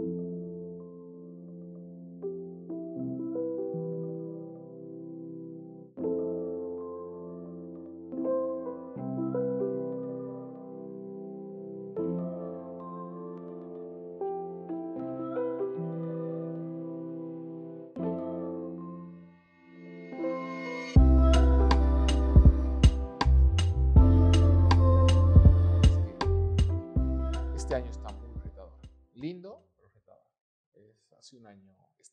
un 0.00 0.29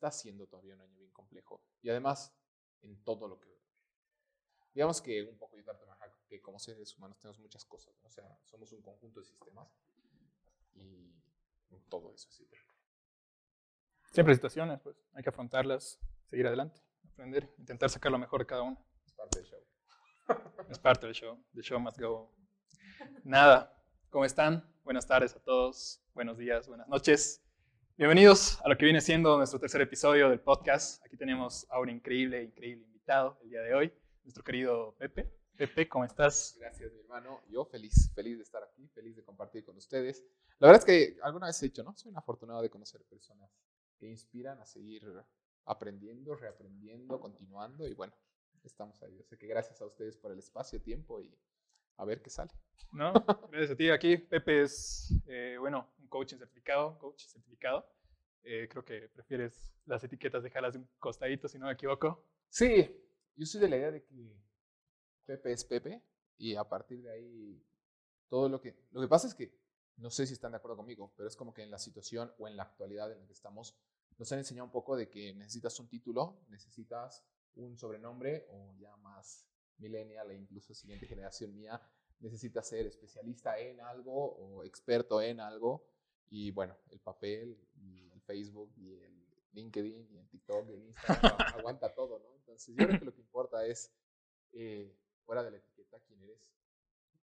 está 0.08 0.12
siendo 0.12 0.48
todavía 0.48 0.76
un 0.76 0.82
año 0.82 0.98
bien 0.98 1.12
complejo. 1.12 1.62
Y 1.82 1.90
además, 1.90 2.34
en 2.82 3.04
todo 3.04 3.28
lo 3.28 3.40
que... 3.40 3.58
Digamos 4.74 5.02
que 5.02 5.24
un 5.24 5.38
poco 5.38 5.58
yo 5.58 5.64
trato 5.64 5.86
de 5.86 5.92
que 6.28 6.42
como 6.42 6.60
seres 6.60 6.96
humanos 6.98 7.18
tenemos 7.20 7.40
muchas 7.40 7.66
cosas, 7.66 7.96
o 8.04 8.10
sea, 8.10 8.38
somos 8.44 8.72
un 8.74 8.82
conjunto 8.82 9.22
de 9.22 9.26
sistemas 9.26 9.68
y 10.76 11.14
todo 11.90 12.14
eso. 12.14 12.28
Así. 12.30 12.48
Siempre 14.12 14.36
situaciones, 14.36 14.80
pues 14.82 14.98
hay 15.14 15.24
que 15.24 15.30
afrontarlas, 15.30 16.00
seguir 16.26 16.48
adelante, 16.48 16.82
aprender, 17.12 17.50
intentar 17.58 17.90
sacar 17.90 18.12
lo 18.12 18.20
mejor 18.20 18.42
de 18.42 18.46
cada 18.46 18.62
uno. 18.62 18.86
Es 19.06 19.14
parte 19.14 19.40
del 19.40 19.48
show. 19.48 19.64
es 20.70 20.80
parte 20.80 21.06
del 21.06 21.16
show. 21.16 21.44
The 21.54 21.62
show 21.62 21.80
must 21.80 22.00
go. 22.00 22.36
Nada, 23.24 23.74
¿cómo 24.10 24.26
están? 24.26 24.70
Buenas 24.84 25.08
tardes 25.08 25.36
a 25.36 25.40
todos, 25.40 26.02
buenos 26.14 26.38
días, 26.38 26.68
buenas 26.68 26.88
noches. 26.88 27.47
Bienvenidos 27.98 28.62
a 28.64 28.70
lo 28.70 28.78
que 28.78 28.86
viene 28.86 29.02
siendo 29.02 29.36
nuestro 29.38 29.60
tercer 29.60 29.82
episodio 29.82 30.30
del 30.30 30.40
podcast. 30.40 31.04
Aquí 31.04 31.18
tenemos 31.18 31.66
a 31.72 31.80
un 31.80 31.90
increíble, 31.90 32.44
increíble 32.44 32.86
invitado 32.86 33.40
el 33.42 33.50
día 33.50 33.62
de 33.62 33.74
hoy, 33.74 33.92
nuestro 34.24 34.44
querido 34.44 34.96
Pepe. 35.00 35.34
Pepe, 35.56 35.90
¿cómo 35.90 36.06
estás? 36.06 36.56
Gracias, 36.60 36.94
mi 36.94 37.00
hermano. 37.00 37.42
Yo 37.50 37.66
feliz, 37.66 38.12
feliz 38.14 38.38
de 38.38 38.44
estar 38.44 38.62
aquí, 38.62 38.88
feliz 38.90 39.16
de 39.16 39.24
compartir 39.24 39.66
con 39.66 39.76
ustedes. 39.78 40.24
La 40.60 40.68
verdad 40.68 40.84
es 40.84 40.86
que 40.86 41.18
alguna 41.24 41.48
vez 41.48 41.60
he 41.64 41.66
dicho, 41.66 41.82
¿no? 41.82 41.98
Soy 41.98 42.12
un 42.12 42.20
afortunado 42.20 42.62
de 42.62 42.70
conocer 42.70 43.04
personas 43.06 43.50
que 43.98 44.06
inspiran 44.06 44.62
a 44.62 44.68
seguir 44.68 45.02
aprendiendo, 45.66 46.36
reaprendiendo, 46.36 47.20
continuando 47.20 47.88
y 47.88 47.96
bueno, 47.96 48.14
estamos 48.64 49.02
ahí. 49.02 49.18
Yo 49.18 49.24
sé 49.24 49.40
que 49.40 49.48
gracias 49.48 49.82
a 49.82 49.88
ustedes 49.88 50.18
por 50.18 50.32
el 50.32 50.38
espacio, 50.38 50.80
tiempo 50.80 51.20
y 51.20 51.36
a 51.98 52.06
ver 52.06 52.22
qué 52.22 52.30
sale. 52.30 52.52
No, 52.92 53.12
gracias 53.52 53.72
a 53.72 53.76
ti. 53.76 53.90
Aquí 53.90 54.18
Pepe 54.18 54.62
es, 54.62 55.12
eh, 55.26 55.58
bueno, 55.60 55.90
un 56.08 56.10
coaching 56.10 56.38
certificado, 56.38 56.98
coach 56.98 57.26
certificado. 57.26 57.86
Eh, 58.44 58.68
creo 58.70 58.84
que 58.84 59.10
prefieres 59.10 59.74
las 59.86 60.04
etiquetas 60.04 60.42
dejarlas 60.42 60.74
de 60.74 60.80
un 60.80 60.90
costadito, 61.00 61.48
si 61.48 61.60
no 61.60 61.66
me 61.66 61.74
equivoco. 61.74 62.26
Sí, 62.50 62.90
yo 63.36 63.46
soy 63.46 63.60
de 63.60 63.68
la 63.68 63.78
idea 63.78 63.92
de 63.92 64.04
que 64.04 64.42
Pepe 65.26 65.52
es 65.52 65.66
Pepe 65.66 66.02
y 66.38 66.56
a 66.56 66.64
partir 66.64 67.02
de 67.02 67.12
ahí 67.12 67.64
todo 68.30 68.48
lo 68.48 68.62
que... 68.62 68.88
Lo 68.92 69.02
que 69.02 69.08
pasa 69.08 69.28
es 69.28 69.36
que, 69.36 69.54
no 69.98 70.10
sé 70.10 70.26
si 70.26 70.34
están 70.34 70.52
de 70.52 70.58
acuerdo 70.58 70.78
conmigo, 70.78 71.14
pero 71.18 71.28
es 71.28 71.36
como 71.36 71.54
que 71.54 71.64
en 71.64 71.72
la 71.72 71.80
situación 71.80 72.32
o 72.38 72.48
en 72.48 72.56
la 72.56 72.64
actualidad 72.64 73.12
en 73.12 73.20
la 73.20 73.26
que 73.28 73.34
estamos, 73.34 73.76
nos 74.18 74.32
han 74.32 74.40
enseñado 74.40 74.66
un 74.66 74.72
poco 74.72 74.96
de 74.96 75.10
que 75.10 75.34
necesitas 75.34 75.78
un 75.80 75.90
título, 75.90 76.46
necesitas 76.48 77.26
un 77.56 77.78
sobrenombre 77.78 78.48
o 78.50 78.74
ya 78.80 78.96
más 78.98 79.46
millennial 79.78 80.32
e 80.32 80.36
incluso 80.36 80.74
siguiente 80.74 81.06
generación 81.06 81.54
mía, 81.54 81.82
necesita 82.20 82.64
ser 82.64 82.88
especialista 82.88 83.58
en 83.60 83.82
algo 83.82 84.14
o 84.14 84.64
experto 84.64 85.22
en 85.22 85.40
algo. 85.40 85.88
Y 86.30 86.52
bueno, 86.52 86.78
el 86.90 87.00
papel, 87.00 87.58
y 87.76 88.10
el 88.12 88.22
Facebook, 88.22 88.72
y 88.78 88.94
el 88.94 89.26
LinkedIn, 89.54 90.08
y 90.12 90.18
el 90.18 90.28
TikTok, 90.28 90.70
y 90.70 90.74
el 90.74 90.86
Instagram, 90.88 91.38
aguanta 91.56 91.94
todo, 91.94 92.20
¿no? 92.20 92.36
Entonces 92.36 92.76
yo 92.76 92.86
creo 92.88 93.00
que 93.00 93.06
lo 93.06 93.14
que 93.14 93.22
importa 93.22 93.66
es, 93.66 93.92
eh, 94.54 94.94
fuera 95.26 95.44
de 95.44 95.52
la 95.52 95.58
etiqueta, 95.58 96.00
quién 96.08 96.22
eres. 96.22 96.54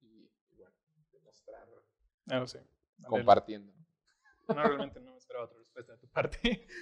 Y, 0.02 0.30
bueno, 0.56 0.76
demostrar. 1.12 1.68
No, 2.26 2.48
sí. 2.48 2.60
Compartiendo. 3.08 3.74
No, 4.48 4.56
realmente 4.56 5.00
no 5.00 5.12
me 5.12 5.18
esperaba 5.18 5.46
otra 5.46 5.58
respuesta 5.58 5.94
de 5.94 6.00
tu 6.00 6.08
parte. 6.08 6.68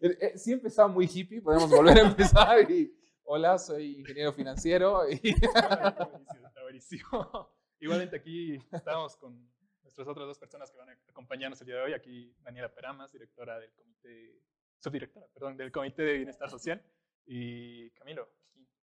Eh, 0.00 0.16
eh, 0.20 0.38
sí 0.38 0.52
empezaba 0.52 0.86
muy 0.86 1.08
hippie, 1.12 1.42
podemos 1.42 1.68
volver 1.68 1.98
a 1.98 2.02
empezar 2.02 2.70
y 2.70 2.94
Hola, 3.30 3.58
soy 3.58 3.98
ingeniero 3.98 4.32
financiero. 4.32 5.02
Y... 5.10 5.20
Está 5.44 6.62
buenísimo. 6.62 7.50
Igualmente 7.78 8.16
aquí 8.16 8.58
estamos 8.72 9.16
con 9.16 9.46
nuestras 9.88 10.06
otras 10.06 10.26
dos 10.26 10.38
personas 10.38 10.70
que 10.70 10.76
van 10.76 10.90
a 10.90 10.98
acompañarnos 11.08 11.58
el 11.62 11.66
día 11.66 11.76
de 11.76 11.82
hoy. 11.82 11.92
Aquí 11.94 12.34
Daniela 12.42 12.72
Peramas, 12.72 13.10
directora 13.10 13.58
del 13.58 13.72
comité, 13.72 14.38
subdirectora, 14.78 15.26
perdón, 15.28 15.56
del 15.56 15.72
Comité 15.72 16.02
de 16.02 16.16
Bienestar 16.18 16.50
Social. 16.50 16.82
Y 17.24 17.88
Camilo, 17.92 18.30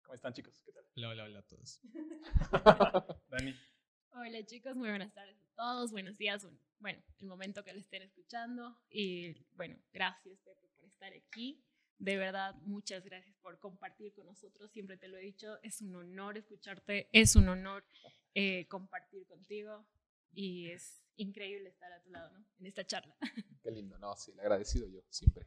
¿cómo 0.03 0.13
están 0.13 0.31
chicos? 0.31 0.61
¿Qué 0.63 0.71
tal? 0.71 0.85
Hola, 0.95 1.09
hola, 1.09 1.23
hola 1.23 1.39
a 1.39 1.41
todos. 1.41 1.79
Dani. 3.29 3.55
Hola 4.11 4.45
chicos, 4.45 4.77
muy 4.77 4.89
buenas 4.89 5.11
tardes 5.13 5.41
a 5.41 5.55
todos, 5.55 5.91
buenos 5.91 6.17
días, 6.17 6.45
bueno, 6.79 7.01
el 7.19 7.27
momento 7.27 7.63
que 7.63 7.71
lo 7.71 7.79
estén 7.79 8.01
escuchando 8.01 8.77
y 8.89 9.33
bueno, 9.55 9.77
gracias 9.93 10.37
Pepe 10.41 10.67
por 10.75 10.85
estar 10.85 11.13
aquí. 11.13 11.63
De 11.97 12.17
verdad, 12.17 12.55
muchas 12.63 13.05
gracias 13.05 13.37
por 13.37 13.57
compartir 13.59 14.11
con 14.13 14.25
nosotros. 14.25 14.69
Siempre 14.71 14.97
te 14.97 15.07
lo 15.07 15.17
he 15.17 15.21
dicho, 15.21 15.59
es 15.63 15.81
un 15.81 15.95
honor 15.95 16.37
escucharte, 16.37 17.09
es 17.13 17.35
un 17.35 17.47
honor 17.47 17.85
eh, 18.33 18.67
compartir 18.67 19.25
contigo 19.27 19.85
y 20.33 20.69
es 20.69 21.03
increíble 21.17 21.69
estar 21.69 21.91
a 21.91 22.01
tu 22.01 22.09
lado, 22.09 22.31
¿no? 22.31 22.45
En 22.59 22.65
esta 22.65 22.85
charla. 22.85 23.15
Qué 23.63 23.71
lindo, 23.71 23.97
no, 23.99 24.15
sí, 24.15 24.33
le 24.33 24.41
agradecido 24.41 24.87
yo 24.87 25.01
siempre. 25.09 25.45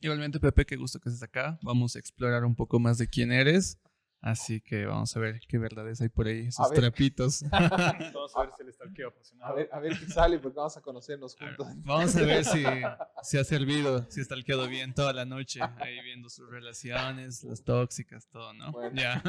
Igualmente, 0.00 0.40
Pepe, 0.40 0.64
qué 0.64 0.76
gusto 0.76 0.98
que 0.98 1.10
estés 1.10 1.22
acá. 1.22 1.58
Vamos 1.62 1.94
a 1.94 1.98
explorar 1.98 2.44
un 2.46 2.56
poco 2.56 2.78
más 2.78 2.96
de 2.96 3.06
quién 3.06 3.32
eres 3.32 3.78
Así 4.22 4.60
que 4.60 4.84
vamos 4.84 5.16
a 5.16 5.20
ver 5.20 5.40
qué 5.48 5.56
verdades 5.56 6.00
hay 6.02 6.10
por 6.10 6.26
ahí, 6.26 6.48
esos 6.48 6.70
trapitos. 6.72 7.42
vamos 7.50 8.36
a 8.36 8.40
ver 8.44 8.50
si 8.54 8.62
el 8.62 8.72
stalkeo 8.72 9.10
funciona. 9.12 9.46
A 9.46 9.52
ver, 9.54 9.68
a 9.72 9.80
ver 9.80 9.98
qué 9.98 10.06
sale, 10.06 10.38
porque 10.38 10.56
vamos 10.56 10.76
a 10.76 10.82
conocernos 10.82 11.34
juntos. 11.34 11.66
vamos 11.76 12.14
a 12.16 12.20
ver 12.20 12.44
si, 12.44 12.62
si 13.22 13.38
ha 13.38 13.44
servido, 13.44 14.04
si 14.10 14.20
ha 14.20 14.24
stalkeado 14.24 14.68
bien 14.68 14.92
toda 14.92 15.14
la 15.14 15.24
noche, 15.24 15.60
ahí 15.78 16.02
viendo 16.02 16.28
sus 16.28 16.50
relaciones, 16.50 17.42
las 17.44 17.64
tóxicas, 17.64 18.28
todo, 18.28 18.52
¿no? 18.52 18.72
ya. 18.92 19.22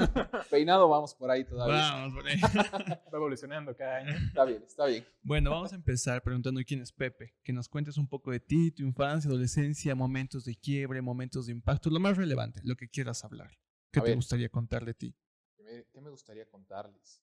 Peinado 0.49 0.89
vamos 0.89 1.15
por 1.15 1.31
ahí 1.31 1.45
todavía. 1.45 1.93
Vamos 1.93 2.13
por 2.13 2.27
ahí. 2.27 2.41
Va 2.41 3.17
evolucionando 3.17 3.75
cada 3.75 3.97
año. 3.97 4.11
Está 4.27 4.43
bien, 4.43 4.63
está 4.67 4.85
bien. 4.87 5.05
Bueno, 5.23 5.51
vamos 5.51 5.71
a 5.71 5.75
empezar 5.75 6.21
preguntando 6.21 6.59
quién 6.65 6.81
es 6.81 6.91
Pepe. 6.91 7.33
Que 7.43 7.53
nos 7.53 7.69
cuentes 7.69 7.97
un 7.97 8.07
poco 8.07 8.31
de 8.31 8.41
ti, 8.41 8.71
tu 8.71 8.83
infancia, 8.83 9.29
adolescencia, 9.29 9.95
momentos 9.95 10.43
de 10.43 10.55
quiebre, 10.55 11.01
momentos 11.01 11.45
de 11.45 11.53
impacto, 11.53 11.89
lo 11.89 11.99
más 12.01 12.17
relevante, 12.17 12.59
lo 12.65 12.75
que 12.75 12.89
quieras 12.89 13.23
hablar. 13.23 13.51
¿Qué 13.91 14.01
te 14.01 14.15
gustaría 14.15 14.49
contar 14.49 14.85
de 14.85 14.93
ti? 14.93 15.15
¿Qué 15.91 16.01
me, 16.01 16.09
gustaría 16.09 16.45
contarles? 16.47 17.21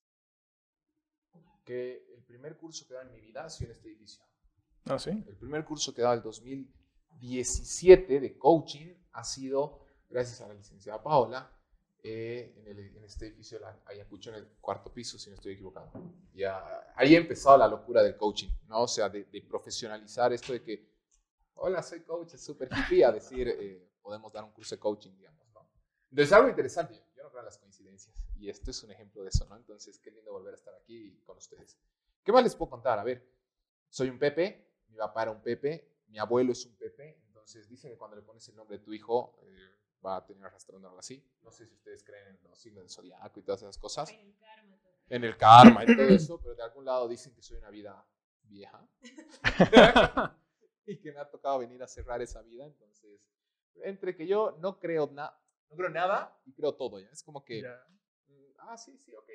Que 1.65 2.05
el 2.15 2.23
primer 2.23 2.56
curso 2.56 2.87
que 2.87 2.95
da 2.95 3.03
en 3.03 3.11
mi 3.11 3.21
vida 3.21 3.45
ha 3.45 3.51
sido 3.51 3.71
en 3.71 3.77
este 3.77 3.89
edificio. 3.89 4.25
¿Ah, 4.84 4.99
sí? 4.99 5.11
El 5.11 5.37
primer 5.37 5.65
curso 5.65 5.95
que 5.95 6.03
da 6.03 6.12
el 6.15 6.23
2017 6.23 8.21
de 8.21 8.39
coaching 8.39 8.95
ha 9.12 9.25
sido 9.25 9.84
gracias 10.09 10.41
a 10.41 10.49
la 10.49 10.55
licenciada 10.55 11.03
Paola 11.03 11.51
eh, 12.03 12.55
en, 12.67 13.05
este 13.05 13.27
edificio 13.27 13.59
de 13.59 13.65
la 13.65 13.83
Ayacucho 13.87 14.31
en 14.31 14.37
el 14.37 14.49
cuarto 14.61 14.93
piso, 14.93 15.19
si 15.19 15.31
no 15.31 15.37
estoy 15.37 15.55
equivocado. 15.55 15.91
Ya, 16.33 16.93
ahí 16.95 17.15
ha 17.15 17.19
empezado 17.19 17.59
la 17.59 17.69
locura 17.69 18.03
del 18.03 18.17
coaching, 18.17 18.50
¿no? 18.67 18.83
O 18.83 18.89
sea, 18.89 19.09
de, 19.09 19.25
profesionalizar 19.49 20.33
esto 20.33 20.53
de 20.53 20.62
que, 20.62 20.89
hola, 21.55 21.83
soy 21.83 22.00
coach, 22.03 22.35
es 22.35 22.45
súper 22.45 22.69
hippie, 22.73 23.05
a 23.05 23.12
decir, 23.12 23.49
eh, 23.49 23.91
podemos 24.00 24.33
dar 24.33 24.45
un 24.45 24.53
curso 24.53 24.75
de 24.75 24.81
coaching, 24.81 25.17
digamos. 25.17 25.48
Entonces, 26.11 26.33
algo 26.33 26.49
interesante. 26.49 26.95
Yo 27.17 27.23
no 27.23 27.31
creo 27.31 27.41
en 27.41 27.47
las 27.47 27.59
coincidencias. 27.59 28.27
Y 28.37 28.49
esto 28.49 28.71
es 28.71 28.83
un 28.83 28.91
ejemplo 28.91 29.23
de 29.23 29.29
eso, 29.29 29.47
¿no? 29.47 29.57
Entonces, 29.57 29.99
qué 29.99 30.11
lindo 30.11 30.33
volver 30.33 30.55
a 30.55 30.57
estar 30.57 30.75
aquí 30.75 31.21
con 31.25 31.37
ustedes. 31.37 31.79
¿Qué 32.23 32.33
más 32.33 32.43
les 32.43 32.55
puedo 32.55 32.71
contar? 32.71 32.99
A 32.99 33.05
ver, 33.05 33.27
soy 33.89 34.09
un 34.09 34.19
Pepe, 34.19 34.67
mi 34.88 34.97
papá 34.97 35.23
era 35.23 35.31
un 35.31 35.43
Pepe, 35.43 35.97
mi 36.09 36.19
abuelo 36.19 36.53
es 36.53 36.65
un 36.67 36.77
Pepe. 36.77 37.21
Entonces, 37.27 37.69
dicen 37.69 37.91
que 37.91 37.99
cuando 37.99 38.17
le 38.17 38.23
pones 38.23 38.49
el 38.49 38.56
nombre 38.56 38.79
de 38.79 38.85
tu 38.85 38.93
hijo, 38.93 39.38
eh, 39.43 39.79
va 40.05 40.17
a 40.17 40.27
tener 40.27 40.44
arrastrando 40.44 40.88
algo 40.88 41.00
así. 41.00 41.25
No 41.43 41.50
sé 41.50 41.67
si 41.67 41.75
ustedes 41.75 42.03
creen 42.03 42.38
en 42.43 42.50
los 42.50 42.59
signos 42.59 42.82
del 42.82 42.91
zodiaco 42.91 43.41
y 43.41 43.43
todas 43.43 43.62
esas 43.62 43.79
cosas. 43.79 44.11
En 44.11 44.21
el 44.21 44.37
karma. 44.37 44.79
En 45.09 45.25
el 45.25 45.37
karma 45.37 45.85
y 45.85 45.97
todo 45.97 46.09
eso, 46.09 46.41
pero 46.41 46.55
de 46.55 46.62
algún 46.62 46.85
lado 46.85 47.09
dicen 47.09 47.35
que 47.35 47.43
soy 47.43 47.56
una 47.56 47.71
vida 47.71 48.06
vieja. 48.43 48.87
y 50.87 50.99
que 50.99 51.12
me 51.12 51.21
ha 51.21 51.29
tocado 51.29 51.59
venir 51.59 51.82
a 51.82 51.87
cerrar 51.87 52.21
esa 52.23 52.43
vida. 52.43 52.67
Entonces, 52.67 53.21
entre 53.77 54.17
que 54.17 54.27
yo 54.27 54.56
no 54.61 54.79
creo 54.79 55.11
nada 55.12 55.38
no 55.70 55.76
creo 55.76 55.91
nada 55.91 56.41
y 56.44 56.53
creo 56.53 56.75
todo, 56.75 56.99
¿ya? 56.99 57.11
Es 57.11 57.23
como 57.23 57.44
que, 57.44 57.62
mm, 57.62 58.59
ah, 58.59 58.76
sí, 58.76 58.97
sí, 58.99 59.15
ok. 59.15 59.31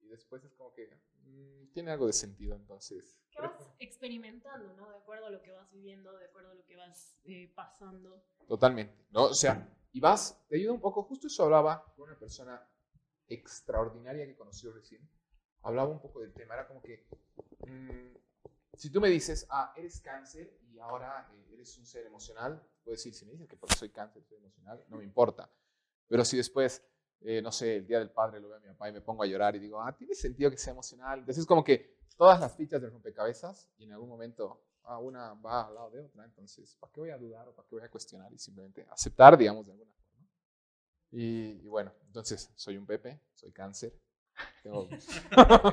Y 0.00 0.08
después 0.08 0.44
es 0.44 0.52
como 0.54 0.72
que 0.72 0.88
mm, 1.24 1.72
tiene 1.72 1.90
algo 1.90 2.06
de 2.06 2.12
sentido, 2.12 2.56
entonces. 2.56 3.20
¿Qué 3.30 3.40
vas 3.40 3.70
experimentando, 3.78 4.74
¿no? 4.74 4.88
De 4.90 4.96
acuerdo 4.96 5.26
a 5.26 5.30
lo 5.30 5.42
que 5.42 5.52
vas 5.52 5.70
viviendo, 5.70 6.16
de 6.16 6.26
acuerdo 6.26 6.50
a 6.50 6.54
lo 6.54 6.64
que 6.64 6.76
vas 6.76 7.16
eh, 7.24 7.52
pasando. 7.54 8.24
Totalmente, 8.46 9.06
¿no? 9.10 9.24
O 9.24 9.34
sea, 9.34 9.68
y 9.92 10.00
vas, 10.00 10.44
te 10.48 10.56
ayuda 10.56 10.72
un 10.72 10.80
poco, 10.80 11.02
justo 11.02 11.26
eso 11.26 11.44
hablaba 11.44 11.84
con 11.94 12.08
una 12.08 12.18
persona 12.18 12.66
extraordinaria 13.26 14.26
que 14.26 14.36
conoció 14.36 14.72
recién, 14.72 15.06
hablaba 15.62 15.90
un 15.90 16.00
poco 16.00 16.20
del 16.20 16.32
tema, 16.32 16.54
era 16.54 16.66
como 16.66 16.80
que, 16.82 17.06
mm, 17.66 18.16
si 18.74 18.90
tú 18.90 19.00
me 19.00 19.08
dices, 19.08 19.46
ah, 19.50 19.72
eres 19.76 20.00
cáncer 20.00 20.56
y 20.62 20.68
y 20.78 20.80
ahora 20.80 21.28
eh, 21.32 21.54
eres 21.54 21.76
un 21.76 21.84
ser 21.84 22.06
emocional, 22.06 22.62
puedo 22.88 22.96
decir, 22.96 23.14
si 23.14 23.26
me 23.26 23.32
dicen 23.32 23.46
que 23.46 23.56
porque 23.56 23.76
soy 23.76 23.90
cáncer 23.90 24.24
soy 24.24 24.38
emocional, 24.38 24.82
no 24.88 24.96
me 24.96 25.04
importa. 25.04 25.50
Pero 26.06 26.24
si 26.24 26.38
después, 26.38 26.82
eh, 27.20 27.42
no 27.42 27.52
sé, 27.52 27.76
el 27.76 27.86
día 27.86 27.98
del 27.98 28.10
padre 28.10 28.40
lo 28.40 28.48
veo 28.48 28.56
a 28.56 28.60
mi 28.60 28.68
papá 28.68 28.88
y 28.88 28.92
me 28.92 29.02
pongo 29.02 29.22
a 29.22 29.26
llorar 29.26 29.54
y 29.56 29.58
digo, 29.58 29.78
ah, 29.78 29.94
tiene 29.94 30.14
sentido 30.14 30.50
que 30.50 30.56
sea 30.56 30.72
emocional. 30.72 31.18
Entonces 31.18 31.42
es 31.42 31.46
como 31.46 31.62
que 31.62 31.98
todas 32.16 32.40
las 32.40 32.56
fichas 32.56 32.80
del 32.80 32.90
rompecabezas 32.90 33.68
y 33.76 33.84
en 33.84 33.92
algún 33.92 34.08
momento 34.08 34.64
ah, 34.84 34.98
una 34.98 35.34
va 35.34 35.66
al 35.66 35.74
lado 35.74 35.90
de 35.90 36.00
otra. 36.00 36.24
Entonces, 36.24 36.76
¿para 36.80 36.90
qué 36.90 37.00
voy 37.00 37.10
a 37.10 37.18
dudar 37.18 37.46
o 37.46 37.54
para 37.54 37.68
qué 37.68 37.74
voy 37.74 37.84
a 37.84 37.90
cuestionar? 37.90 38.32
Y 38.32 38.38
simplemente 38.38 38.86
aceptar, 38.90 39.36
digamos, 39.36 39.66
de 39.66 39.72
alguna 39.72 39.92
forma. 39.92 40.26
Y, 41.10 41.60
y 41.62 41.68
bueno, 41.68 41.92
entonces 42.06 42.50
soy 42.54 42.78
un 42.78 42.86
Pepe, 42.86 43.20
soy 43.34 43.52
cáncer. 43.52 43.92
Tengo... 44.62 44.88
Qué 44.88 44.96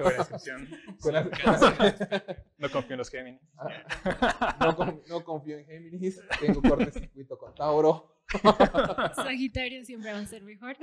buena 0.03 0.17
descripción. 0.17 0.69
No 2.57 2.71
confío 2.71 2.93
en 2.93 2.97
los 2.97 3.09
Géminis. 3.09 3.41
Ah, 3.57 4.57
no, 4.59 4.75
con- 4.75 5.01
no 5.07 5.23
confío 5.23 5.57
en 5.57 5.65
Géminis, 5.65 6.21
tengo 6.39 6.61
cortocircuito 6.61 7.37
con 7.37 7.53
Tauro. 7.55 8.15
Sagitario 9.15 9.83
siempre 9.85 10.11
va 10.11 10.19
a 10.19 10.25
ser 10.25 10.41
mejor. 10.43 10.75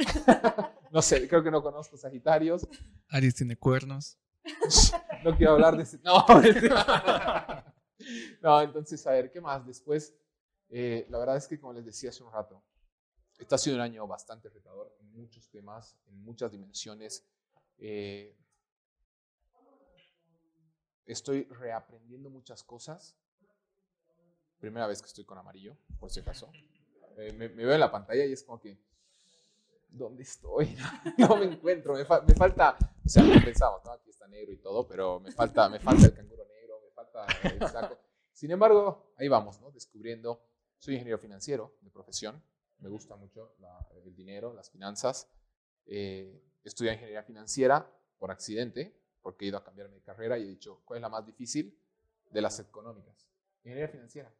No 0.91 1.03
sé, 1.03 1.27
creo 1.29 1.43
que 1.43 1.51
no 1.51 1.63
conozco 1.63 1.97
Sagitarios. 1.97 2.67
Aries 3.09 3.35
tiene 3.35 3.57
cuernos. 3.57 4.19
No 5.25 5.37
quiero 5.37 5.53
hablar 5.53 5.77
de 5.77 5.83
ese. 5.85 5.99
No, 6.05 6.25
no 8.43 8.61
entonces, 8.63 9.07
a 9.07 9.13
ver, 9.13 9.31
¿qué 9.31 9.41
más? 9.41 9.67
Después, 9.67 10.15
eh, 10.69 11.07
la 11.11 11.19
verdad 11.19 11.37
es 11.37 11.47
que, 11.47 11.59
como 11.61 11.73
les 11.73 11.85
decía 11.85 12.11
hace 12.11 12.23
un 12.23 12.33
rato, 12.33 12.63
este 13.39 13.55
ha 13.55 13.59
sido 13.59 13.77
un 13.77 13.83
año 13.83 14.07
bastante 14.07 14.49
retador 14.49 14.95
en 15.01 15.13
muchos 15.13 15.49
temas, 15.51 15.97
en 16.07 16.23
muchas 16.23 16.51
dimensiones. 16.53 17.27
Eh, 17.85 18.33
estoy 21.05 21.43
reaprendiendo 21.45 22.31
muchas 22.31 22.63
cosas. 22.63 23.17
Primera 24.61 24.87
vez 24.87 25.03
que 25.03 25.09
estoy 25.09 25.25
con 25.25 25.37
amarillo, 25.37 25.77
por 25.99 26.09
si 26.09 26.21
acaso. 26.21 26.49
Eh, 27.19 27.33
me, 27.33 27.49
veo 27.49 27.73
en 27.73 27.81
la 27.81 27.91
pantalla 27.91 28.25
y 28.25 28.33
es 28.33 28.45
como 28.45 28.61
que, 28.61 28.79
¿dónde 29.89 30.23
estoy? 30.23 30.77
No 31.19 31.37
me 31.37 31.47
encuentro, 31.47 31.95
me, 31.95 32.05
me 32.05 32.35
falta, 32.35 32.79
o 33.05 33.09
sea, 33.09 33.25
pensamos, 33.45 33.85
¿no? 33.85 33.91
Aquí 33.91 34.11
está 34.11 34.29
negro 34.29 34.53
y 34.53 34.59
todo, 34.59 34.87
pero 34.87 35.19
me 35.19 35.33
falta, 35.33 35.69
me 35.69 35.81
falta 35.81 36.07
el 36.07 36.15
canguro 36.15 36.45
negro, 36.47 36.81
me 36.85 36.91
falta 36.93 37.27
el 37.49 37.69
saco. 37.69 37.99
Sin 38.33 38.53
embargo, 38.53 39.13
ahí 39.17 39.27
vamos, 39.27 39.61
¿no? 39.61 39.73
Descubriendo, 39.73 40.41
soy 40.79 40.95
ingeniero 40.95 41.19
financiero 41.19 41.75
de 41.81 41.91
profesión, 41.91 42.41
me 42.79 42.89
gusta 42.89 43.17
mucho 43.17 43.57
la- 43.59 43.89
el 44.05 44.15
dinero, 44.15 44.55
las 44.55 44.71
finanzas. 44.71 45.29
Eh, 45.87 46.41
estudié 46.69 46.93
ingeniería 46.93 47.23
financiera 47.23 47.91
por 48.19 48.31
accidente, 48.31 48.97
porque 49.21 49.45
he 49.45 49.49
ido 49.49 49.59
a 49.59 49.65
cambiarme 49.65 49.97
de 49.97 50.03
carrera 50.03 50.39
y 50.39 50.43
he 50.43 50.47
dicho, 50.49 50.83
¿cuál 50.85 50.99
es 50.99 51.03
la 51.03 51.09
más 51.09 51.25
difícil? 51.27 51.79
De 52.31 52.41
las 52.41 52.59
económicas. 52.61 53.29
Ingeniería 53.65 53.89
financiera. 53.89 54.33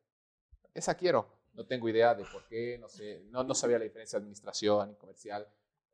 Esa 0.75 0.95
quiero. 0.95 1.41
No 1.55 1.67
tengo 1.67 1.89
idea 1.89 2.15
de 2.15 2.25
por 2.25 2.47
qué, 2.49 2.79
no 2.79 2.89
sé, 2.89 3.23
no, 3.27 3.45
no 3.45 3.55
sabía 3.55 3.79
la 3.79 3.85
diferencia 3.85 4.19
de 4.19 4.23
administración 4.23 4.93
y 4.93 4.95
comercial. 4.97 5.47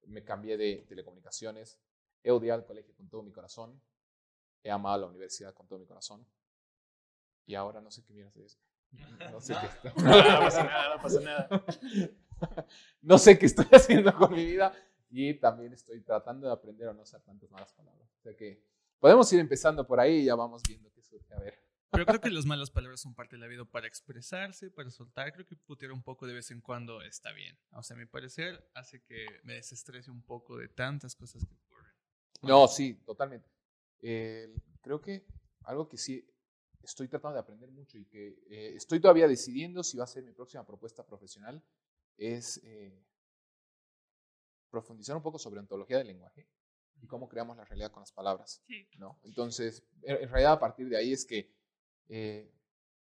Me 0.07 0.23
cambié 0.23 0.57
de 0.57 0.85
telecomunicaciones. 0.89 1.79
He 2.23 2.31
odiado 2.31 2.61
el 2.61 2.65
colegio 2.67 2.95
con 2.95 3.09
todo 3.09 3.23
mi 3.23 3.33
corazón. 3.33 3.81
He 4.63 4.71
amado 4.71 4.99
la 5.03 5.07
universidad 5.09 5.53
con 5.55 5.67
todo 5.67 5.79
mi 5.81 5.87
corazón. 5.87 6.25
Y 7.47 7.55
ahora 7.57 7.81
no 7.81 7.91
sé 7.91 8.05
qué 8.05 8.13
miras 8.13 8.35
de 8.35 8.45
eso. 8.45 8.59
No 9.33 9.41
sé 9.41 9.55
qué 9.61 9.67
está- 9.67 9.89
No 9.97 10.41
pasa 10.41 10.65
nada, 10.65 10.97
no 10.97 11.03
pasa 11.03 11.21
nada. 11.21 11.65
no 13.03 13.19
sé 13.19 13.39
qué 13.39 13.47
estoy 13.47 13.67
haciendo 13.73 14.15
con 14.17 14.33
mi 14.33 14.45
vida 14.47 14.73
y 15.11 15.35
también 15.35 15.73
estoy 15.73 16.01
tratando 16.03 16.47
de 16.47 16.53
aprender 16.53 16.89
a 16.89 16.93
no 16.93 17.03
usar 17.03 17.23
tantas 17.23 17.51
malas 17.51 17.73
palabras. 17.73 18.09
O 18.19 18.21
sea 18.21 18.37
que 18.37 18.63
podemos 18.99 19.33
ir 19.33 19.41
empezando 19.41 19.87
por 19.87 20.01
ahí 20.01 20.19
y 20.19 20.25
ya 20.27 20.35
vamos 20.35 20.63
viendo 20.67 20.91
qué 20.93 21.03
surge. 21.03 21.35
A 21.35 21.41
ver. 21.41 21.55
Pero 21.91 22.05
creo 22.05 22.21
que 22.21 22.31
las 22.31 22.45
malas 22.45 22.71
palabras 22.71 23.01
son 23.01 23.15
parte 23.15 23.37
de 23.37 23.41
la 23.41 23.47
vida 23.47 23.65
para 23.65 23.87
expresarse, 23.87 24.71
para 24.71 24.91
soltar. 24.91 25.33
Creo 25.33 25.47
que 25.47 25.57
putear 25.57 25.93
un 25.93 26.03
poco 26.03 26.27
de 26.27 26.35
vez 26.35 26.51
en 26.51 26.61
cuando 26.61 27.01
está 27.01 27.33
bien. 27.33 27.59
O 27.73 27.83
sea, 27.83 27.97
a 27.97 27.99
mi 27.99 28.07
parecer 28.07 28.63
hace 28.75 29.03
que 29.03 29.27
me 29.45 29.55
desestrese 29.55 30.11
un 30.11 30.23
poco 30.23 30.59
de 30.59 30.69
tantas 30.69 31.15
cosas 31.17 31.47
que 31.47 31.55
ocurren. 31.55 31.93
No, 32.43 32.69
sí, 32.69 32.95
totalmente. 33.07 33.49
Eh, 34.01 34.55
creo 34.83 35.01
que 35.01 35.27
algo 35.65 35.89
que 35.89 35.97
sí 35.97 36.25
estoy 36.83 37.09
tratando 37.09 37.35
de 37.35 37.41
aprender 37.41 37.71
mucho 37.71 37.99
y 37.99 38.05
que 38.05 38.39
eh, 38.51 38.75
estoy 38.77 39.01
todavía 39.01 39.27
decidiendo 39.27 39.83
si 39.83 39.97
va 39.97 40.05
a 40.05 40.07
ser 40.07 40.23
mi 40.25 40.33
próxima 40.33 40.65
propuesta 40.65 41.05
profesional 41.05 41.63
es 42.17 42.61
eh, 42.65 43.05
profundizar 44.71 45.17
un 45.17 45.23
poco 45.23 45.39
sobre 45.39 45.61
ontología 45.61 45.99
del 45.99 46.09
lenguaje 46.09 46.49
y 47.01 47.07
cómo 47.07 47.29
creamos 47.29 47.57
la 47.57 47.65
realidad 47.65 47.91
con 47.91 48.03
las 48.03 48.13
palabras. 48.13 48.63
Sí. 48.67 48.89
¿no? 48.99 49.19
Entonces, 49.23 49.85
en 50.03 50.29
realidad 50.29 50.53
a 50.53 50.61
partir 50.61 50.89
de 50.89 50.97
ahí 50.97 51.13
es 51.13 51.25
que, 51.25 51.53
eh, 52.09 52.53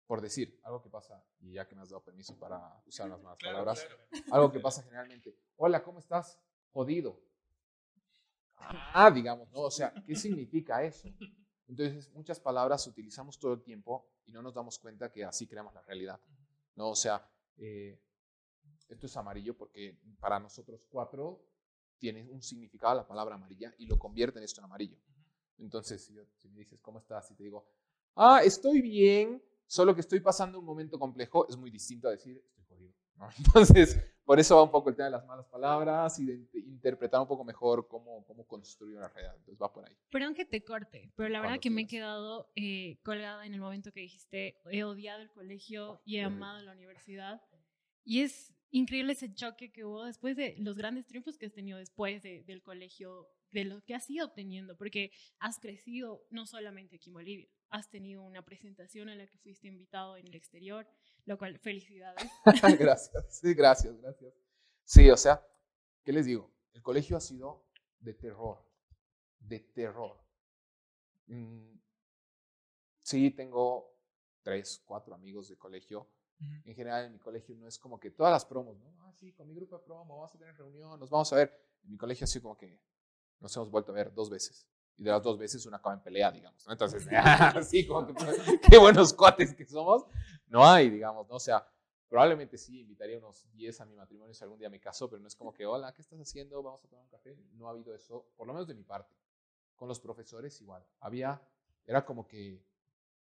por 0.07 0.21
decir, 0.21 0.59
algo 0.63 0.83
que 0.83 0.91
pasa, 0.91 1.25
y 1.41 1.53
ya 1.53 1.67
que 1.67 1.75
me 1.75 1.83
has 1.83 1.91
dado 1.91 2.03
permiso 2.03 2.39
para 2.39 2.83
usar 2.87 3.07
unas 3.07 3.21
malas 3.23 3.39
palabras, 3.39 3.87
algo 4.31 4.53
que 4.53 4.61
pasa 4.61 4.83
generalmente, 4.83 5.37
hola, 5.57 5.83
¿cómo 5.83 5.99
estás? 5.99 6.39
Jodido. 6.73 7.21
Ah, 8.57 9.11
digamos, 9.11 9.51
¿no? 9.51 9.61
O 9.61 9.71
sea, 9.71 9.93
¿qué 10.07 10.15
significa 10.15 10.83
eso? 10.83 11.09
Entonces, 11.67 12.11
muchas 12.13 12.41
palabras 12.41 12.87
utilizamos 12.87 13.39
todo 13.39 13.55
el 13.55 13.63
tiempo 13.63 14.11
y 14.27 14.33
no 14.33 14.43
nos 14.43 14.55
damos 14.55 14.79
cuenta 14.79 15.11
que 15.11 15.25
así 15.25 15.47
creamos 15.47 15.75
la 15.75 15.83
realidad, 15.83 16.21
¿no? 16.75 16.91
O 16.91 16.95
sea, 16.95 17.27
eh, 17.57 17.99
esto 18.89 19.07
es 19.07 19.17
amarillo 19.17 19.57
porque 19.57 19.99
para 20.21 20.39
nosotros 20.39 20.85
cuatro 20.91 21.43
tiene 22.05 22.23
un 22.31 22.43
significado 22.43 22.95
la 22.95 23.07
palabra 23.07 23.35
amarilla 23.37 23.75
y 23.79 23.87
lo 23.87 23.99
convierte 23.99 24.39
en 24.39 24.45
esto 24.45 24.61
en 24.61 24.67
amarillo. 24.67 24.99
Entonces, 25.57 26.05
si, 26.05 26.13
yo- 26.13 26.27
si 26.37 26.51
me 26.51 26.59
dices, 26.59 26.79
¿cómo 26.83 26.99
estás? 26.99 27.31
Y 27.31 27.35
te 27.35 27.45
digo, 27.45 27.67
ah, 28.17 28.43
estoy 28.45 28.83
bien, 28.83 29.43
solo 29.67 29.95
que 29.95 30.03
estoy 30.03 30.21
pasando 30.21 30.59
un 30.59 30.67
momento 30.67 30.99
complejo, 30.99 31.49
es 31.49 31.57
muy 31.57 31.71
distinto 31.71 32.09
a 32.09 32.11
decir, 32.11 32.37
estoy 32.47 32.65
jodido. 32.67 32.93
¿no? 33.17 33.29
Entonces, 33.39 33.99
por 34.23 34.39
eso 34.39 34.55
va 34.57 34.65
un 34.65 34.71
poco 34.71 34.91
el 34.91 34.97
tema 34.97 35.07
de 35.07 35.13
las 35.13 35.25
malas 35.25 35.47
palabras 35.47 36.19
y 36.19 36.27
de 36.27 36.35
int- 36.41 36.67
interpretar 36.67 37.23
un 37.23 37.27
poco 37.27 37.43
mejor 37.43 37.89
cómo, 37.89 38.23
cómo 38.27 38.47
construir 38.47 38.97
una 38.99 39.09
realidad. 39.09 39.37
Entonces, 39.39 39.59
va 39.63 39.73
por 39.73 39.89
ahí. 39.89 39.97
Perdón 40.11 40.35
que 40.35 40.45
te 40.45 40.63
corte, 40.63 41.11
pero 41.17 41.31
la 41.31 41.41
verdad 41.41 41.59
que 41.59 41.71
me 41.71 41.83
he 41.83 41.87
quedado 41.87 42.51
eh, 42.55 42.99
colgada 43.03 43.47
en 43.47 43.55
el 43.55 43.61
momento 43.63 43.93
que 43.93 44.01
dijiste, 44.01 44.61
he 44.71 44.85
odiado 44.85 45.23
el 45.23 45.31
colegio 45.31 46.03
y 46.05 46.19
he 46.19 46.23
amado 46.23 46.61
la 46.61 46.73
universidad. 46.73 47.41
Y 48.05 48.21
es 48.21 48.53
increíble 48.71 49.13
ese 49.13 49.33
choque 49.35 49.71
que 49.73 49.85
hubo 49.85 50.05
después 50.05 50.37
de 50.37 50.55
los 50.59 50.77
grandes 50.77 51.07
triunfos 51.07 51.39
que 51.39 51.47
has 51.47 51.53
tenido 51.53 51.79
después 51.79 52.23
de- 52.23 52.43
del 52.45 52.63
colegio, 52.63 53.29
de 53.53 53.65
lo 53.65 53.83
que 53.85 53.95
has 53.95 54.09
ido 54.11 54.27
obteniendo, 54.27 54.77
porque 54.77 55.13
has 55.39 55.59
crecido 55.61 56.27
no 56.31 56.47
solamente 56.47 56.97
aquí 56.97 57.11
en 57.11 57.15
Bolivia, 57.15 57.49
has 57.71 57.89
tenido 57.91 58.23
una 58.23 58.45
presentación 58.45 59.09
en 59.09 59.19
la 59.19 59.27
que 59.27 59.39
fuiste 59.39 59.69
invitado 59.69 60.17
en 60.17 60.27
el 60.27 60.35
exterior, 60.35 60.87
lo 61.25 61.39
cual 61.39 61.59
felicidades. 61.59 62.29
gracias, 62.79 63.39
sí, 63.41 63.55
gracias, 63.55 63.97
gracias. 64.01 64.35
Sí, 64.85 65.09
o 65.11 65.17
sea, 65.17 65.47
¿qué 66.05 66.13
les 66.13 66.27
digo? 66.27 66.53
El 66.73 66.83
colegio 66.83 67.17
ha 67.17 67.21
sido 67.21 67.65
de 68.01 68.15
terror, 68.15 68.59
de 69.39 69.61
terror. 69.61 70.21
Mm, 71.27 71.79
sí, 73.03 73.31
tengo 73.31 73.97
tres, 74.43 74.83
cuatro 74.85 75.15
amigos 75.15 75.49
de 75.49 75.57
colegio. 75.57 76.09
En 76.41 76.75
general, 76.75 77.07
en 77.07 77.13
mi 77.13 77.19
colegio 77.19 77.55
no 77.57 77.67
es 77.67 77.79
como 77.79 77.99
que 77.99 78.11
todas 78.11 78.33
las 78.33 78.45
promos, 78.45 78.79
¿no? 78.79 78.93
Ah, 79.01 79.13
sí, 79.13 79.33
con 79.33 79.47
mi 79.47 79.55
grupo 79.55 79.79
de 79.79 79.85
promo, 79.85 80.17
vamos 80.17 80.35
a 80.35 80.39
tener 80.39 80.55
reunión, 80.57 80.99
nos 80.99 81.11
vamos 81.11 81.33
a 81.33 81.37
ver. 81.37 81.53
En 81.85 81.93
mi 81.93 81.97
colegio 81.97 82.25
así 82.25 82.41
como 82.41 82.57
que 82.57 82.81
nos 83.41 83.55
hemos 83.57 83.71
vuelto 83.71 83.93
a 83.93 83.95
ver 83.95 84.13
dos 84.13 84.31
veces. 84.31 84.67
Y 84.97 85.03
de 85.03 85.11
las 85.11 85.23
dos 85.23 85.39
veces 85.39 85.65
una 85.67 85.79
acaba 85.79 85.95
en 85.95 86.03
pelea, 86.03 86.31
digamos. 86.31 86.67
¿no? 86.67 86.73
Entonces, 86.73 87.07
así 87.13 87.87
como 87.87 88.07
que 88.07 88.15
qué 88.61 88.79
buenos 88.79 89.13
cuates 89.13 89.55
que 89.55 89.67
somos. 89.67 90.05
No 90.47 90.65
hay, 90.65 90.91
digamos, 90.91 91.29
¿no? 91.29 91.37
O 91.37 91.41
sea, 91.41 91.67
probablemente 92.09 92.57
sí 92.57 92.81
invitaría 92.81 93.19
unos 93.19 93.45
10 93.53 93.81
a 93.81 93.87
mi 93.87 93.97
matrimonio 93.97 94.35
si 94.35 94.45
algún 94.45 94.59
día 94.59 94.71
me 94.71 94.81
caso, 94.81 95.09
pero 95.09 95.21
no 95.21 95.29
es 95.29 95.35
como 95.35 95.53
que, 95.53 95.67
hola, 95.67 95.93
¿qué 95.93 96.03
estás 96.03 96.21
haciendo? 96.21 96.63
Vamos 96.63 96.85
a 96.85 96.89
tomar 96.89 97.05
un 97.05 97.11
café. 97.11 97.37
No 97.55 97.69
ha 97.69 97.71
habido 97.71 97.95
eso, 97.95 98.27
por 98.37 98.47
lo 98.47 98.53
menos 98.53 98.69
de 98.69 98.75
mi 98.75 98.85
parte. 98.85 99.15
Con 99.75 99.89
los 99.89 99.99
profesores 99.99 100.61
igual. 100.61 100.87
Había, 101.01 101.43
era 101.87 102.05
como 102.05 102.27
que, 102.27 102.65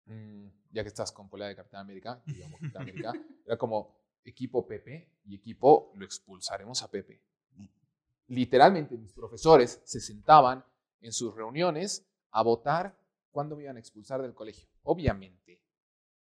mm, 0.07 0.47
ya 0.71 0.83
que 0.83 0.89
estás 0.89 1.13
con 1.13 1.29
polea 1.29 1.49
de 1.49 1.57
Capitán 1.57 1.81
América, 1.81 2.23
digamos 2.27 2.61
Capitán 2.61 2.83
América, 2.83 3.13
era 3.47 3.57
como 3.57 3.97
equipo 4.25 4.67
Pepe 4.67 5.11
y 5.25 5.35
equipo 5.35 5.93
lo 5.95 6.05
expulsaremos 6.05 6.83
a 6.83 6.91
Pepe. 6.91 7.23
Literalmente 8.29 8.97
mis 8.97 9.13
profesores 9.13 9.83
se 9.85 10.01
sentaban 10.01 10.65
en 11.01 11.13
sus 11.13 11.35
reuniones 11.35 12.07
a 12.31 12.43
votar 12.43 12.97
cuándo 13.31 13.57
me 13.57 13.65
iban 13.65 13.77
a 13.77 13.81
expulsar 13.81 14.23
del 14.23 14.33
colegio. 14.33 14.69
Obviamente, 14.85 15.61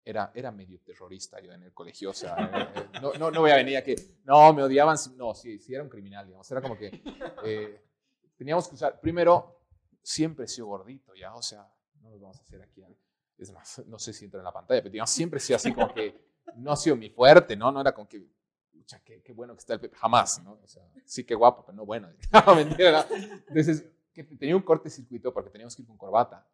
era, 0.06 0.32
era 0.34 0.52
medio 0.52 0.80
terrorista 0.82 1.40
yo 1.40 1.54
en 1.54 1.64
el 1.64 1.74
colegio, 1.74 2.10
o 2.10 2.14
sea, 2.14 2.36
eh, 2.36 2.80
eh, 2.82 3.00
no, 3.02 3.14
no, 3.14 3.32
no 3.32 3.42
voy 3.42 3.52
a 3.52 3.56
venir 3.56 3.78
a 3.78 3.84
que, 3.84 3.96
no, 4.26 4.54
me 4.54 4.64
odiaban, 4.64 4.98
no, 5.16 5.34
sí, 5.34 5.60
sí 5.60 5.74
era 5.74 5.84
un 5.84 5.90
criminal, 5.90 6.26
digamos, 6.26 6.50
era 6.52 6.62
como 6.62 6.78
que 6.78 7.02
eh, 7.46 7.82
teníamos 8.36 8.68
que 8.68 8.76
usar, 8.76 9.00
primero, 9.00 9.62
siempre 10.02 10.46
he 10.46 10.48
sido 10.48 10.68
gordito, 10.68 11.14
ya, 11.16 11.34
o 11.36 11.42
sea, 11.42 11.72
no 12.02 12.10
nos 12.10 12.20
vamos 12.20 12.38
a 12.38 12.42
hacer 12.42 12.62
aquí, 12.62 12.84
es 13.38 13.52
más, 13.52 13.82
no 13.88 14.00
sé 14.00 14.14
si 14.14 14.26
entra 14.26 14.40
en 14.40 14.46
la 14.46 14.54
pantalla, 14.54 14.82
pero 14.82 14.92
digamos, 14.92 15.10
siempre 15.10 15.40
sido 15.40 15.58
así 15.58 15.74
como 15.74 15.94
que, 15.94 16.34
no 16.56 16.72
ha 16.72 16.76
sido 16.76 16.96
mi 16.96 17.10
fuerte, 17.10 17.56
¿no? 17.56 17.72
No 17.72 17.82
era 17.82 17.94
como 17.94 18.08
que, 18.08 18.26
pucha, 18.72 19.02
qué, 19.04 19.22
qué 19.22 19.34
bueno 19.34 19.54
que 19.54 19.60
está 19.60 19.74
el 19.74 19.80
Pepe, 19.80 19.96
jamás, 19.96 20.44
¿no? 20.44 20.60
O 20.62 20.68
sea, 20.68 20.84
sí 21.06 21.24
que 21.24 21.36
guapo, 21.36 21.64
pero 21.66 21.76
no 21.76 21.86
bueno. 21.86 22.10
No, 22.46 22.56
mentira, 22.56 23.06
no. 23.10 23.16
Entonces, 23.48 23.86
que 24.14 24.24
tenía 24.24 24.56
un 24.56 24.62
cortecircuito 24.62 25.34
porque 25.34 25.50
teníamos 25.50 25.76
que 25.76 25.82
ir 25.82 25.88
con 25.88 25.98
corbata. 25.98 26.48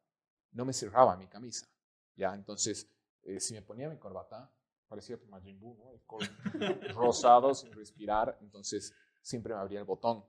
No 0.52 0.66
me 0.66 0.74
cerraba 0.74 1.18
mi 1.18 1.28
camisa, 1.28 1.68
¿ya? 2.16 2.34
Entonces, 2.34 2.90
eh, 3.24 3.40
si 3.40 3.54
me 3.54 3.62
ponía 3.62 3.90
mi 3.90 3.98
corbata, 3.98 4.52
parecía 4.88 5.20
Majin 5.28 5.60
Buu, 5.60 5.76
¿no? 5.76 6.20
rosado, 6.94 7.54
sin 7.54 7.72
respirar, 7.74 8.38
entonces 8.42 8.94
siempre 9.22 9.54
me 9.54 9.60
abría 9.60 9.80
el 9.80 9.86
botón 9.86 10.26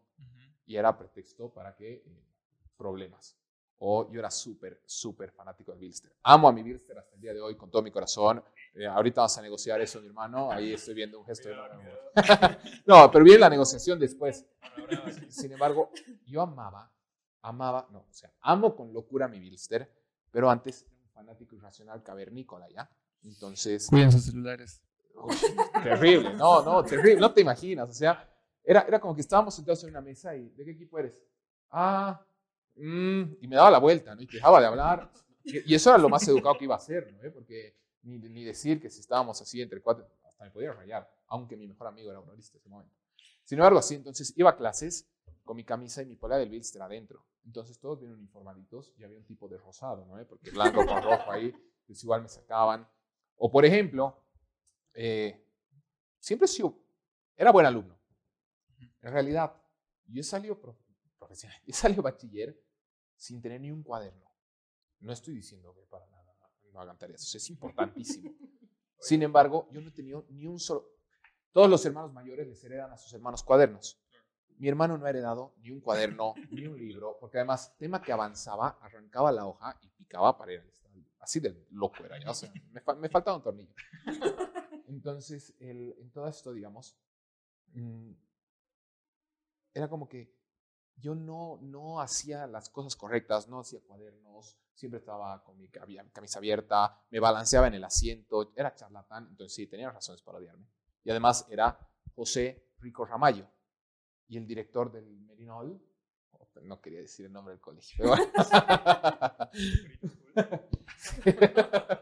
y 0.67 0.77
era 0.77 0.97
pretexto 0.97 1.53
para 1.53 1.75
que 1.75 1.95
eh, 1.95 2.25
problemas. 2.77 3.40
O 3.83 4.11
yo 4.13 4.21
era 4.21 4.31
súper, 4.31 4.83
súper 4.85 5.31
fanático 5.31 5.73
del 5.73 5.81
Bilster. 5.81 6.13
Amo 6.25 6.49
a 6.49 6.53
mi 6.53 6.63
Bilster 6.63 6.99
hasta 6.99 7.15
el 7.15 7.21
día 7.21 7.33
de 7.33 7.41
hoy 7.41 7.57
con 7.57 7.71
todo 7.71 7.83
mi 7.83 7.91
corazón. 7.91 8.43
Eh, 8.75 8.87
ahorita 8.87 9.23
vamos 9.23 9.39
a 9.39 9.43
negociar 9.43 9.81
eso, 9.81 10.01
mi 10.01 10.09
hermano. 10.09 10.53
Ahí 10.53 10.75
estoy 10.75 10.95
viendo 10.95 11.19
un 11.19 11.25
gesto 11.25 11.49
de... 11.49 11.57
no, 12.87 13.11
pero 13.11 13.25
bien 13.25 13.41
la 13.41 13.49
negociación 13.49 13.99
después. 13.99 14.45
Sin 15.31 15.53
embargo, 15.53 15.91
yo 16.27 16.43
amaba, 16.43 16.93
amaba, 17.41 17.89
no, 17.91 18.01
o 18.01 18.13
sea, 18.13 18.31
amo 18.43 18.77
con 18.77 18.93
locura 18.93 19.29
mi 19.29 19.41
Bilster, 19.41 19.91
pero 20.31 20.51
antes 20.51 20.83
era 20.83 21.01
un 21.03 21.11
fanático 21.11 21.57
irracional 21.57 22.03
cavernícola, 22.03 22.69
¿ya? 22.69 22.91
Entonces... 23.23 23.87
Cuiden 23.89 24.13
sus 24.13 24.25
celulares. 24.25 24.83
terrible, 25.83 26.35
no, 26.35 26.63
no, 26.63 26.85
terrible, 26.85 27.21
no 27.21 27.33
te 27.33 27.41
imaginas, 27.41 27.89
o 27.89 27.93
sea, 27.95 28.29
era, 28.63 28.83
era 28.83 29.01
como 29.01 29.15
que 29.15 29.23
estábamos 29.23 29.55
sentados 29.55 29.83
en 29.85 29.91
una 29.91 30.01
mesa 30.01 30.37
y, 30.37 30.51
¿de 30.51 30.65
qué 30.65 30.71
equipo 30.71 30.99
eres? 30.99 31.23
Ah, 31.71 32.23
mmm, 32.81 33.37
y 33.41 33.49
me 33.49 33.57
daba 33.57 33.71
la 33.71 33.79
vuelta, 33.79 34.15
¿no? 34.15 34.23
Y 34.23 34.27
dejaba 34.27 34.61
de 34.61 34.67
hablar. 34.67 35.11
Y, 35.45 35.75
eso 35.75 35.91
era 35.91 35.99
lo 35.99 36.09
más 36.09 36.27
educado 36.29 36.57
que 36.59 36.65
iba 36.65 36.75
a 36.75 36.79
hacer, 36.79 37.13
¿no? 37.13 37.33
Porque 37.33 37.77
ni, 38.03 38.19
ni, 38.19 38.45
decir 38.45 38.81
que 38.81 38.91
si 38.91 39.01
estábamos 39.01 39.41
así 39.41 39.61
entre 39.61 39.81
cuatro, 39.81 40.07
hasta 40.25 40.45
me 40.45 40.51
podía 40.51 40.73
rayar, 40.73 41.11
aunque 41.29 41.57
mi 41.57 41.67
mejor 41.67 41.87
amigo 41.87 42.11
era 42.11 42.21
honorista 42.21 42.57
en 42.57 42.61
ese 42.61 42.69
momento. 42.69 42.95
Sin 43.45 43.59
embargo, 43.59 43.79
así, 43.79 43.97
entonces 43.97 44.33
iba 44.37 44.51
a 44.51 44.57
clases 44.57 45.09
con 45.45 45.57
mi 45.57 45.65
camisa 45.65 46.03
y 46.03 46.07
mi 46.07 46.17
polea 46.17 46.39
del 46.39 46.51
Bilster 46.51 46.83
adentro. 46.83 47.25
Entonces 47.45 47.79
todos 47.79 48.01
bien 48.01 48.13
uniformaditos 48.13 48.93
y 48.97 49.05
había 49.05 49.19
un 49.19 49.25
tipo 49.25 49.49
de 49.49 49.59
rosado, 49.59 50.07
¿no? 50.07 50.25
Porque 50.27 50.51
blanco 50.51 50.85
con 50.87 51.03
rojo 51.03 51.33
ahí, 51.33 51.53
pues 51.87 52.03
igual 52.05 52.23
me 52.23 52.29
sacaban. 52.29 52.87
O 53.37 53.51
por 53.51 53.65
ejemplo, 53.65 54.23
eh, 54.95 55.43
siempre 56.19 56.47
sido, 56.47 56.79
era 57.37 57.51
buen 57.51 57.67
alumno. 57.67 57.99
En 59.03 59.13
realidad, 59.13 59.53
yo 60.07 60.23
salido 60.23 60.61
profesional, 61.19 61.59
he 61.67 61.73
salido 61.73 62.03
bachiller 62.03 62.57
sin 63.21 63.43
tener 63.43 63.61
ni 63.61 63.71
un 63.71 63.83
cuaderno. 63.83 64.27
No 65.01 65.13
estoy 65.13 65.35
diciendo 65.35 65.75
que 65.75 65.83
para 65.83 66.07
nada 66.07 66.35
no 66.73 66.81
hagan 66.81 66.99
tareas, 66.99 67.23
eso 67.23 67.37
es 67.37 67.51
importantísimo. 67.51 68.33
Sin 68.99 69.23
embargo, 69.23 69.69
yo 69.73 69.81
no 69.81 69.89
he 69.89 69.93
tenido 69.93 70.25
ni 70.31 70.47
un 70.47 70.59
solo... 70.59 70.87
Todos 71.53 71.69
los 71.69 71.85
hermanos 71.85 72.13
mayores 72.13 72.47
les 72.47 72.63
heredan 72.65 72.93
a 72.93 72.97
sus 72.97 73.13
hermanos 73.13 73.43
cuadernos. 73.43 74.01
Mi 74.57 74.69
hermano 74.69 74.97
no 74.97 75.05
ha 75.05 75.11
heredado 75.11 75.55
ni 75.59 75.71
un 75.71 75.81
cuaderno, 75.81 76.35
ni 76.51 76.67
un 76.67 76.79
libro, 76.79 77.19
porque 77.21 77.39
además, 77.39 77.77
tema 77.77 78.01
que 78.01 78.13
avanzaba, 78.13 78.79
arrancaba 78.81 79.33
la 79.33 79.47
hoja 79.47 79.79
y 79.83 79.89
picaba 79.91 80.37
para 80.39 80.55
ir. 80.55 80.73
Así 81.19 81.41
de 81.41 81.67
loco 81.73 82.03
era 82.03 82.19
ya, 82.19 82.31
o 82.31 82.35
sea, 82.35 82.51
me, 82.71 82.81
me 82.97 83.09
faltaba 83.11 83.37
un 83.37 83.43
tornillo. 83.43 83.75
Entonces, 84.89 85.55
el, 85.59 85.95
en 85.99 86.11
todo 86.11 86.27
esto, 86.27 86.53
digamos, 86.53 86.97
mmm, 87.75 88.13
era 89.75 89.89
como 89.89 90.09
que 90.09 90.40
yo 91.01 91.15
no, 91.15 91.59
no 91.63 92.01
hacía 92.01 92.47
las 92.47 92.69
cosas 92.69 92.97
correctas, 92.97 93.49
no 93.49 93.61
hacía 93.61 93.81
cuadernos, 93.81 94.57
siempre 94.75 94.99
estaba 94.99 95.43
con 95.45 95.59
mi 95.59 95.69
camisa 95.69 96.39
abierta, 96.39 97.03
me 97.11 97.21
balanceaba 97.21 97.67
en 97.67 97.75
el 97.75 97.85
asiento, 97.85 98.53
era 98.57 98.75
charlatán, 98.75 99.29
entonces 99.31 99.55
sí, 99.55 99.67
tenía 99.67 99.91
razones 99.91 100.23
para 100.23 100.39
odiarme. 100.39 100.67
Y 101.05 101.11
además 101.11 101.47
era 101.51 101.79
José 102.15 102.71
Rico 102.79 103.05
Ramallo 103.05 103.49
y 104.29 104.37
el 104.37 104.47
director 104.47 104.93
del 104.93 105.21
Merinol, 105.21 105.81
no 106.63 106.81
quería 106.81 107.01
decir 107.01 107.27
el 107.27 107.33
nombre 107.33 107.53
del 107.55 107.61
colegio, 107.61 107.97
pero 107.99 108.11
bueno. 108.11 108.33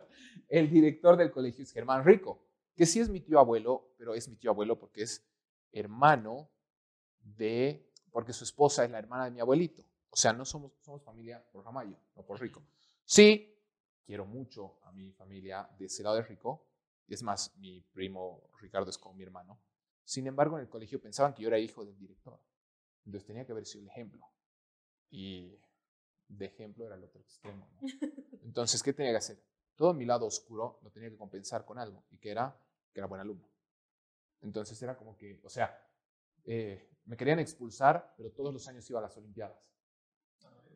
el 0.48 0.70
director 0.70 1.16
del 1.16 1.30
colegio 1.30 1.62
es 1.62 1.72
Germán 1.72 2.04
Rico, 2.04 2.44
que 2.74 2.86
sí 2.86 3.00
es 3.00 3.08
mi 3.08 3.20
tío 3.20 3.38
abuelo, 3.38 3.94
pero 3.96 4.14
es 4.14 4.28
mi 4.28 4.36
tío 4.36 4.50
abuelo 4.50 4.78
porque 4.78 5.02
es 5.02 5.26
hermano 5.72 6.50
de, 7.20 7.87
porque 8.18 8.32
su 8.32 8.42
esposa 8.42 8.84
es 8.84 8.90
la 8.90 8.98
hermana 8.98 9.26
de 9.26 9.30
mi 9.30 9.38
abuelito. 9.38 9.80
O 10.10 10.16
sea, 10.16 10.32
no 10.32 10.44
somos, 10.44 10.72
somos 10.80 11.04
familia 11.04 11.40
por 11.52 11.64
Ramallo, 11.64 11.96
no 12.16 12.26
por 12.26 12.40
Rico. 12.40 12.66
Sí, 13.04 13.56
quiero 14.04 14.26
mucho 14.26 14.80
a 14.82 14.90
mi 14.90 15.12
familia 15.12 15.70
de 15.78 15.84
ese 15.84 16.02
lado 16.02 16.16
de 16.16 16.22
Rico. 16.22 16.66
Y 17.06 17.14
es 17.14 17.22
más, 17.22 17.56
mi 17.58 17.80
primo 17.80 18.50
Ricardo 18.60 18.90
es 18.90 18.98
como 18.98 19.14
mi 19.14 19.22
hermano. 19.22 19.62
Sin 20.02 20.26
embargo, 20.26 20.56
en 20.56 20.62
el 20.62 20.68
colegio 20.68 21.00
pensaban 21.00 21.32
que 21.32 21.44
yo 21.44 21.48
era 21.48 21.60
hijo 21.60 21.84
del 21.84 21.96
director. 21.96 22.42
Entonces 23.04 23.24
tenía 23.24 23.46
que 23.46 23.52
haber 23.52 23.66
sido 23.66 23.82
el 23.84 23.90
ejemplo. 23.90 24.26
Y 25.10 25.56
de 26.26 26.46
ejemplo 26.46 26.86
era 26.86 26.96
el 26.96 27.04
otro 27.04 27.20
extremo. 27.20 27.70
Entonces, 28.42 28.82
¿qué 28.82 28.92
tenía 28.92 29.12
que 29.12 29.18
hacer? 29.18 29.40
Todo 29.76 29.94
mi 29.94 30.04
lado 30.04 30.26
oscuro 30.26 30.80
lo 30.82 30.90
tenía 30.90 31.08
que 31.08 31.16
compensar 31.16 31.64
con 31.64 31.78
algo. 31.78 32.02
Y 32.10 32.18
que 32.18 32.32
era 32.32 32.60
que 32.92 32.98
era 32.98 33.06
buen 33.06 33.20
alumno. 33.20 33.48
Entonces 34.40 34.82
era 34.82 34.96
como 34.96 35.16
que, 35.16 35.38
o 35.44 35.48
sea, 35.48 35.80
eh, 36.44 36.97
me 37.08 37.16
querían 37.16 37.38
expulsar, 37.38 38.14
pero 38.16 38.30
todos 38.30 38.52
los 38.52 38.68
años 38.68 38.88
iba 38.90 38.98
a 39.00 39.02
las 39.02 39.16
Olimpiadas. 39.16 39.72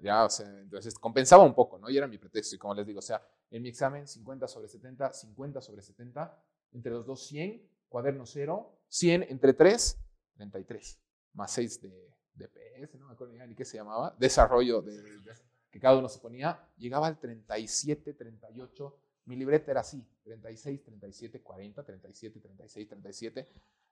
Ya, 0.00 0.24
o 0.24 0.30
sea, 0.30 0.48
entonces 0.48 0.94
compensaba 0.94 1.44
un 1.44 1.54
poco, 1.54 1.78
¿no? 1.78 1.88
Y 1.88 1.96
era 1.96 2.08
mi 2.08 2.18
pretexto. 2.18 2.56
Y 2.56 2.58
como 2.58 2.74
les 2.74 2.86
digo, 2.86 2.98
o 2.98 3.02
sea, 3.02 3.22
en 3.50 3.62
mi 3.62 3.68
examen 3.68 4.08
50 4.08 4.48
sobre 4.48 4.66
70, 4.66 5.12
50 5.12 5.60
sobre 5.60 5.82
70, 5.82 6.42
entre 6.72 6.90
los 6.90 7.06
dos 7.06 7.24
100, 7.26 7.62
cuaderno 7.88 8.26
0, 8.26 8.78
100 8.88 9.22
entre 9.24 9.52
3, 9.52 9.98
33, 10.36 10.98
más 11.34 11.52
6 11.52 11.82
de, 11.82 12.14
de 12.34 12.48
PS, 12.48 12.98
no 12.98 13.06
me 13.06 13.12
acuerdo 13.12 13.34
ni 13.46 13.54
qué 13.54 13.64
se 13.64 13.76
llamaba, 13.76 14.16
desarrollo 14.18 14.82
de, 14.82 15.00
de, 15.02 15.34
que 15.70 15.78
cada 15.78 15.98
uno 15.98 16.08
se 16.08 16.18
ponía, 16.18 16.66
llegaba 16.78 17.06
al 17.06 17.20
37, 17.20 18.14
38, 18.14 18.98
mi 19.26 19.36
libreta 19.36 19.70
era 19.70 19.82
así, 19.82 20.04
36, 20.24 20.82
37, 20.82 21.40
40, 21.42 21.84
37, 21.84 22.40
36, 22.40 22.88
37. 22.88 23.48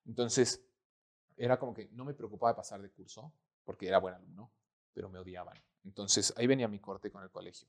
Entonces, 0.06 0.64
era 1.40 1.59
como 1.59 1.73
que 1.73 1.88
no 1.92 2.04
me 2.04 2.12
preocupaba 2.12 2.52
de 2.52 2.56
pasar 2.56 2.82
de 2.82 2.90
curso, 2.90 3.32
porque 3.64 3.88
era 3.88 3.99
buen 3.99 4.14
alumno, 4.14 4.52
pero 4.92 5.09
me 5.09 5.18
odiaban. 5.18 5.56
Entonces 5.85 6.35
ahí 6.37 6.47
venía 6.47 6.68
mi 6.68 6.78
corte 6.78 7.11
con 7.11 7.23
el 7.23 7.30
colegio. 7.30 7.66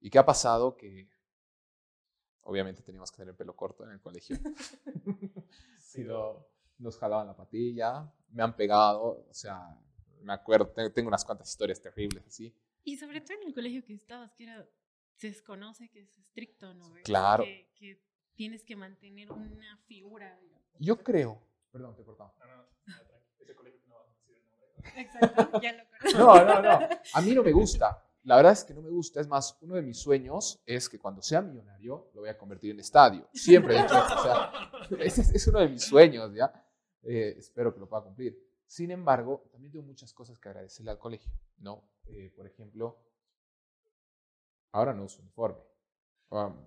¿Y 0.00 0.10
qué 0.10 0.18
ha 0.18 0.26
pasado? 0.26 0.76
Que 0.76 1.08
obviamente 2.42 2.82
teníamos 2.82 3.10
que 3.10 3.16
tener 3.16 3.34
pelo 3.34 3.56
corto 3.56 3.84
en 3.84 3.92
el 3.92 4.00
colegio. 4.00 4.36
Sido, 5.78 6.46
nos 6.78 6.98
jalaban 6.98 7.26
la 7.26 7.34
patilla, 7.34 8.12
me 8.28 8.42
han 8.42 8.54
pegado, 8.54 9.26
o 9.28 9.34
sea, 9.34 9.78
me 10.20 10.34
acuerdo, 10.34 10.70
tengo 10.92 11.08
unas 11.08 11.24
cuantas 11.24 11.48
historias 11.48 11.80
terribles 11.80 12.26
así. 12.26 12.54
Y 12.84 12.98
sobre 12.98 13.22
todo 13.22 13.38
en 13.40 13.48
el 13.48 13.54
colegio 13.54 13.82
que 13.82 13.94
estabas, 13.94 14.34
que 14.34 14.44
era, 14.44 14.68
se 15.16 15.28
desconoce 15.28 15.88
que 15.88 16.00
es 16.00 16.18
estricto, 16.18 16.74
¿no? 16.74 16.92
Claro. 17.04 17.44
Que, 17.44 17.72
que, 17.74 18.02
tienes 18.34 18.64
que 18.64 18.74
mantener 18.74 19.30
una 19.32 19.76
figura. 19.86 20.38
Yo 20.78 21.02
creo, 21.02 21.42
perdón, 21.70 21.94
te 21.94 22.02
he 22.02 22.04
cortado. 22.06 22.34
Exacto, 24.96 25.60
ya 25.60 25.72
lo 25.72 25.82
conozco. 26.12 26.18
No, 26.18 26.44
no, 26.44 26.62
no. 26.62 26.88
A 27.14 27.20
mí 27.20 27.34
no 27.34 27.42
me 27.42 27.52
gusta. 27.52 28.04
La 28.24 28.36
verdad 28.36 28.52
es 28.52 28.64
que 28.64 28.74
no 28.74 28.82
me 28.82 28.90
gusta. 28.90 29.20
Es 29.20 29.28
más, 29.28 29.56
uno 29.62 29.76
de 29.76 29.82
mis 29.82 29.98
sueños 29.98 30.62
es 30.66 30.88
que 30.88 30.98
cuando 30.98 31.22
sea 31.22 31.40
millonario 31.40 32.10
lo 32.14 32.20
voy 32.20 32.30
a 32.30 32.36
convertir 32.36 32.72
en 32.72 32.80
estadio. 32.80 33.28
Siempre 33.32 33.76
he 33.76 33.82
dicho 33.82 33.94
eso. 33.94 34.18
O 34.18 34.22
sea, 34.22 34.52
ese 35.00 35.36
es 35.36 35.46
uno 35.46 35.60
de 35.60 35.68
mis 35.68 35.84
sueños, 35.84 36.32
¿ya? 36.34 36.52
Eh, 37.02 37.34
espero 37.38 37.72
que 37.72 37.80
lo 37.80 37.88
pueda 37.88 38.02
cumplir. 38.02 38.38
Sin 38.66 38.90
embargo, 38.90 39.48
también 39.50 39.72
tengo 39.72 39.84
muchas 39.84 40.12
cosas 40.12 40.38
que 40.38 40.48
agradecerle 40.48 40.90
al 40.90 40.98
colegio, 40.98 41.32
¿no? 41.58 41.88
Eh, 42.06 42.30
por 42.36 42.46
ejemplo, 42.46 42.98
ahora 44.72 44.92
no 44.92 45.04
uso 45.04 45.22
uniforme. 45.22 45.58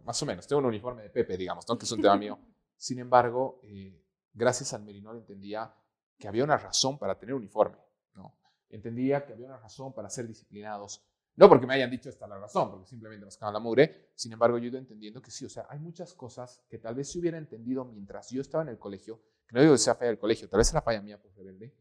más 0.04 0.22
o 0.22 0.26
menos, 0.26 0.46
tengo 0.48 0.60
un 0.60 0.66
uniforme 0.66 1.04
de 1.04 1.10
Pepe, 1.10 1.38
digamos, 1.38 1.66
¿no? 1.70 1.78
Que 1.78 1.86
es 1.86 1.92
un 1.92 2.02
tema 2.02 2.18
mío. 2.18 2.38
Sin 2.76 3.00
embargo, 3.00 3.62
eh, 3.64 4.04
gracias 4.34 4.74
al 4.74 4.84
Merinol 4.84 5.18
entendía 5.18 5.74
que 6.18 6.28
había 6.28 6.44
una 6.44 6.58
razón 6.58 6.98
para 6.98 7.18
tener 7.18 7.36
uniforme. 7.36 7.78
¿no? 8.16 8.38
Entendía 8.70 9.26
que 9.26 9.34
había 9.34 9.48
una 9.48 9.58
razón 9.58 9.94
para 9.94 10.10
ser 10.10 10.28
disciplinados. 10.28 11.06
No 11.36 11.50
porque 11.50 11.66
me 11.66 11.74
hayan 11.74 11.90
dicho 11.90 12.10
esta 12.10 12.28
la 12.28 12.38
razón, 12.38 12.70
porque 12.70 12.86
simplemente 12.86 13.26
nos 13.26 13.38
cagan 13.38 13.54
la 13.54 13.60
mugre. 13.60 14.12
Sin 14.16 14.32
embargo, 14.32 14.58
yo 14.60 14.66
ido 14.66 14.78
entendiendo 14.78 15.22
que 15.22 15.32
sí, 15.32 15.46
o 15.46 15.50
sea, 15.50 15.66
hay 15.70 15.80
muchas 15.80 16.14
cosas 16.14 16.64
que 16.70 16.78
tal 16.78 16.94
vez 16.94 17.12
si 17.12 17.20
hubiera 17.20 17.38
entendido 17.38 17.86
mientras 17.86 18.30
yo 18.30 18.42
estaba 18.42 18.64
en 18.64 18.70
el 18.70 18.78
colegio, 18.78 19.20
que 19.48 19.56
no 19.56 19.62
digo 19.62 19.74
que 19.74 19.80
sea 19.80 19.96
falla 19.96 20.10
del 20.10 20.20
colegio, 20.20 20.48
tal 20.48 20.60
vez 20.60 20.70
era 20.72 20.82
falla 20.82 21.02
mía 21.02 21.20
por 21.20 21.36
rebelde, 21.36 21.76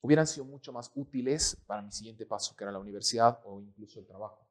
hubieran 0.00 0.26
sido 0.26 0.46
mucho 0.46 0.72
más 0.72 0.90
útiles 0.94 1.56
para 1.66 1.82
mi 1.82 1.92
siguiente 1.92 2.24
paso, 2.24 2.56
que 2.56 2.64
era 2.64 2.72
la 2.72 2.78
universidad 2.78 3.40
o 3.44 3.60
incluso 3.60 4.00
el 4.00 4.06
trabajo. 4.06 4.48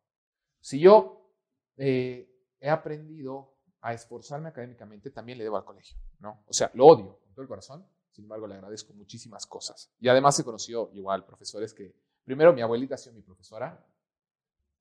Si 0.62 0.80
yo 0.80 1.34
eh, 1.78 2.30
he 2.60 2.70
aprendido 2.70 3.58
a 3.82 3.94
esforzarme 3.94 4.50
académicamente, 4.50 5.10
también 5.10 5.38
le 5.38 5.44
debo 5.44 5.58
al 5.58 5.66
colegio, 5.66 5.98
¿no? 6.20 6.44
O 6.48 6.54
sea, 6.54 6.70
lo 6.74 6.86
odio 6.86 7.20
con 7.20 7.34
todo 7.34 7.42
el 7.42 7.48
corazón, 7.48 7.88
sin 8.20 8.26
embargo, 8.26 8.48
le 8.48 8.56
agradezco 8.56 8.94
muchísimas 8.94 9.46
cosas. 9.46 9.90
Y 10.02 10.10
además 10.10 10.38
he 10.38 10.44
conocido 10.44 10.92
igual 10.94 11.26
profesores 11.26 11.74
que, 11.74 11.96
primero, 12.26 12.52
mi 12.54 12.62
abuelita 12.62 12.96
ha 12.96 12.98
sido 12.98 13.16
mi 13.16 13.22
profesora. 13.22 13.82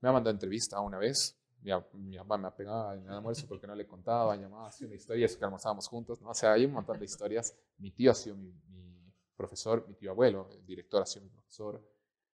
Me 0.01 0.09
ha 0.09 0.13
mandado 0.13 0.33
entrevista 0.33 0.81
una 0.81 0.99
vez. 0.99 1.39
Mi, 1.61 1.71
mi 1.93 2.17
mamá 2.17 2.37
me 2.37 2.49
ha 2.49 2.57
pegado 2.57 2.95
en 2.95 3.05
el 3.05 3.11
almuerzo 3.13 3.47
porque 3.47 3.69
no 3.69 3.77
le 3.77 3.87
contaba, 3.87 4.35
llamaba, 4.35 4.67
hacía 4.67 4.89
una 4.89 4.97
historia, 4.97 5.27
eso 5.27 5.39
que 5.39 5.45
almorzábamos 5.45 5.87
juntos. 5.87 6.21
¿no? 6.21 6.31
O 6.31 6.35
sea, 6.35 6.53
hay 6.53 6.65
un 6.65 6.73
montón 6.73 6.99
de 6.99 7.05
historias. 7.05 7.55
Mi 7.79 7.93
tío 7.93 8.11
ha 8.11 8.15
sido 8.15 8.35
mi, 8.35 8.53
mi 8.71 9.15
profesor, 9.37 9.87
mi 9.87 9.95
tío 9.95 10.11
abuelo, 10.11 10.49
el 10.51 10.67
director 10.67 11.01
ha 11.03 11.07
sido 11.07 11.25
mi 11.25 11.31
profesor. 11.31 11.81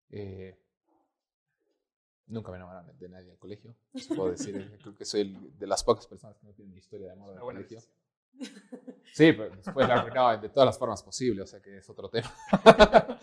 Eh, 0.09 0.59
nunca 2.27 2.51
me 2.51 2.57
enamoraron 2.57 2.97
de 2.97 3.09
nadie 3.09 3.31
el 3.31 3.37
colegio, 3.37 3.73
puedo 4.17 4.31
decir. 4.31 4.77
Creo 4.81 4.95
que 4.95 5.05
soy 5.05 5.21
el, 5.21 5.57
de 5.57 5.65
las 5.65 5.81
pocas 5.81 6.07
personas 6.07 6.37
que 6.37 6.45
no 6.45 6.53
tienen 6.53 6.73
mi 6.73 6.79
historia 6.79 7.07
de 7.07 7.13
amor 7.13 7.29
del 7.29 7.39
colegio. 7.39 7.77
decisión. 7.77 8.08
Sí, 9.13 9.33
pero 9.33 9.55
después 9.55 9.87
la 9.87 9.95
arruinaba 9.95 10.37
de 10.37 10.49
todas 10.49 10.67
las 10.67 10.77
formas 10.77 11.03
posibles, 11.03 11.43
o 11.43 11.47
sea 11.47 11.61
que 11.61 11.77
es 11.77 11.89
otro 11.89 12.09
tema. 12.09 12.33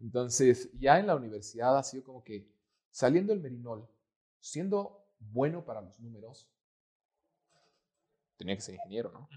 Entonces, 0.00 0.70
ya 0.78 0.98
en 0.98 1.06
la 1.06 1.16
universidad 1.16 1.76
ha 1.76 1.82
sido 1.82 2.04
como 2.04 2.22
que 2.24 2.48
saliendo 2.90 3.32
el 3.32 3.40
Merinol, 3.40 3.88
siendo 4.40 5.06
bueno 5.18 5.64
para 5.64 5.80
los 5.80 5.98
números, 6.00 6.48
tenía 8.36 8.54
que 8.54 8.60
ser 8.60 8.74
ingeniero, 8.74 9.10
¿no? 9.12 9.28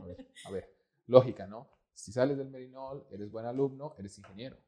A 0.00 0.04
ver, 0.04 0.32
a 0.44 0.50
ver, 0.50 0.74
lógica, 1.06 1.46
¿no? 1.46 1.68
Si 1.92 2.12
sales 2.12 2.36
del 2.36 2.50
Merinol, 2.50 3.06
eres 3.10 3.30
buen 3.30 3.46
alumno, 3.46 3.94
eres 3.98 4.18
ingeniero. 4.18 4.58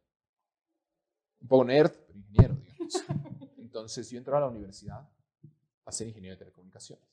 Un 1.40 1.48
poco 1.48 1.64
nerd, 1.64 1.92
pero 2.06 2.18
ingeniero, 2.18 2.54
digamos. 2.54 3.04
Entonces, 3.58 4.10
yo 4.10 4.18
entré 4.18 4.34
a 4.34 4.40
la 4.40 4.48
universidad 4.48 5.08
a 5.84 5.92
ser 5.92 6.08
ingeniero 6.08 6.34
de 6.34 6.38
telecomunicaciones. 6.38 7.04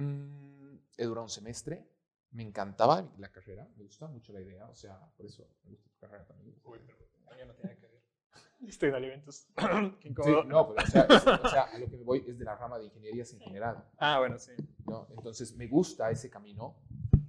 Mm, 0.00 0.78
he 0.96 1.04
durado 1.04 1.24
un 1.24 1.30
semestre. 1.30 1.86
Me 2.32 2.42
encantaba 2.44 3.10
la 3.18 3.32
carrera, 3.32 3.68
me 3.76 3.82
gustaba 3.84 4.10
mucho 4.12 4.32
la 4.32 4.40
idea, 4.40 4.68
o 4.68 4.74
sea, 4.74 5.00
por 5.16 5.26
eso 5.26 5.48
me 5.64 5.70
gusta 5.70 5.88
tu 5.90 5.98
carrera 5.98 6.24
también. 6.26 6.54
Uy, 6.64 6.78
pero 6.86 6.98
no 7.46 7.54
tiene 7.54 7.76
que 7.76 7.86
ver. 7.88 8.00
Estoy 8.68 8.90
en 8.90 8.94
alimentos. 8.94 9.48
Qué 10.00 10.08
Sí, 10.10 10.32
no, 10.46 10.68
pero, 10.68 10.74
o, 10.86 10.86
sea, 10.86 11.02
es- 11.02 11.26
o 11.26 11.48
sea, 11.48 11.62
a 11.64 11.78
lo 11.78 11.88
que 11.90 11.96
me 11.96 12.04
voy 12.04 12.24
es 12.28 12.38
de 12.38 12.44
la 12.44 12.54
rama 12.54 12.78
de 12.78 12.84
ingenierías 12.84 13.32
en 13.32 13.40
general. 13.40 13.84
Ah, 13.98 14.20
bueno, 14.20 14.38
sí. 14.38 14.52
¿no? 14.86 15.08
Entonces, 15.10 15.56
me 15.56 15.66
gusta 15.66 16.08
ese 16.10 16.30
camino. 16.30 16.76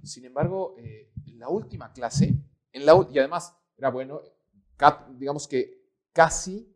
Sin 0.04 0.24
embargo, 0.24 0.76
eh, 0.78 1.12
en 1.26 1.38
la 1.40 1.48
última 1.48 1.92
clase, 1.92 2.32
en 2.72 2.86
la, 2.86 2.94
y 3.10 3.18
además 3.18 3.56
era 3.76 3.90
bueno, 3.90 4.20
digamos 5.10 5.48
que 5.48 5.82
casi 6.12 6.68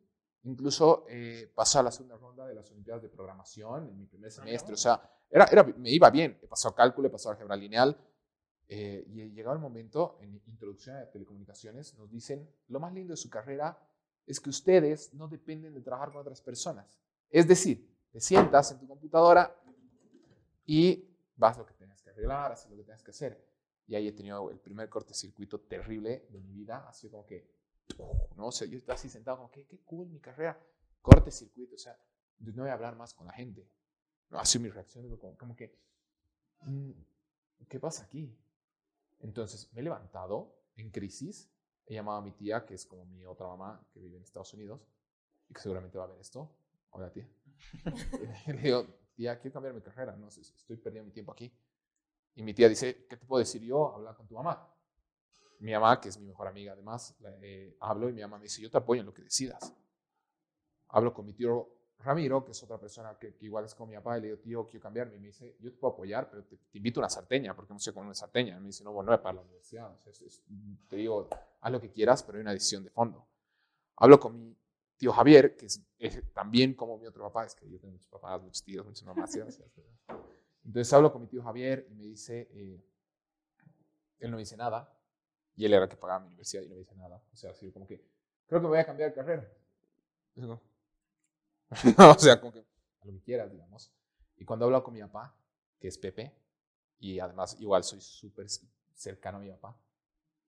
incluso 0.43 1.05
eh, 1.09 1.53
pasó 1.55 1.81
a 1.81 1.83
la 1.85 1.91
segunda 1.93 2.17
ronda 2.17 2.47
de 2.47 2.55
las 2.55 2.71
Olimpiadas 2.71 3.03
de 3.03 3.09
Programación 3.09 3.89
en 3.89 3.99
mi 3.99 4.07
primer 4.07 4.31
semestre. 4.33 4.75
O 4.75 4.77
sea, 4.77 5.01
era, 5.31 5.45
era, 5.47 5.65
me 5.65 5.91
iba 5.91 6.11
bien. 6.11 6.39
He 6.43 6.47
pasado 6.47 6.75
cálculo, 6.75 7.09
he 7.09 7.11
pasado 7.11 7.33
álgebra 7.33 7.57
lineal. 7.57 7.97
eh, 8.69 9.05
y 9.09 9.31
llegado 9.31 9.55
el 9.55 9.63
momento, 9.63 10.19
en 10.21 10.41
introducción 10.47 10.97
a 10.97 11.11
telecomunicaciones, 11.11 11.95
nos 11.95 12.11
dicen, 12.11 12.49
lo 12.69 12.81
más 12.81 12.93
lindo 12.93 13.13
de 13.13 13.17
su 13.17 13.31
carrera 13.31 13.79
es 14.27 14.41
que 14.41 14.51
ustedes 14.51 15.15
no 15.15 15.29
dependen 15.29 15.73
de 15.73 15.81
trabajar 15.81 16.11
con 16.11 16.21
otras 16.21 16.41
personas. 16.41 16.99
Es 17.31 17.47
decir, 17.47 17.89
te 18.11 18.21
sientas 18.21 18.73
en 18.73 18.81
tu 18.81 18.89
computadora 18.89 19.55
y 20.65 21.09
vas 21.37 21.57
lo 21.59 21.65
que 21.65 21.75
tengas 21.75 22.03
que 22.03 22.11
arreglar, 22.11 22.53
haces 22.53 22.71
lo 22.71 22.77
que 22.77 22.83
tengas 22.83 23.03
que 23.03 23.11
hacer. 23.13 23.47
Y 23.87 23.95
ahí 23.95 24.09
he 24.09 24.13
tenido 24.13 24.51
el 24.51 24.59
primer 24.59 24.89
cortocircuito 24.89 25.61
terrible 25.61 26.27
de 26.31 26.41
mi 26.41 26.53
vida. 26.53 26.93
Sido 26.93 27.13
como 27.13 27.27
que, 27.27 27.49
no 28.35 28.47
o 28.47 28.53
sea, 28.53 28.67
yo 28.67 28.79
estaba 28.79 28.97
así 28.97 29.09
sentado 29.09 29.37
como 29.37 29.51
que, 29.51 29.65
qué 29.65 29.79
cool 29.85 30.09
mi 30.09 30.19
carrera. 30.19 30.59
Cortocircuito, 31.01 31.77
o 31.77 31.79
sea, 31.79 31.97
no 32.41 32.63
voy 32.63 32.71
a 32.71 32.75
hablar 32.75 32.97
más 32.97 33.15
con 33.15 33.29
la 33.29 33.33
gente. 33.33 33.69
Sido 34.45 34.63
mi 34.63 34.71
reacción, 34.71 35.09
como, 35.17 35.37
como 35.37 35.57
que, 35.57 35.75
mm, 36.63 36.91
¿qué 37.69 37.81
pasa 37.81 38.05
aquí? 38.05 38.37
Entonces 39.21 39.73
me 39.73 39.81
he 39.81 39.85
levantado 39.85 40.55
en 40.77 40.91
crisis. 40.91 41.51
He 41.87 41.95
llamado 41.95 42.19
a 42.19 42.23
mi 42.23 42.33
tía, 42.33 42.67
que 42.67 42.75
es 42.75 42.85
como 42.85 43.05
mi 43.07 43.25
otra 43.25 43.47
mamá, 43.47 43.81
que 43.93 44.01
vive 44.01 44.17
en 44.17 44.23
Estados 44.23 44.53
Unidos, 44.55 44.81
y 45.49 45.55
que 45.55 45.61
seguramente 45.61 45.97
va 45.99 46.05
a 46.05 46.09
ver 46.09 46.21
esto. 46.21 46.51
Hola, 46.91 47.11
tía. 47.11 47.29
Le 48.47 48.61
digo, 48.61 48.87
tía, 49.15 49.39
quiero 49.39 49.55
cambiar 49.55 49.75
mi 49.75 49.81
carrera, 49.81 50.17
no 50.17 50.29
estoy 50.29 50.77
perdiendo 50.77 51.07
mi 51.07 51.13
tiempo 51.13 51.33
aquí. 51.33 51.53
Y 52.35 52.43
mi 52.43 52.53
tía 52.53 52.69
dice, 52.69 53.07
¿qué 53.09 53.17
te 53.17 53.25
puedo 53.25 53.39
decir 53.39 53.63
yo? 53.63 53.95
Habla 53.95 54.15
con 54.15 54.27
tu 54.27 54.35
mamá. 54.35 54.69
Mi 55.61 55.73
mamá, 55.73 56.01
que 56.01 56.11
es 56.11 56.19
mi 56.19 56.27
mejor 56.27 56.49
amiga 56.49 56.73
además, 56.73 57.17
eh, 57.41 57.77
hablo 57.81 58.11
y 58.11 58.13
mi 58.13 58.21
mamá 58.21 58.37
me 58.37 58.45
dice, 58.45 58.61
yo 58.61 58.71
te 58.71 58.77
apoyo 58.77 59.01
en 59.01 59.07
lo 59.07 59.15
que 59.15 59.23
decidas. 59.23 59.73
Hablo 60.89 61.15
con 61.15 61.25
mi 61.25 61.33
tío 61.33 61.69
Ramiro, 61.99 62.45
que 62.45 62.53
es 62.53 62.63
otra 62.63 62.79
persona 62.79 63.19
que, 63.19 63.37
igual 63.41 63.65
es 63.65 63.75
como 63.75 63.91
mi 63.91 63.97
papá, 63.97 64.19
y 64.19 64.21
le 64.21 64.27
digo, 64.29 64.39
tío, 64.39 64.69
quiero 64.69 64.83
cambiarme. 64.83 65.17
Y 65.17 65.19
me 65.19 65.27
dice, 65.27 65.57
yo 65.61 65.71
te 65.71 65.79
puedo 65.79 65.95
apoyar, 65.95 66.31
pero 66.31 66.45
te, 66.45 66.59
invito 66.75 67.01
a 67.01 67.03
una 67.03 67.11
sarteña, 67.11 67.55
porque 67.55 67.73
no 67.73 67.81
sé 67.81 67.93
con 67.93 68.05
una 68.05 68.15
sarteña. 68.15 68.57
Y 68.57 68.61
me 68.61 68.67
dice, 68.67 68.85
no, 68.85 68.93
bueno, 68.93 69.11
no 69.11 69.15
es 69.15 69.21
para 69.21 69.35
la 69.35 69.41
universidad. 69.43 69.97
Te 70.89 70.97
digo, 70.97 71.29
haz 71.61 71.73
lo 71.73 71.81
que 71.81 71.91
quieras, 71.91 72.23
pero 72.23 72.39
hay 72.39 72.43
una 72.43 72.53
decisión 72.53 72.85
de 72.85 72.91
fondo. 72.91 73.27
Hablo 73.97 74.21
con 74.21 74.39
mi 74.39 74.57
tío 74.97 75.13
Javier, 75.13 75.57
que 75.57 75.67
es, 75.67 75.83
es 75.99 76.23
también 76.33 76.75
como 76.75 76.99
mi 76.99 77.07
otro 77.07 77.25
papá, 77.25 77.47
es 77.47 77.55
que 77.55 77.69
yo 77.69 77.79
tengo 77.79 77.93
muchos 77.93 78.09
papás, 78.09 78.43
muchos 78.43 78.63
tíos, 78.63 78.85
muchas 78.87 79.05
mamás. 79.05 79.33
¿sí? 79.33 79.41
Entonces 80.65 80.93
hablo 80.93 81.13
con 81.13 81.23
mi 81.23 81.29
tío 81.29 81.43
Javier 81.43 81.87
y 81.91 81.95
me 81.95 82.05
dice, 82.05 82.49
eh, 82.53 82.85
él 84.19 84.31
no 84.31 84.37
me 84.37 84.43
dice 84.43 84.57
nada, 84.57 84.93
y 85.55 85.65
él 85.65 85.73
era 85.73 85.89
que 85.89 85.97
pagaba 85.97 86.21
mi 86.21 86.29
universidad 86.29 86.63
y 86.63 86.69
no 86.69 86.75
me 86.75 86.81
dice 86.81 86.95
nada. 86.97 87.23
O 87.33 87.37
sea, 87.37 87.51
así 87.51 87.71
como 87.73 87.87
que, 87.87 88.05
creo 88.47 88.61
que 88.61 88.67
voy 88.67 88.79
a 88.79 88.85
cambiar 88.85 89.11
de 89.11 89.15
carrera. 89.15 89.53
Y 90.35 90.41
digo, 90.43 90.61
o 91.99 92.19
sea, 92.19 92.41
como 92.41 92.53
que 92.53 92.65
lo 93.05 93.13
que 93.13 93.21
quieras, 93.21 93.51
digamos. 93.51 93.93
Y 94.37 94.45
cuando 94.45 94.67
hablo 94.67 94.83
con 94.83 94.95
mi 94.95 95.01
papá, 95.01 95.35
que 95.79 95.89
es 95.89 95.99
Pepe, 95.99 96.35
y 96.99 97.19
además 97.19 97.57
igual 97.61 97.85
soy 97.85 98.01
súper 98.01 98.47
cercano 98.95 99.39
a 99.39 99.41
mi 99.41 99.51
papá, 99.51 99.77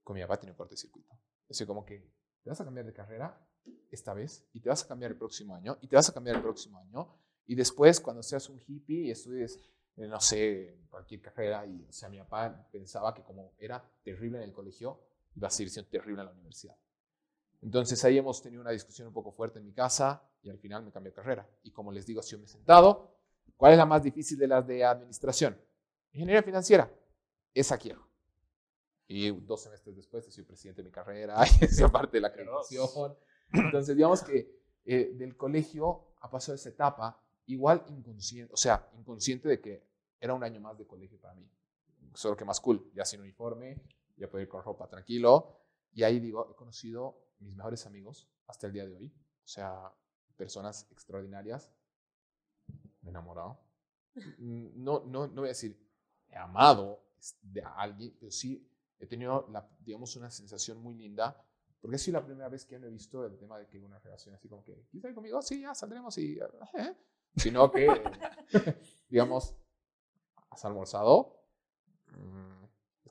con 0.02 0.14
mi 0.14 0.22
papá 0.22 0.38
tiene 0.38 0.52
un 0.52 0.56
cortocircuito. 0.56 1.12
Así 1.48 1.66
como 1.66 1.84
que 1.84 2.00
te 2.42 2.50
vas 2.50 2.60
a 2.60 2.64
cambiar 2.64 2.86
de 2.86 2.92
carrera 2.92 3.38
esta 3.90 4.14
vez, 4.14 4.46
y 4.52 4.60
te 4.60 4.68
vas 4.68 4.84
a 4.84 4.88
cambiar 4.88 5.12
el 5.12 5.18
próximo 5.18 5.54
año, 5.54 5.78
y 5.80 5.88
te 5.88 5.96
vas 5.96 6.08
a 6.08 6.14
cambiar 6.14 6.36
el 6.36 6.42
próximo 6.42 6.78
año, 6.78 7.08
y 7.46 7.54
después 7.54 8.00
cuando 8.00 8.22
seas 8.22 8.48
un 8.48 8.60
hippie 8.66 9.06
y 9.06 9.10
estudies, 9.10 9.58
eh, 9.96 10.06
no 10.06 10.20
sé, 10.20 10.78
cualquier 10.90 11.20
carrera, 11.20 11.66
y 11.66 11.84
o 11.86 11.92
sea, 11.92 12.08
mi 12.08 12.18
papá 12.18 12.68
pensaba 12.70 13.14
que 13.14 13.22
como 13.22 13.52
era 13.58 13.82
terrible 14.02 14.38
en 14.38 14.44
el 14.44 14.52
colegio, 14.52 15.00
iba 15.34 15.48
a 15.48 15.50
seguir 15.50 15.70
siendo 15.70 15.90
terrible 15.90 16.20
en 16.20 16.26
la 16.26 16.32
universidad. 16.32 16.76
Entonces 17.60 18.02
ahí 18.04 18.18
hemos 18.18 18.40
tenido 18.40 18.62
una 18.62 18.70
discusión 18.70 19.08
un 19.08 19.14
poco 19.14 19.32
fuerte 19.32 19.58
en 19.58 19.64
mi 19.64 19.72
casa 19.72 20.22
y 20.42 20.50
al 20.50 20.58
final 20.58 20.84
me 20.84 20.92
cambié 20.92 21.10
de 21.10 21.16
carrera. 21.16 21.48
Y 21.62 21.70
como 21.70 21.90
les 21.90 22.06
digo, 22.06 22.22
si 22.22 22.32
yo 22.32 22.38
me 22.38 22.44
he 22.44 22.48
sentado, 22.48 23.16
¿cuál 23.56 23.72
es 23.72 23.78
la 23.78 23.86
más 23.86 24.02
difícil 24.02 24.38
de 24.38 24.46
las 24.46 24.66
de 24.66 24.84
administración? 24.84 25.60
Ingeniería 26.12 26.42
financiera. 26.42 26.90
Esa 27.52 27.76
quiero. 27.76 28.06
Y 29.08 29.30
dos 29.30 29.62
semestres 29.62 29.96
después 29.96 30.24
sido 30.32 30.46
presidente 30.46 30.82
de 30.82 30.88
mi 30.88 30.92
carrera 30.92 31.36
y 31.60 31.64
esa 31.64 31.88
parte 31.88 32.18
de 32.18 32.20
la 32.20 32.28
acreditación. 32.28 33.16
Entonces 33.52 33.96
digamos 33.96 34.22
que 34.22 34.58
eh, 34.84 35.12
del 35.14 35.36
colegio 35.36 36.12
ha 36.20 36.30
pasado 36.30 36.54
esa 36.54 36.68
etapa 36.68 37.20
igual 37.46 37.84
inconsciente, 37.88 38.52
o 38.52 38.56
sea, 38.56 38.88
inconsciente 38.98 39.48
de 39.48 39.60
que 39.60 39.82
era 40.20 40.34
un 40.34 40.44
año 40.44 40.60
más 40.60 40.78
de 40.78 40.86
colegio 40.86 41.18
para 41.18 41.34
mí. 41.34 41.50
Solo 42.14 42.36
que 42.36 42.44
más 42.44 42.60
cool, 42.60 42.90
ya 42.94 43.04
sin 43.04 43.20
uniforme, 43.20 43.80
ya 44.16 44.28
puedo 44.28 44.42
ir 44.42 44.48
con 44.48 44.62
ropa 44.62 44.88
tranquilo. 44.88 45.60
Y 45.92 46.02
ahí 46.02 46.20
digo, 46.20 46.50
he 46.50 46.54
conocido 46.54 47.27
mis 47.40 47.54
mejores 47.54 47.86
amigos 47.86 48.28
hasta 48.46 48.66
el 48.66 48.72
día 48.72 48.86
de 48.86 48.94
hoy. 48.96 49.06
O 49.44 49.48
sea, 49.48 49.92
personas 50.36 50.86
extraordinarias. 50.90 51.70
Me 53.02 53.08
he 53.08 53.10
enamorado. 53.10 53.60
Mm, 54.38 54.68
No, 54.84 55.04
no, 55.06 55.26
no 55.26 55.34
voy 55.42 55.46
a 55.46 55.48
decir 55.48 55.78
he 56.30 56.36
amado 56.36 57.02
de 57.42 57.62
a 57.62 57.74
alguien, 57.74 58.14
pero 58.18 58.30
sí 58.30 58.70
he 58.98 59.06
tenido, 59.06 59.46
la, 59.50 59.68
digamos, 59.80 60.14
una 60.16 60.30
sensación 60.30 60.78
muy 60.78 60.94
linda. 60.94 61.44
Porque 61.80 61.96
sido 61.96 62.18
la 62.18 62.26
primera 62.26 62.48
vez 62.48 62.64
que 62.64 62.78
no 62.78 62.86
he 62.88 62.90
visto 62.90 63.24
el 63.24 63.38
tema 63.38 63.58
de 63.58 63.68
que 63.68 63.78
una 63.78 63.98
relación 64.00 64.34
así 64.34 64.48
como 64.48 64.64
que, 64.64 64.86
¿quieres 64.90 65.14
conmigo? 65.14 65.40
Sí, 65.42 65.60
ya 65.60 65.74
saldremos 65.74 66.18
y... 66.18 66.38
eh", 66.74 66.96
Sino 67.36 67.70
que, 67.70 67.86
digamos, 69.08 69.54
has 70.50 70.64
almorzado. 70.64 71.40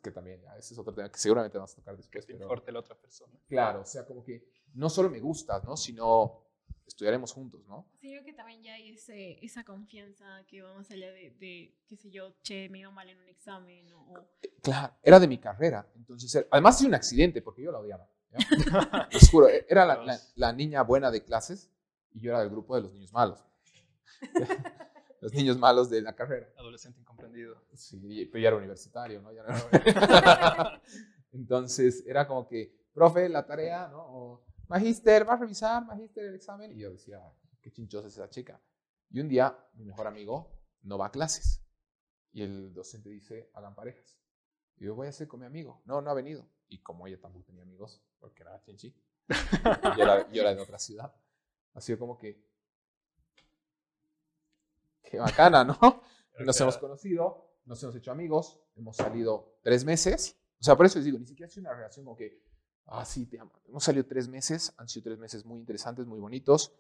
Que 0.08 0.14
también, 0.14 0.42
ya, 0.42 0.56
ese 0.58 0.74
es 0.74 0.80
otro 0.80 0.94
tema 0.94 1.10
que 1.12 1.18
seguramente 1.18 1.58
vamos 1.58 1.74
a 1.74 1.76
tocar 1.76 1.94
Que 1.96 1.98
después. 1.98 2.26
te 2.26 2.34
pero- 2.34 2.46
importe 2.46 2.72
la 2.72 2.80
otra 2.80 2.96
persona. 2.96 3.34
Claro, 3.50 3.82
o 3.82 3.86
sea, 3.86 4.06
como 4.06 4.24
que 4.24 4.48
no 4.74 4.90
solo 4.90 5.10
me 5.10 5.20
gustas, 5.20 5.64
¿no? 5.66 5.76
Sino 5.76 6.44
estudiaremos 6.86 7.34
juntos, 7.34 7.66
¿no? 7.68 7.90
Sí, 7.96 8.12
creo 8.12 8.24
que 8.24 8.32
también 8.32 8.64
ya 8.64 8.74
hay 8.76 8.92
ese, 8.92 9.44
esa 9.46 9.66
confianza 9.66 10.46
que 10.48 10.62
va 10.62 10.74
más 10.74 10.90
allá 10.92 11.12
de, 11.12 11.32
de, 11.32 11.76
qué 11.86 11.98
sé 11.98 12.10
yo, 12.10 12.38
che, 12.42 12.70
me 12.70 12.80
iba 12.80 12.90
mal 12.92 13.10
en 13.10 13.18
un 13.20 13.28
examen 13.28 13.92
o... 13.92 14.14
Claro, 14.62 14.94
era 15.04 15.20
de 15.20 15.28
mi 15.28 15.38
carrera. 15.38 15.86
Entonces, 15.96 16.34
era- 16.34 16.48
además 16.52 16.80
de 16.80 16.88
un 16.88 16.96
accidente, 16.96 17.42
porque 17.42 17.64
yo 17.64 17.72
la 17.74 17.80
odiaba. 17.80 18.10
¿ya? 18.32 18.38
Les 19.12 19.30
juro, 19.30 19.48
era 19.50 19.86
la, 19.86 20.02
la- 20.04 20.20
la 20.36 20.54
niña 20.54 20.84
buena 20.84 21.12
de 21.12 21.22
clases 21.26 21.70
y 22.14 22.22
yo 22.22 22.30
era 22.32 22.40
del 22.40 22.50
grupo 22.50 22.76
de 22.76 22.84
los 22.84 22.94
niños 22.94 23.12
malos. 23.12 23.44
los 25.22 25.34
niños 25.34 25.58
malos 25.58 25.90
de 25.90 26.02
la 26.02 26.16
carrera. 26.16 26.50
Adolescente 26.58 27.00
incomprendido. 27.00 27.64
Sí, 27.74 28.26
pero 28.32 28.42
ya 28.42 28.48
era 28.50 28.58
universitario, 28.58 29.22
¿no? 29.22 29.32
Ya 29.32 29.42
era- 29.42 30.82
Entonces, 31.32 32.04
era 32.08 32.28
como 32.28 32.48
que, 32.48 32.74
profe, 32.94 33.30
la 33.30 33.46
tarea, 33.46 33.88
¿no? 33.88 34.00
O, 34.02 34.46
Magíster, 34.68 35.28
¿va 35.28 35.34
a 35.34 35.38
revisar, 35.38 35.86
Magíster, 35.86 36.26
el 36.26 36.36
examen? 36.36 36.72
Y 36.72 36.80
yo 36.80 36.92
decía, 36.92 37.22
qué 37.62 37.72
chinchosa 37.72 38.08
es 38.08 38.14
esa 38.14 38.30
chica. 38.30 38.62
Y 39.10 39.20
un 39.22 39.30
día, 39.30 39.58
mi 39.74 39.86
mejor 39.86 40.08
amigo 40.08 40.52
no 40.82 40.98
va 40.98 41.08
a 41.08 41.12
clases. 41.12 41.64
Y 42.32 42.42
el 42.44 42.74
docente 42.74 43.10
dice, 43.10 43.50
hagan 43.54 43.76
parejas. 43.76 44.18
Y 44.78 44.86
yo, 44.86 44.96
voy 44.96 45.08
a 45.08 45.10
hacer 45.10 45.28
con 45.28 45.40
mi 45.40 45.46
amigo. 45.46 45.82
No, 45.86 46.02
no 46.02 46.10
ha 46.12 46.14
venido. 46.14 46.48
Y 46.68 46.82
como 46.82 47.08
ella 47.08 47.20
tampoco 47.20 47.46
tenía 47.46 47.64
amigos, 47.64 48.04
porque 48.20 48.44
era 48.44 48.62
chinchi, 48.62 48.94
y 49.98 50.02
era, 50.02 50.30
yo 50.32 50.42
era 50.42 50.54
de 50.54 50.62
otra 50.62 50.78
ciudad, 50.80 51.14
ha 51.74 51.82
sido 51.82 51.98
como 51.98 52.18
que, 52.18 52.46
qué 55.10 55.20
bacana, 55.20 55.64
¿no? 55.64 55.78
Nos 56.46 56.60
hemos 56.62 56.78
conocido, 56.78 57.50
nos 57.66 57.82
hemos 57.82 57.96
hecho 57.96 58.12
amigos, 58.12 58.60
hemos 58.76 58.96
salido 58.96 59.58
tres 59.64 59.84
meses. 59.84 60.38
O 60.60 60.64
sea, 60.64 60.76
por 60.76 60.86
eso 60.86 61.00
les 61.00 61.06
digo, 61.06 61.18
ni 61.18 61.26
siquiera 61.26 61.48
ha 61.48 61.50
sido 61.50 61.68
una 61.68 61.76
relación 61.76 62.06
como 62.06 62.16
que, 62.16 62.44
ah, 62.86 63.04
sí, 63.06 63.26
te 63.26 63.40
amo. 63.40 63.52
Hemos 63.68 63.84
salido 63.84 64.06
tres 64.06 64.28
meses, 64.28 64.72
han 64.78 64.88
sido 64.88 65.06
tres 65.06 65.18
meses 65.18 65.46
muy 65.46 65.60
interesantes, 65.60 66.06
muy 66.06 66.20
bonitos. 66.20 66.74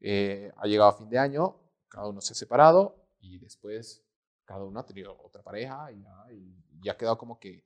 Eh, 0.00 0.52
ha 0.56 0.66
llegado 0.68 0.90
a 0.90 0.96
fin 0.96 1.10
de 1.10 1.18
año, 1.18 1.56
cada 1.88 2.06
uno 2.06 2.20
se 2.20 2.34
ha 2.34 2.36
separado 2.36 3.04
y 3.20 3.40
después 3.40 4.04
cada 4.44 4.62
uno 4.64 4.78
ha 4.78 4.86
tenido 4.86 5.20
otra 5.22 5.42
pareja 5.42 5.90
y 5.90 6.02
ya, 6.02 6.26
y 6.82 6.88
ha 6.88 6.96
quedado 6.96 7.18
como 7.18 7.40
que 7.40 7.64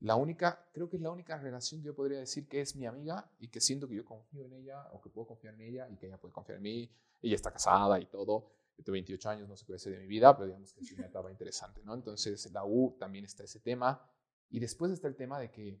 la 0.00 0.16
única, 0.16 0.68
creo 0.72 0.88
que 0.88 0.96
es 0.96 1.02
la 1.02 1.10
única 1.10 1.38
relación 1.38 1.80
que 1.80 1.86
yo 1.86 1.94
podría 1.94 2.18
decir 2.18 2.48
que 2.48 2.60
es 2.60 2.76
mi 2.76 2.86
amiga 2.86 3.30
y 3.38 3.48
que 3.48 3.60
siento 3.60 3.88
que 3.88 3.94
yo 3.94 4.04
confío 4.04 4.44
en 4.44 4.52
ella 4.52 4.86
o 4.92 5.00
que 5.00 5.08
puedo 5.08 5.26
confiar 5.26 5.54
en 5.54 5.62
ella 5.62 5.88
y 5.88 5.96
que 5.96 6.06
ella 6.06 6.18
puede 6.18 6.32
confiar 6.32 6.56
en 6.56 6.62
mí. 6.62 6.90
Ella 7.22 7.34
está 7.34 7.50
casada 7.50 7.98
y 7.98 8.06
todo. 8.06 8.50
Yo 8.76 8.84
tengo 8.84 8.92
28 8.92 9.30
años, 9.30 9.48
no 9.48 9.56
sé 9.56 9.64
qué 9.64 9.72
va 9.72 9.76
a 9.76 9.78
ser 9.78 9.92
de 9.94 10.00
mi 10.00 10.06
vida, 10.06 10.36
pero 10.36 10.46
digamos 10.46 10.72
que 10.72 10.80
es 10.80 10.92
una 10.92 11.06
etapa 11.06 11.30
interesante, 11.30 11.82
¿no? 11.82 11.94
Entonces, 11.94 12.50
la 12.52 12.64
U 12.64 12.96
también 12.98 13.24
está 13.24 13.44
ese 13.44 13.60
tema. 13.60 14.06
Y 14.50 14.60
después 14.60 14.92
está 14.92 15.08
el 15.08 15.16
tema 15.16 15.38
de 15.38 15.50
que 15.50 15.80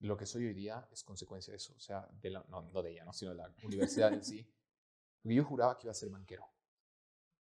lo 0.00 0.16
que 0.16 0.26
soy 0.26 0.46
hoy 0.46 0.54
día 0.54 0.88
es 0.90 1.04
consecuencia 1.04 1.52
de 1.52 1.58
eso. 1.58 1.74
O 1.76 1.80
sea, 1.80 2.08
de 2.20 2.30
la, 2.30 2.44
no, 2.48 2.62
no 2.62 2.82
de 2.82 2.92
ella, 2.92 3.04
¿no? 3.04 3.12
sino 3.12 3.32
de 3.32 3.36
la 3.36 3.54
universidad 3.62 4.12
en 4.12 4.24
sí. 4.24 4.46
Porque 5.22 5.34
yo 5.34 5.44
juraba 5.44 5.76
que 5.78 5.86
iba 5.86 5.92
a 5.92 5.94
ser 5.94 6.08
banquero. 6.08 6.46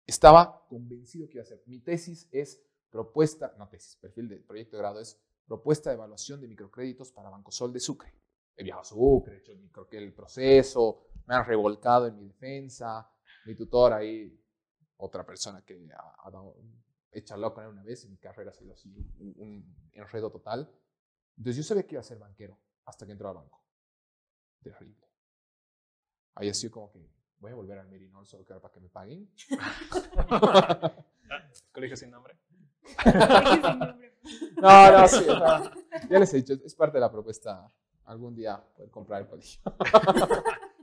Estaba 0.06 0.65
convencido 0.67 1.28
que 1.28 1.38
iba 1.38 1.43
a 1.43 1.47
ser. 1.47 1.62
Mi 1.65 1.80
tesis 1.80 2.30
es 2.32 2.63
propuesta, 2.89 3.54
no 3.58 3.67
tesis, 3.67 3.97
perfil 3.97 4.30
de 4.30 4.38
proyecto 4.38 4.78
de 4.78 4.82
grado 4.82 5.01
es 5.01 5.19
propuesta 5.45 5.89
de 5.89 5.95
evaluación 5.95 6.39
de 6.39 6.47
microcréditos 6.47 7.12
para 7.12 7.30
Banco 7.30 7.51
Sol 7.51 7.73
de 7.73 7.80
Sucre. 7.80 8.13
He 8.56 8.63
viajado 8.63 8.84
a 8.84 8.86
Sucre, 8.86 9.36
he 9.36 9.39
hecho 9.39 9.51
el, 9.51 10.04
el 10.04 10.13
proceso, 10.13 11.01
me 11.25 11.36
han 11.36 11.45
revolcado 11.45 12.08
en 12.08 12.15
mi 12.15 12.25
defensa. 12.25 13.10
Mi 13.45 13.55
tutor 13.55 13.93
ahí, 13.93 14.38
otra 14.97 15.25
persona 15.25 15.63
que 15.63 15.89
ha, 15.93 16.29
dado, 16.29 16.55
hecha 17.12 17.38
loca 17.38 17.67
una 17.67 17.84
vez, 17.84 18.03
en 18.05 18.12
mi 18.12 18.17
carrera 18.17 18.51
ha 18.51 18.53
sido 18.53 18.73
así, 18.73 18.89
un, 19.19 19.89
enredo 19.93 20.31
total. 20.31 20.69
Entonces 21.38 21.58
yo 21.58 21.63
sabía 21.63 21.84
que 21.84 21.95
iba 21.95 22.01
a 22.01 22.03
ser 22.03 22.17
banquero 22.17 22.60
hasta 22.86 23.05
que 23.05 23.12
entró 23.12 23.29
al 23.29 23.36
banco. 23.36 23.63
Terrible. 24.62 25.08
Ahí 26.36 26.49
ha 26.49 26.53
sido 26.53 26.73
como 26.73 26.91
que 26.91 27.08
voy 27.39 27.51
a 27.51 27.55
volver 27.55 27.77
al 27.79 27.88
Merinol 27.88 28.25
solo 28.25 28.45
que 28.45 28.53
para 28.55 28.73
que 28.73 28.79
me 28.79 28.89
paguen. 28.89 29.29
Colegio 31.71 31.97
sin 31.97 32.12
nombre. 32.12 32.38
no, 34.62 34.91
no, 34.91 35.08
sí, 35.08 35.25
ya 36.10 36.19
les 36.19 36.34
he 36.34 36.38
dicho, 36.38 36.53
es 36.53 36.75
parte 36.75 36.97
de 36.97 37.01
la 37.01 37.12
propuesta 37.12 37.71
algún 38.05 38.36
día 38.36 38.63
poder 38.75 38.91
comprar 38.91 39.21
el 39.23 39.27
colegio. 39.27 39.62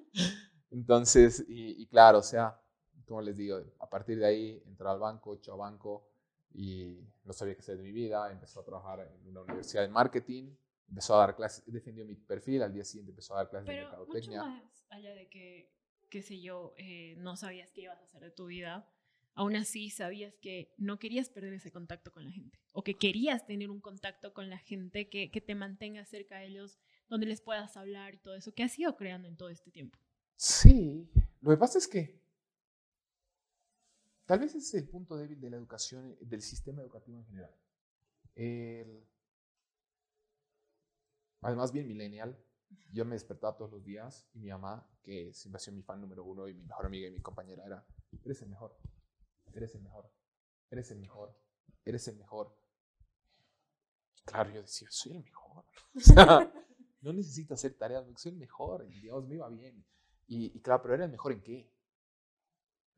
Entonces, 0.72 1.44
y, 1.48 1.86
claro, 1.86 2.18
o 2.18 2.22
sea, 2.22 2.58
como 3.06 3.20
les 3.20 3.36
digo, 3.36 3.62
a 3.78 3.90
partir 3.90 4.18
de 4.18 4.26
ahí 4.26 4.62
entré 4.66 4.88
al 4.88 4.98
banco, 4.98 5.34
echó 5.34 5.52
a 5.52 5.56
banco 5.56 6.08
y 6.54 6.98
no 7.24 7.32
sabía 7.34 7.54
qué 7.54 7.60
hacer 7.60 7.76
de 7.76 7.82
mi 7.82 7.92
vida, 7.92 8.32
empezó 8.32 8.60
a 8.60 8.64
trabajar 8.64 9.00
en 9.00 9.28
una 9.28 9.42
universidad 9.42 9.82
de 9.82 9.88
marketing, 9.88 10.54
empezó 10.88 11.14
a 11.16 11.18
dar 11.18 11.36
clases, 11.36 11.62
defendió 11.66 12.06
mi 12.06 12.14
perfil, 12.14 12.62
al 12.62 12.72
día 12.72 12.84
siguiente 12.84 13.10
empezó 13.10 13.34
a 13.34 13.38
dar 13.38 13.50
clases 13.50 13.68
de 13.68 13.82
mercadotecnia. 13.82 14.42
Mucho 14.42 14.50
más 14.50 14.86
allá 14.88 15.14
de 15.14 15.28
que, 15.28 15.70
qué 16.08 16.22
sé 16.22 16.40
yo, 16.40 16.72
eh, 16.78 17.16
no 17.18 17.36
sabías 17.36 17.70
qué 17.72 17.82
ibas 17.82 18.00
a 18.00 18.04
hacer 18.04 18.22
de 18.22 18.30
tu 18.30 18.46
vida, 18.46 18.88
aún 19.34 19.56
así 19.56 19.90
sabías 19.90 20.34
que 20.38 20.72
no 20.78 20.98
querías 20.98 21.28
perder 21.28 21.52
ese 21.52 21.70
contacto 21.70 22.12
con 22.12 22.24
la 22.24 22.30
gente 22.30 22.58
o 22.72 22.82
que 22.82 22.94
querías 22.94 23.44
tener 23.44 23.70
un 23.70 23.80
contacto 23.80 24.32
con 24.32 24.48
la 24.48 24.58
gente 24.58 25.10
que, 25.10 25.30
que 25.30 25.40
te 25.42 25.54
mantenga 25.54 26.06
cerca 26.06 26.38
de 26.38 26.46
ellos, 26.46 26.78
donde 27.08 27.26
les 27.26 27.42
puedas 27.42 27.76
hablar 27.76 28.14
y 28.14 28.18
todo 28.18 28.34
eso. 28.34 28.54
¿Qué 28.54 28.62
has 28.62 28.78
ido 28.78 28.96
creando 28.96 29.28
en 29.28 29.36
todo 29.36 29.50
este 29.50 29.70
tiempo? 29.70 29.98
Sí, 30.44 31.08
lo 31.40 31.50
que 31.52 31.56
pasa 31.56 31.78
es 31.78 31.86
que 31.86 32.20
tal 34.26 34.40
vez 34.40 34.52
es 34.56 34.74
el 34.74 34.88
punto 34.88 35.16
débil 35.16 35.40
de 35.40 35.48
la 35.50 35.56
educación, 35.56 36.16
del 36.20 36.42
sistema 36.42 36.82
educativo 36.82 37.16
en 37.16 37.26
general. 37.26 37.54
además, 41.42 41.70
bien 41.70 41.86
millennial, 41.86 42.36
yo 42.90 43.04
me 43.04 43.14
despertaba 43.14 43.56
todos 43.56 43.70
los 43.70 43.84
días 43.84 44.26
y 44.34 44.40
mi 44.40 44.48
mamá, 44.48 44.84
que 45.04 45.32
siempre 45.32 45.58
ha 45.58 45.60
sido 45.60 45.76
mi 45.76 45.82
fan 45.84 46.00
número 46.00 46.24
uno 46.24 46.48
y 46.48 46.54
mi 46.54 46.64
mejor 46.64 46.86
amiga 46.86 47.06
y 47.06 47.12
mi 47.12 47.20
compañera, 47.20 47.64
era, 47.64 47.86
eres 48.24 48.42
el 48.42 48.48
mejor, 48.48 48.76
eres 49.52 49.72
el 49.76 49.82
mejor, 49.82 50.10
eres 50.72 50.90
el 50.90 50.98
mejor, 50.98 51.38
eres 51.84 52.08
el 52.08 52.16
mejor. 52.16 52.52
Claro, 54.24 54.50
yo 54.50 54.62
decía, 54.62 54.88
soy 54.90 55.12
el 55.12 55.22
mejor. 55.22 55.64
no 57.00 57.12
necesito 57.12 57.54
hacer 57.54 57.74
tareas, 57.74 58.04
soy 58.16 58.32
el 58.32 58.38
mejor 58.38 58.88
Dios 58.88 59.24
me 59.28 59.36
iba 59.36 59.48
bien. 59.48 59.86
Y, 60.34 60.60
claro, 60.60 60.80
pero 60.80 60.94
era 60.94 61.04
el 61.04 61.10
mejor 61.10 61.32
en 61.32 61.42
qué? 61.42 61.70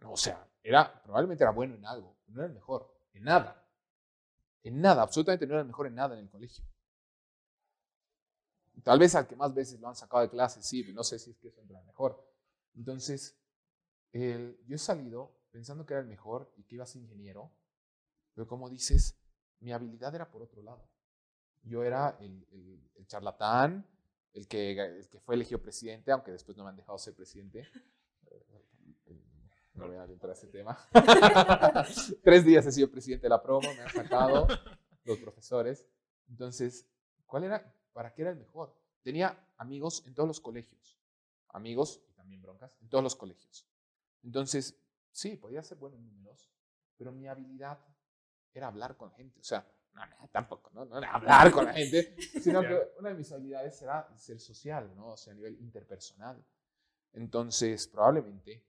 O 0.05 0.17
sea, 0.17 0.49
era, 0.63 1.03
probablemente 1.03 1.43
era 1.43 1.51
bueno 1.51 1.75
en 1.75 1.85
algo, 1.85 2.17
pero 2.25 2.37
no 2.37 2.43
era 2.43 2.49
el 2.49 2.55
mejor, 2.55 2.97
en 3.13 3.25
nada. 3.25 3.69
En 4.63 4.81
nada, 4.81 5.03
absolutamente 5.03 5.45
no 5.45 5.55
era 5.55 5.63
el 5.63 5.67
mejor 5.67 5.89
en 5.89 5.97
nada 5.97 6.15
en 6.15 6.21
el 6.21 6.31
colegio. 6.31 6.65
Tal 8.85 9.01
vez 9.01 9.17
al 9.17 9.27
que 9.27 9.35
más 9.35 9.53
veces 9.53 9.81
lo 9.81 9.89
han 9.89 9.97
sacado 9.97 10.23
de 10.23 10.31
clase, 10.31 10.63
sí, 10.63 10.85
pero 10.85 10.95
no 10.95 11.03
sé 11.03 11.19
si 11.19 11.33
es 11.33 11.39
que 11.39 11.49
eso 11.49 11.61
entra 11.61 11.83
mejor. 11.83 12.25
Entonces, 12.77 13.37
yo 14.13 14.77
he 14.77 14.79
salido 14.79 15.35
pensando 15.51 15.85
que 15.85 15.95
era 15.95 16.03
el 16.03 16.09
mejor 16.09 16.53
y 16.57 16.63
que 16.63 16.77
iba 16.77 16.85
a 16.85 16.87
ser 16.87 17.03
ingeniero, 17.03 17.51
pero 18.35 18.47
como 18.47 18.71
dices, 18.71 19.19
mi 19.59 19.73
habilidad 19.73 20.15
era 20.15 20.31
por 20.31 20.43
otro 20.43 20.63
lado. 20.63 20.89
Yo 21.63 21.83
era 21.83 22.17
el, 22.21 22.47
el 22.95 23.07
charlatán, 23.09 23.85
el 24.35 24.49
que, 24.49 24.73
el 24.73 25.09
que 25.09 25.21
fue 25.21 25.37
elegido 25.37 25.63
presidente, 25.63 26.11
aunque 26.13 26.33
después 26.33 26.57
no 26.57 26.65
me 26.65 26.71
han 26.71 26.77
dejado 26.77 26.99
ser 26.99 27.15
presidente. 27.15 27.67
No 29.75 29.89
voy 29.89 29.97
a 29.97 30.05
entrar 30.05 30.31
a 30.31 30.35
ese 30.35 30.47
tema. 30.47 30.79
Tres 32.23 32.45
días 32.45 32.65
he 32.65 32.71
sido 32.71 32.89
presidente 32.89 33.25
de 33.25 33.29
la 33.29 33.43
promo, 33.43 33.69
me 33.75 33.81
han 33.81 33.91
sacado 33.91 34.47
los 35.05 35.19
profesores. 35.19 35.85
Entonces, 36.29 36.87
¿cuál 37.27 37.43
era? 37.43 37.75
¿Para 37.93 38.15
qué 38.15 38.23
era 38.23 38.31
el 38.31 38.37
mejor? 38.37 38.73
Tenía 39.03 39.37
amigos 39.57 40.05
en 40.07 40.15
todos 40.15 40.29
los 40.29 40.41
colegios. 40.41 40.97
Amigos 41.49 42.01
y 42.09 42.13
también 42.13 42.41
broncas 42.41 42.77
en 42.83 42.89
todos 42.89 43.03
los 43.03 43.17
colegios. 43.17 43.67
Entonces, 44.23 44.79
sí, 45.11 45.37
podía 45.37 45.61
ser 45.65 45.79
bueno 45.79 45.97
en 45.97 46.07
números, 46.07 46.49
pero 46.97 47.11
mi 47.11 47.27
habilidad 47.27 47.81
era 48.53 48.69
hablar 48.69 48.97
con 48.97 49.11
gente. 49.11 49.41
O 49.41 49.45
sea, 49.45 49.67
no, 49.95 50.07
no, 50.07 50.29
tampoco, 50.33 50.71
¿no? 50.75 50.85
no 50.85 50.97
hablar 50.97 51.51
con 51.51 51.65
la 51.67 51.73
gente, 51.73 52.17
sino 52.43 52.63
que 52.63 52.79
una 52.99 53.11
de 53.11 53.15
mis 53.15 53.31
habilidades 53.33 53.81
era 53.83 54.09
ser 54.17 54.41
social, 54.41 54.93
¿no? 54.97 55.13
O 55.13 55.17
sea, 55.17 55.33
a 55.33 55.37
nivel 55.37 55.59
interpersonal. 55.61 56.45
Entonces, 57.13 57.87
probablemente 57.87 58.65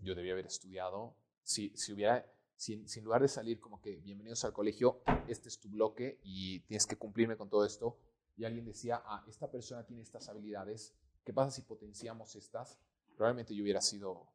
yo 0.00 0.14
debía 0.14 0.32
haber 0.32 0.46
estudiado, 0.46 1.14
si, 1.42 1.70
si 1.76 1.92
hubiera, 1.92 2.26
si, 2.56 2.84
en 2.96 3.04
lugar 3.04 3.22
de 3.22 3.28
salir 3.28 3.60
como 3.60 3.80
que 3.80 3.96
bienvenidos 3.96 4.44
al 4.44 4.52
colegio, 4.52 5.02
este 5.28 5.48
es 5.48 5.60
tu 5.60 5.68
bloque 5.68 6.18
y 6.22 6.60
tienes 6.60 6.86
que 6.86 6.96
cumplirme 6.96 7.36
con 7.36 7.48
todo 7.48 7.64
esto, 7.64 7.98
y 8.36 8.44
alguien 8.44 8.64
decía, 8.64 9.02
ah, 9.04 9.24
esta 9.28 9.50
persona 9.50 9.84
tiene 9.84 10.02
estas 10.02 10.28
habilidades, 10.28 10.94
¿qué 11.24 11.32
pasa 11.32 11.50
si 11.50 11.62
potenciamos 11.62 12.34
estas? 12.34 12.78
Probablemente 13.16 13.54
yo 13.54 13.62
hubiera 13.62 13.80
sido 13.80 14.26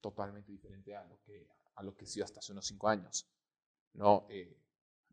totalmente 0.00 0.52
diferente 0.52 0.94
a 0.94 1.04
lo 1.04 1.20
que, 1.22 1.48
a 1.74 1.82
lo 1.82 1.96
que 1.96 2.04
he 2.04 2.08
sido 2.08 2.24
hasta 2.24 2.40
hace 2.40 2.52
unos 2.52 2.66
cinco 2.66 2.88
años. 2.88 3.26
¿no? 3.94 4.26
Eh, 4.28 4.56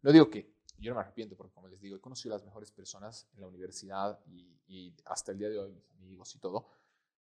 no 0.01 0.11
digo 0.11 0.29
que 0.29 0.57
yo 0.79 0.91
no 0.91 0.95
me 0.95 1.01
arrepiento, 1.01 1.35
porque 1.35 1.53
como 1.53 1.67
les 1.67 1.81
digo, 1.81 1.95
he 1.95 1.99
conocido 1.99 2.35
a 2.35 2.37
las 2.37 2.45
mejores 2.45 2.71
personas 2.71 3.27
en 3.33 3.41
la 3.41 3.47
universidad 3.47 4.19
y, 4.27 4.93
hasta 5.05 5.31
el 5.31 5.39
día 5.39 5.49
de 5.49 5.59
hoy, 5.59 5.71
mis 5.71 5.89
amigos 5.91 6.35
y 6.35 6.39
todo. 6.39 6.67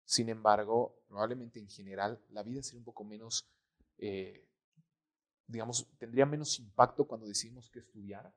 Sin 0.04 0.28
embargo, 0.28 1.02
probablemente 1.08 1.60
en 1.60 1.68
general 1.68 2.20
la 2.30 2.42
vida 2.42 2.62
sería 2.62 2.78
un 2.78 2.84
poco 2.84 3.04
menos, 3.04 3.46
eh, 3.98 4.48
digamos, 5.46 5.86
tendría 5.98 6.26
menos 6.26 6.58
impacto 6.58 7.06
cuando 7.06 7.26
decidimos 7.26 7.70
qué 7.70 7.78
estudiar 7.80 8.32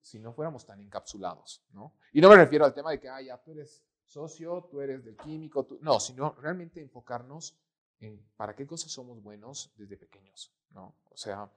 si 0.00 0.18
no 0.18 0.32
fuéramos 0.32 0.64
tan 0.64 0.80
encapsulados, 0.80 1.62
¿no? 1.72 1.94
Y 2.12 2.20
no 2.20 2.30
me 2.30 2.36
refiero 2.36 2.64
al 2.64 2.72
tema 2.72 2.90
de 2.92 3.00
que, 3.00 3.08
ah, 3.08 3.20
ya 3.20 3.36
tú 3.42 3.52
eres 3.52 3.84
socio, 4.06 4.66
tú 4.70 4.80
eres 4.80 5.04
del 5.04 5.16
químico, 5.16 5.66
tú... 5.66 5.78
no, 5.82 6.00
sino 6.00 6.32
realmente 6.40 6.80
enfocarnos 6.80 7.58
en 8.00 8.18
para 8.36 8.54
qué 8.54 8.66
cosas 8.66 8.90
somos 8.90 9.22
buenos 9.22 9.72
desde 9.76 9.96
pequeños, 9.96 10.52
¿no? 10.70 10.94
O 11.10 11.16
sea, 11.16 11.50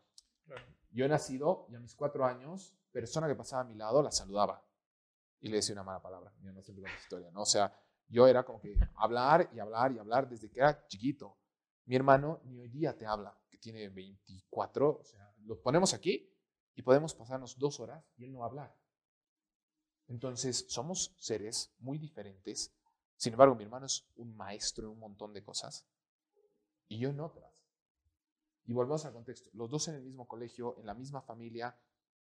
yo 0.91 1.05
he 1.05 1.07
nacido 1.07 1.67
y 1.69 1.75
a 1.75 1.79
mis 1.79 1.95
cuatro 1.95 2.25
años, 2.25 2.75
persona 2.91 3.27
que 3.27 3.35
pasaba 3.35 3.61
a 3.61 3.65
mi 3.65 3.75
lado 3.75 4.01
la 4.01 4.11
saludaba 4.11 4.63
y 5.39 5.49
le 5.49 5.57
decía 5.57 5.73
una 5.73 5.83
mala 5.83 6.01
palabra. 6.01 6.33
Yo 6.41 6.51
no 6.51 6.61
sé 6.61 6.73
la 6.73 6.93
historia, 6.93 7.31
¿no? 7.31 7.41
O 7.41 7.45
sea, 7.45 7.73
yo 8.07 8.27
era 8.27 8.43
como 8.43 8.59
que 8.59 8.77
hablar 8.95 9.49
y 9.53 9.59
hablar 9.59 9.91
y 9.93 9.99
hablar 9.99 10.29
desde 10.29 10.49
que 10.49 10.59
era 10.59 10.85
chiquito. 10.87 11.37
Mi 11.85 11.95
hermano 11.95 12.41
ni 12.45 12.59
hoy 12.59 12.69
día 12.69 12.97
te 12.97 13.05
habla, 13.05 13.37
que 13.49 13.57
tiene 13.57 13.89
24, 13.89 14.99
o 14.99 15.03
sea, 15.03 15.33
lo 15.45 15.59
ponemos 15.61 15.93
aquí 15.93 16.29
y 16.75 16.81
podemos 16.81 17.15
pasarnos 17.15 17.57
dos 17.57 17.79
horas 17.79 18.03
y 18.17 18.25
él 18.25 18.31
no 18.31 18.39
va 18.39 18.45
a 18.45 18.49
hablar. 18.49 18.75
Entonces, 20.07 20.65
somos 20.67 21.15
seres 21.17 21.73
muy 21.79 21.97
diferentes. 21.97 22.75
Sin 23.15 23.33
embargo, 23.33 23.55
mi 23.55 23.63
hermano 23.63 23.85
es 23.85 24.05
un 24.15 24.35
maestro 24.35 24.85
en 24.85 24.91
un 24.91 24.99
montón 24.99 25.33
de 25.33 25.43
cosas 25.43 25.87
y 26.87 26.99
yo 26.99 27.09
en 27.09 27.19
otras. 27.21 27.50
Y 28.65 28.73
volvemos 28.73 29.05
al 29.05 29.13
contexto. 29.13 29.49
Los 29.53 29.69
dos 29.69 29.87
en 29.87 29.95
el 29.95 30.03
mismo 30.03 30.27
colegio, 30.27 30.77
en 30.77 30.85
la 30.85 30.93
misma 30.93 31.21
familia, 31.21 31.75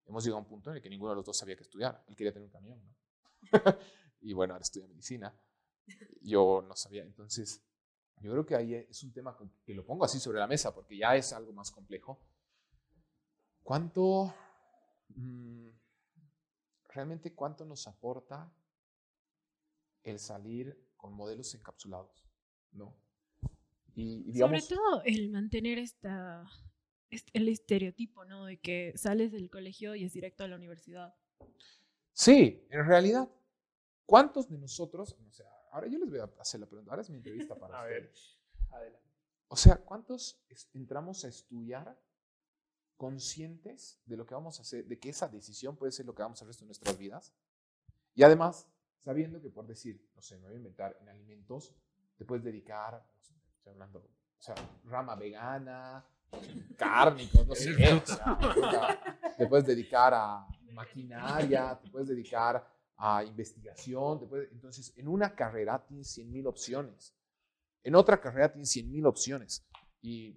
hemos 0.05 0.23
llegado 0.23 0.37
a 0.37 0.41
un 0.41 0.47
punto 0.47 0.69
en 0.69 0.77
el 0.77 0.81
que 0.81 0.89
ninguno 0.89 1.11
de 1.11 1.17
los 1.17 1.25
dos 1.25 1.37
sabía 1.37 1.55
que 1.55 1.63
estudiar. 1.63 2.03
Él 2.07 2.15
quería 2.15 2.33
tener 2.33 2.45
un 2.45 2.51
camión, 2.51 2.81
¿no? 2.83 2.95
y 4.21 4.33
bueno, 4.33 4.53
ahora 4.53 4.63
estudia 4.63 4.87
medicina. 4.87 5.33
Yo 6.21 6.63
no 6.67 6.75
sabía. 6.75 7.03
Entonces, 7.03 7.63
yo 8.21 8.31
creo 8.31 8.45
que 8.45 8.55
ahí 8.55 8.73
es 8.73 9.03
un 9.03 9.13
tema 9.13 9.37
que 9.63 9.73
lo 9.73 9.85
pongo 9.85 10.05
así 10.05 10.19
sobre 10.19 10.39
la 10.39 10.47
mesa 10.47 10.73
porque 10.73 10.97
ya 10.97 11.15
es 11.15 11.33
algo 11.33 11.53
más 11.53 11.71
complejo. 11.71 12.19
¿Cuánto, 13.63 14.33
mm, 15.09 15.69
realmente 16.89 17.33
cuánto 17.33 17.65
nos 17.65 17.87
aporta 17.87 18.51
el 20.03 20.19
salir 20.19 20.93
con 20.95 21.13
modelos 21.13 21.53
encapsulados? 21.55 22.27
¿No? 22.71 22.95
Y, 23.95 24.23
digamos, 24.31 24.65
Sobre 24.65 24.75
todo 24.75 25.01
el 25.05 25.29
mantener 25.31 25.77
esta, 25.77 26.43
este- 27.09 27.31
el 27.33 27.47
estereotipo, 27.47 28.25
¿no? 28.25 28.45
De 28.45 28.59
que 28.59 28.93
sales 28.97 29.31
del 29.31 29.49
colegio 29.49 29.95
y 29.95 30.03
es 30.03 30.13
directo 30.13 30.43
a 30.43 30.47
la 30.47 30.57
universidad. 30.57 31.15
Sí, 32.11 32.65
en 32.69 32.85
realidad, 32.85 33.29
¿cuántos 34.05 34.49
de 34.49 34.57
nosotros, 34.57 35.15
o 35.25 35.31
sea, 35.31 35.47
ahora 35.71 35.87
yo 35.87 35.97
les 35.99 36.09
voy 36.09 36.19
a 36.19 36.29
hacer 36.39 36.59
la 36.59 36.65
pregunta, 36.65 36.91
ahora 36.91 37.01
es 37.01 37.09
mi 37.09 37.17
entrevista 37.17 37.55
para 37.59 37.81
A 37.81 37.85
ver. 37.85 38.11
Adelante. 38.71 39.05
O 39.47 39.55
sea, 39.55 39.77
¿cuántos 39.77 40.43
entramos 40.73 41.23
a 41.23 41.29
estudiar 41.29 41.97
conscientes 42.97 44.01
de 44.05 44.17
lo 44.17 44.25
que 44.25 44.33
vamos 44.33 44.59
a 44.59 44.63
hacer, 44.63 44.85
de 44.85 44.99
que 44.99 45.09
esa 45.09 45.27
decisión 45.27 45.75
puede 45.75 45.91
ser 45.91 46.05
lo 46.05 46.15
que 46.15 46.23
vamos 46.23 46.41
a 46.41 46.45
hacer 46.45 46.59
de 46.59 46.65
nuestras 46.65 46.97
vidas? 46.97 47.33
Y 48.15 48.23
además, 48.23 48.67
sabiendo 48.99 49.41
que 49.41 49.49
por 49.49 49.67
decir, 49.67 50.09
no 50.15 50.21
sé, 50.21 50.37
me 50.37 50.45
voy 50.47 50.53
a 50.55 50.57
inventar, 50.57 50.97
en 51.01 51.09
alimentos, 51.09 51.73
te 52.17 52.25
puedes 52.25 52.43
dedicar, 52.43 53.05
estoy 53.65 53.73
hablando, 53.73 53.99
o 53.99 54.41
sea, 54.41 54.55
rama 54.83 55.15
vegana, 55.15 56.05
cárnicos, 56.77 57.47
no 57.47 57.55
sé, 57.55 57.71
o 57.71 58.05
sea, 58.05 59.35
te 59.35 59.47
puedes 59.47 59.65
dedicar 59.65 60.13
a 60.13 60.45
maquinaria, 60.71 61.79
te 61.81 61.89
puedes 61.89 62.09
dedicar 62.09 62.63
a 62.97 63.23
investigación, 63.23 64.19
te 64.19 64.25
entonces 64.51 64.93
en 64.97 65.07
una 65.07 65.33
carrera 65.33 65.83
tienes 65.83 66.09
100 66.09 66.31
mil 66.31 66.47
opciones, 66.47 67.15
en 67.81 67.95
otra 67.95 68.21
carrera 68.21 68.51
tienes 68.51 68.69
100 68.69 68.91
mil 68.91 69.05
opciones 69.07 69.65
y 70.01 70.35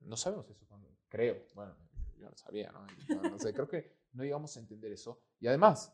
no 0.00 0.16
sabemos 0.16 0.50
eso, 0.50 0.66
creo, 1.08 1.46
bueno, 1.54 1.76
yo 2.18 2.28
no 2.28 2.36
sabía, 2.36 2.72
¿no? 2.72 2.84
No, 3.30 3.38
sé, 3.38 3.52
creo 3.52 3.68
que 3.68 3.96
no 4.12 4.24
íbamos 4.24 4.56
a 4.56 4.60
entender 4.60 4.90
eso 4.90 5.22
y 5.38 5.46
además, 5.46 5.92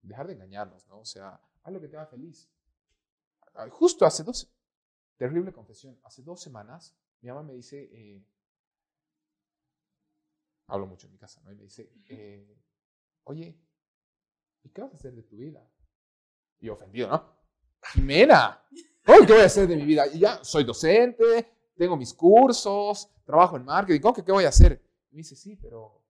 dejar 0.00 0.28
de 0.28 0.34
engañarnos, 0.34 0.86
¿no? 0.86 1.00
O 1.00 1.04
sea, 1.04 1.40
haz 1.62 1.72
lo 1.72 1.80
que 1.80 1.88
te 1.88 1.96
haga 1.96 2.06
feliz. 2.06 2.48
Justo 3.70 4.06
hace 4.06 4.22
dos, 4.22 4.50
terrible 5.16 5.52
confesión, 5.52 5.98
hace 6.04 6.22
dos 6.22 6.40
semanas 6.40 6.96
mi 7.22 7.28
mamá 7.28 7.44
me 7.44 7.54
dice, 7.54 7.88
eh, 7.92 8.26
hablo 10.66 10.86
mucho 10.86 11.06
en 11.06 11.12
mi 11.12 11.18
casa, 11.18 11.40
¿no? 11.44 11.52
Y 11.52 11.54
me 11.54 11.62
dice, 11.62 11.92
eh, 12.08 12.60
oye, 13.24 13.56
¿y 14.64 14.68
qué 14.70 14.80
vas 14.82 14.92
a 14.92 14.96
hacer 14.96 15.14
de 15.14 15.22
tu 15.22 15.36
vida? 15.36 15.64
Y 16.58 16.66
yo 16.66 16.74
ofendido, 16.74 17.08
¿no? 17.08 17.36
Jimena, 17.92 18.60
¿cómo 19.04 19.24
que 19.24 19.32
voy 19.32 19.42
a 19.42 19.46
hacer 19.46 19.68
de 19.68 19.76
mi 19.76 19.84
vida? 19.84 20.06
Y 20.08 20.18
ya 20.18 20.42
soy 20.42 20.64
docente, 20.64 21.70
tengo 21.76 21.96
mis 21.96 22.12
cursos, 22.12 23.08
trabajo 23.24 23.56
en 23.56 23.64
marketing, 23.64 24.00
¿cómo 24.00 24.14
que 24.14 24.24
qué 24.24 24.32
voy 24.32 24.44
a 24.44 24.48
hacer? 24.48 24.82
Y 25.10 25.14
me 25.14 25.18
dice, 25.18 25.36
sí, 25.36 25.56
pero 25.56 26.04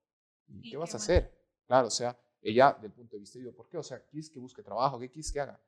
¿y 0.49 0.67
¿Y 0.67 0.71
qué 0.71 0.79
vas 0.79 0.91
qué 0.91 0.97
a 0.97 0.99
hacer? 0.99 1.39
Claro, 1.67 1.89
o 1.89 1.91
sea, 1.91 2.19
ella 2.41 2.73
del 2.81 2.93
punto 2.93 3.17
de 3.17 3.21
vista, 3.21 3.39
digo, 3.39 3.53
¿por 3.53 3.69
qué? 3.69 3.77
O 3.77 3.83
sea, 3.83 4.03
¿quieres 4.07 4.31
que 4.31 4.39
busque 4.39 4.63
trabajo? 4.63 4.99
¿Qué 4.99 5.11
quieres 5.11 5.31
que 5.31 5.41
haga? 5.41 5.63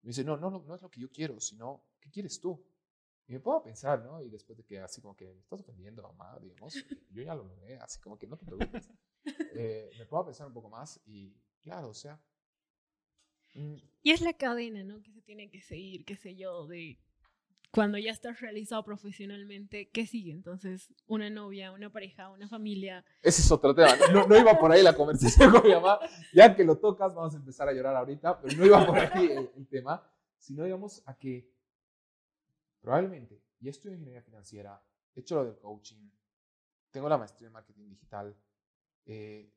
Me 0.00 0.08
dice, 0.08 0.24
no, 0.24 0.38
no, 0.38 0.50
no, 0.50 0.62
no 0.62 0.74
es 0.74 0.80
lo 0.80 0.90
que 0.90 1.00
yo 1.00 1.10
quiero, 1.10 1.38
sino, 1.38 1.84
¿qué 2.00 2.10
quieres 2.10 2.40
tú? 2.40 2.64
Y 3.28 3.32
me 3.32 3.38
a 3.38 3.62
pensar, 3.62 4.04
¿no? 4.04 4.22
Y 4.22 4.28
después 4.28 4.56
de 4.56 4.64
que 4.64 4.78
así 4.78 5.00
como 5.00 5.16
que 5.16 5.26
me 5.26 5.40
estás 5.40 5.60
ofendiendo, 5.60 6.02
mamá, 6.02 6.38
digamos, 6.40 6.74
yo 7.10 7.22
ya 7.22 7.34
lo 7.34 7.44
logré, 7.44 7.76
así 7.78 8.00
como 8.00 8.18
que 8.18 8.26
no 8.26 8.36
te 8.36 8.46
preocupes. 8.46 8.90
Eh, 9.58 9.90
me 9.98 10.18
a 10.18 10.24
pensar 10.24 10.46
un 10.46 10.52
poco 10.52 10.70
más 10.70 11.00
y, 11.04 11.34
claro, 11.60 11.88
o 11.88 11.94
sea, 11.94 12.20
mm, 13.54 13.74
Y 14.04 14.12
es 14.12 14.20
la 14.20 14.34
cadena, 14.34 14.84
¿no? 14.84 15.02
Que 15.02 15.10
se 15.10 15.20
tiene 15.22 15.50
que 15.50 15.60
seguir, 15.60 16.04
qué 16.04 16.14
sé 16.14 16.36
yo, 16.36 16.68
de 16.68 17.00
cuando 17.72 17.98
ya 17.98 18.12
estás 18.12 18.40
realizado 18.40 18.84
profesionalmente, 18.84 19.90
¿qué 19.90 20.06
sigue? 20.06 20.30
Entonces, 20.30 20.94
una 21.08 21.28
novia, 21.28 21.72
una 21.72 21.90
pareja, 21.90 22.30
una 22.30 22.48
familia. 22.48 23.04
ese 23.20 23.42
es 23.42 23.50
otro 23.50 23.74
tema. 23.74 23.90
No, 24.12 24.28
no 24.28 24.38
iba 24.38 24.56
por 24.58 24.70
ahí 24.70 24.84
la 24.84 24.94
conversación 24.94 25.50
con 25.52 25.64
mi 25.64 25.74
mamá. 25.74 25.98
Ya 26.32 26.54
que 26.54 26.62
lo 26.62 26.78
tocas, 26.78 27.14
vamos 27.14 27.34
a 27.34 27.38
empezar 27.38 27.68
a 27.68 27.72
llorar 27.72 27.96
ahorita, 27.96 28.40
pero 28.40 28.56
no 28.56 28.64
iba 28.64 28.86
por 28.86 28.98
ahí 28.98 29.26
el, 29.26 29.50
el 29.56 29.66
tema, 29.66 30.08
sino 30.38 30.64
íbamos 30.64 31.02
a 31.06 31.18
que 31.18 31.55
probablemente, 32.86 33.42
ya 33.58 33.70
estudio 33.72 33.96
ingeniería 33.96 34.22
financiera, 34.22 34.80
he 35.12 35.18
hecho 35.20 35.34
lo 35.34 35.44
del 35.44 35.58
coaching, 35.58 36.08
tengo 36.92 37.08
la 37.08 37.18
maestría 37.18 37.48
en 37.48 37.52
marketing 37.52 37.88
digital, 37.88 38.36
eh, 39.06 39.52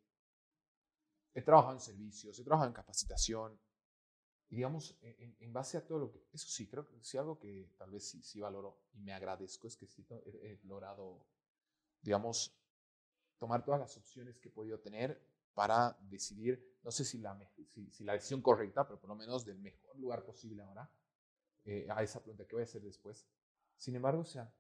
he 1.36 1.42
trabajado 1.44 1.76
en 1.76 1.80
servicios, 1.80 2.40
he 2.40 2.44
trabajado 2.44 2.70
en 2.70 2.74
capacitación, 2.74 3.60
y 4.50 4.56
digamos, 4.56 4.98
en, 5.02 5.16
en- 5.20 5.38
en 5.42 5.54
base 5.54 5.78
a 5.78 5.86
todo 5.86 6.00
lo 6.00 6.12
que, 6.12 6.26
eso 6.34 6.48
sí, 6.50 6.68
creo 6.68 6.88
que 6.88 7.00
sí 7.04 7.20
algo 7.20 7.38
que 7.38 7.70
tal 7.78 7.92
vez 7.92 8.10
sí, 8.10 8.24
sí 8.24 8.40
valoro 8.40 8.80
y 8.94 9.00
me 9.02 9.14
agradezco 9.14 9.68
es 9.68 9.78
que 9.78 9.86
sí 9.86 10.04
he, 10.10 10.54
he 10.54 10.60
logrado, 10.66 11.28
digamos, 12.02 12.58
tomar 13.38 13.64
todas 13.64 13.80
las 13.80 13.96
opciones 13.96 14.40
que 14.40 14.50
he 14.50 14.52
podido 14.52 14.80
tener 14.80 15.22
para 15.54 15.96
decidir, 16.02 16.80
no 16.84 16.90
sé 16.90 17.06
si 17.06 17.20
la, 17.20 17.38
si, 17.76 17.92
si 17.92 18.04
la 18.04 18.14
decisión 18.14 18.42
correcta, 18.42 18.88
pero 18.88 19.00
por 19.00 19.10
lo 19.10 19.16
menos 19.16 19.46
del 19.46 19.60
mejor 19.60 20.00
lugar 20.00 20.26
posible 20.26 20.64
ahora, 20.64 20.90
eh, 21.72 21.86
a 21.88 22.02
esa 22.02 22.20
pregunta, 22.20 22.48
¿qué 22.48 22.56
voy 22.56 22.64
a 22.64 22.66
hacer 22.66 22.82
después? 22.82 23.28
Sin 23.78 23.96
embargo, 23.96 24.22
o 24.22 24.26
sea, 24.26 24.52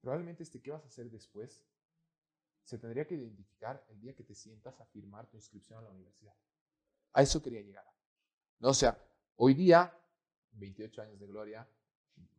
probablemente 0.00 0.44
este 0.44 0.62
qué 0.62 0.70
vas 0.70 0.84
a 0.84 0.86
hacer 0.86 1.10
después 1.10 1.66
se 2.62 2.78
tendría 2.78 3.04
que 3.04 3.16
identificar 3.16 3.84
el 3.88 4.00
día 4.00 4.14
que 4.14 4.22
te 4.22 4.32
sientas 4.32 4.80
a 4.80 4.86
firmar 4.86 5.28
tu 5.28 5.36
inscripción 5.36 5.80
a 5.80 5.82
la 5.82 5.90
universidad. 5.90 6.32
A 7.12 7.22
eso 7.22 7.42
quería 7.42 7.60
llegar. 7.60 7.84
¿no? 8.60 8.68
O 8.68 8.74
sea, 8.74 8.96
hoy 9.34 9.54
día, 9.54 9.92
28 10.52 11.02
años 11.02 11.18
de 11.18 11.26
gloria 11.26 11.68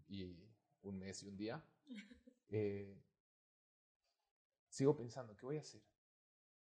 y 0.07 0.33
un 0.83 0.97
mes 0.97 1.21
y 1.23 1.27
un 1.27 1.35
día, 1.35 1.61
eh, 2.51 2.97
sigo 4.69 4.95
pensando, 4.95 5.35
¿qué 5.35 5.45
voy 5.45 5.57
a 5.57 5.61
hacer? 5.61 5.81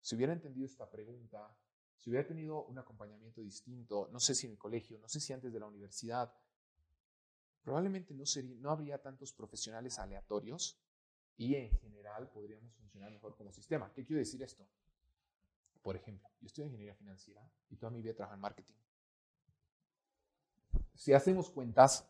Si 0.01 0.15
hubiera 0.15 0.33
entendido 0.33 0.65
esta 0.65 0.89
pregunta, 0.89 1.55
si 1.99 2.09
hubiera 2.09 2.25
tenido 2.25 2.65
un 2.65 2.79
acompañamiento 2.79 3.39
distinto, 3.41 4.09
no 4.11 4.19
sé 4.19 4.33
si 4.33 4.47
en 4.47 4.53
el 4.53 4.57
colegio, 4.57 4.97
no 4.97 5.07
sé 5.07 5.19
si 5.19 5.31
antes 5.31 5.53
de 5.53 5.59
la 5.59 5.67
universidad, 5.67 6.33
probablemente 7.63 8.13
no, 8.13 8.25
sería, 8.25 8.55
no 8.59 8.69
habría 8.69 9.01
tantos 9.01 9.33
profesionales 9.33 9.97
aleatorios 9.97 10.77
y 11.37 11.55
en 11.55 11.71
general 11.79 12.29
podríamos 12.29 12.73
funcionar 12.73 13.11
mejor 13.11 13.35
como 13.35 13.51
sistema. 13.51 13.91
¿Qué 13.93 14.05
quiero 14.05 14.19
decir 14.19 14.41
esto? 14.43 14.65
Por 15.81 15.95
ejemplo, 15.95 16.29
yo 16.39 16.47
estudio 16.47 16.67
ingeniería 16.67 16.95
financiera 16.95 17.41
y 17.69 17.75
toda 17.75 17.91
mi 17.91 18.01
vida 18.01 18.13
trabajo 18.13 18.35
en 18.35 18.41
marketing. 18.41 18.75
Si 20.95 21.11
hacemos 21.13 21.49
cuentas, 21.49 22.07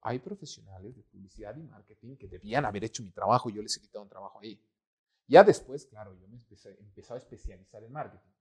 hay 0.00 0.18
profesionales 0.18 0.96
de 0.96 1.02
publicidad 1.02 1.56
y 1.56 1.62
marketing 1.62 2.16
que 2.16 2.26
debían 2.26 2.64
haber 2.64 2.84
hecho 2.84 3.02
mi 3.02 3.10
trabajo 3.10 3.50
y 3.50 3.54
yo 3.54 3.62
les 3.62 3.76
he 3.76 3.80
quitado 3.80 4.02
un 4.02 4.08
trabajo 4.08 4.40
ahí. 4.40 4.60
Ya 5.28 5.44
después, 5.44 5.86
claro, 5.86 6.14
yo 6.14 6.26
me 6.26 6.36
empecé, 6.36 6.76
empecé 6.80 7.14
a 7.14 7.16
especializar 7.16 7.82
en 7.84 7.92
marketing. 7.92 8.32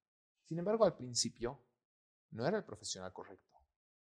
Sin 0.43 0.57
embargo, 0.57 0.85
al 0.85 0.95
principio 0.95 1.59
no 2.31 2.47
era 2.47 2.57
el 2.57 2.63
profesional 2.63 3.13
correcto. 3.13 3.50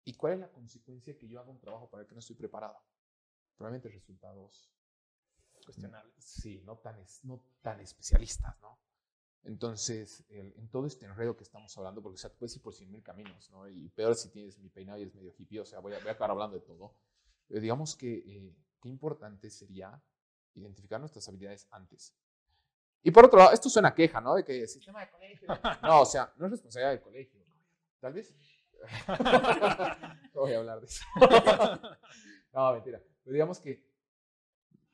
¿Y 0.06 0.14
cuál 0.16 0.34
es 0.34 0.40
la 0.40 0.52
consecuencia 0.52 1.18
que 1.18 1.28
yo 1.28 1.40
haga 1.40 1.50
un 1.50 1.60
trabajo 1.60 1.90
para 1.90 2.02
el 2.04 2.08
que 2.08 2.14
no 2.16 2.20
estoy 2.20 2.36
preparado? 2.36 2.78
Probablemente 3.58 3.90
resultados 3.90 4.70
Cuestionables. 5.66 6.14
Sí, 6.26 6.62
no 6.66 6.78
tan, 6.78 7.00
es- 7.00 7.24
no 7.24 7.42
tan 7.62 7.80
especialistas, 7.80 8.60
¿no? 8.60 8.78
Entonces, 9.46 10.26
el- 10.30 10.54
en 10.58 10.68
todo 10.70 10.86
este 10.86 11.06
enredo 11.06 11.38
que 11.38 11.44
estamos 11.44 11.78
hablando, 11.78 12.02
porque 12.02 12.16
o 12.16 12.18
sea, 12.18 12.30
te 12.30 12.36
puedes 12.38 12.54
ir 12.56 12.62
por 12.62 12.74
cien 12.74 12.92
mil 12.92 13.02
caminos, 13.02 13.50
¿no? 13.50 13.68
Y 13.70 13.88
peor 13.90 14.14
si 14.16 14.30
tienes 14.30 14.58
mi 14.60 14.70
peinado 14.70 15.00
y 15.00 15.04
eres 15.04 15.16
medio 15.16 15.34
hippie, 15.38 15.60
o 15.62 15.66
sea, 15.66 15.80
voy 15.80 15.94
a, 15.94 16.00
voy 16.00 16.10
a 16.10 16.12
acabar 16.12 16.32
hablando 16.32 16.58
de 16.58 16.66
todo. 16.66 16.94
Pero 17.48 17.62
digamos 17.62 17.96
que 17.96 18.14
eh, 18.26 18.54
qué 18.82 18.90
importante 18.90 19.50
sería 19.50 20.02
identificar 20.56 21.00
nuestras 21.00 21.28
habilidades 21.30 21.66
antes. 21.72 22.14
Y 23.02 23.12
por 23.12 23.26
otro 23.26 23.40
lado, 23.40 23.54
esto 23.54 23.70
suena 23.70 23.90
a 23.90 23.96
queja, 23.96 24.20
¿no? 24.22 24.36
De 24.36 24.44
que 24.44 24.62
el 24.62 24.68
sistema 24.68 25.00
de 25.02 25.10
colegio. 25.12 25.48
No, 25.82 26.02
o 26.02 26.06
sea, 26.06 26.34
no 26.38 26.46
es 26.46 26.52
responsabilidad 26.52 26.92
del 26.92 27.02
colegio. 27.02 27.42
Tal 28.02 28.14
vez. 28.14 28.34
No 30.34 30.42
voy 30.42 30.54
a 30.54 30.58
hablar 30.60 30.80
de 30.80 30.88
eso. 30.88 31.06
no, 32.54 32.74
mentira. 32.74 33.02
Pero 33.24 33.34
digamos 33.34 33.60
que 33.60 33.84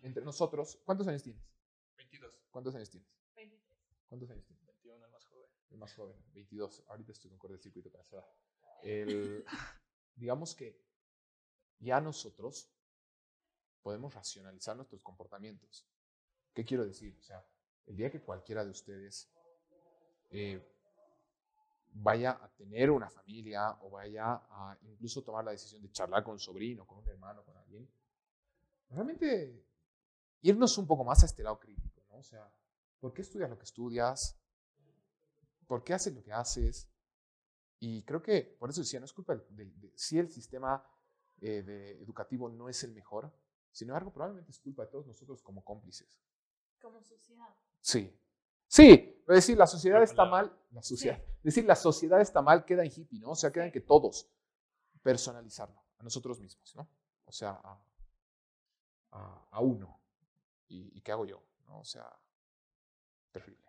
entre 0.01 0.23
nosotros, 0.23 0.79
¿cuántos 0.85 1.07
años 1.07 1.23
tienes? 1.23 1.43
22. 1.97 2.39
¿Cuántos 2.51 2.75
años 2.75 2.89
tienes? 2.89 3.09
¿Cuántos 4.07 4.29
años 4.31 4.45
tienes? 4.45 4.65
21, 4.65 5.05
el 5.05 5.11
más 5.11 5.25
joven. 5.25 5.49
El 5.69 5.77
más 5.77 5.93
joven, 5.93 6.15
22. 6.33 6.83
Ahorita 6.87 7.11
estoy 7.11 7.29
con 7.29 7.39
corte 7.39 7.57
de 7.57 7.61
circuito 7.61 7.91
para 7.91 8.03
esa. 8.03 8.25
El, 8.81 9.45
digamos 10.15 10.55
que 10.55 10.81
ya 11.79 12.01
nosotros 12.01 12.71
podemos 13.81 14.13
racionalizar 14.13 14.75
nuestros 14.75 15.01
comportamientos. 15.01 15.87
¿Qué 16.53 16.65
quiero 16.65 16.85
decir? 16.85 17.15
O 17.19 17.23
sea, 17.23 17.45
el 17.85 17.95
día 17.95 18.11
que 18.11 18.21
cualquiera 18.21 18.63
de 18.63 18.71
ustedes 18.71 19.31
eh, 20.31 20.61
vaya 21.91 22.31
a 22.31 22.49
tener 22.49 22.91
una 22.91 23.09
familia 23.09 23.77
o 23.81 23.89
vaya 23.89 24.33
a 24.33 24.77
incluso 24.83 25.23
tomar 25.23 25.43
la 25.43 25.51
decisión 25.51 25.81
de 25.81 25.91
charlar 25.91 26.23
con 26.23 26.33
un 26.33 26.39
sobrino, 26.39 26.85
con 26.85 26.99
un 26.99 27.07
hermano, 27.07 27.43
con 27.43 27.57
alguien, 27.57 27.89
realmente 28.89 29.65
irnos 30.41 30.77
un 30.77 30.87
poco 30.87 31.03
más 31.03 31.23
a 31.23 31.25
este 31.25 31.43
lado 31.43 31.59
crítico, 31.59 32.01
¿no? 32.09 32.17
O 32.17 32.23
sea, 32.23 32.51
¿por 32.99 33.13
qué 33.13 33.21
estudias 33.21 33.49
lo 33.49 33.57
que 33.57 33.65
estudias? 33.65 34.37
¿Por 35.67 35.83
qué 35.83 35.93
haces 35.93 36.13
lo 36.13 36.23
que 36.23 36.31
haces? 36.31 36.89
Y 37.79 38.03
creo 38.03 38.21
que, 38.21 38.41
por 38.59 38.69
eso 38.69 38.81
decía, 38.81 38.99
no 38.99 39.05
es 39.05 39.13
culpa 39.13 39.35
del, 39.35 39.79
de, 39.79 39.93
si 39.95 40.17
el 40.17 40.29
sistema 40.29 40.83
eh, 41.39 41.61
de 41.63 42.01
educativo 42.01 42.49
no 42.49 42.69
es 42.69 42.83
el 42.83 42.91
mejor, 42.91 43.33
sin 43.71 43.89
embargo, 43.89 44.11
probablemente 44.11 44.51
es 44.51 44.59
culpa 44.59 44.85
de 44.85 44.91
todos 44.91 45.07
nosotros 45.07 45.41
como 45.41 45.63
cómplices. 45.63 46.19
Como 46.81 47.01
sociedad. 47.03 47.55
Sí. 47.79 48.19
Sí, 48.67 49.18
pero 49.29 49.35
decir 49.35 49.59
la 49.59 49.67
sociedad 49.67 50.01
está 50.01 50.25
mal, 50.25 50.51
la 50.71 50.81
sociedad, 50.81 51.21
decir 51.43 51.63
la 51.63 51.75
sociedad 51.75 52.19
está 52.19 52.41
mal 52.41 52.65
queda 52.65 52.83
en 52.83 52.91
hippie, 52.91 53.19
¿no? 53.19 53.29
O 53.29 53.35
sea, 53.35 53.51
queda 53.51 53.65
en 53.67 53.71
que 53.71 53.79
todos 53.79 54.27
personalizarlo 55.03 55.79
a 55.99 56.03
nosotros 56.03 56.39
mismos, 56.39 56.75
¿no? 56.75 56.89
O 57.25 57.31
sea, 57.31 57.51
a- 57.51 57.85
a, 59.11 59.47
a 59.51 59.59
uno. 59.61 60.01
¿Y, 60.67 60.97
¿Y 60.97 61.01
qué 61.01 61.11
hago 61.11 61.27
yo? 61.27 61.43
¿No? 61.67 61.79
O 61.81 61.85
sea, 61.85 62.09
terrible. 63.31 63.63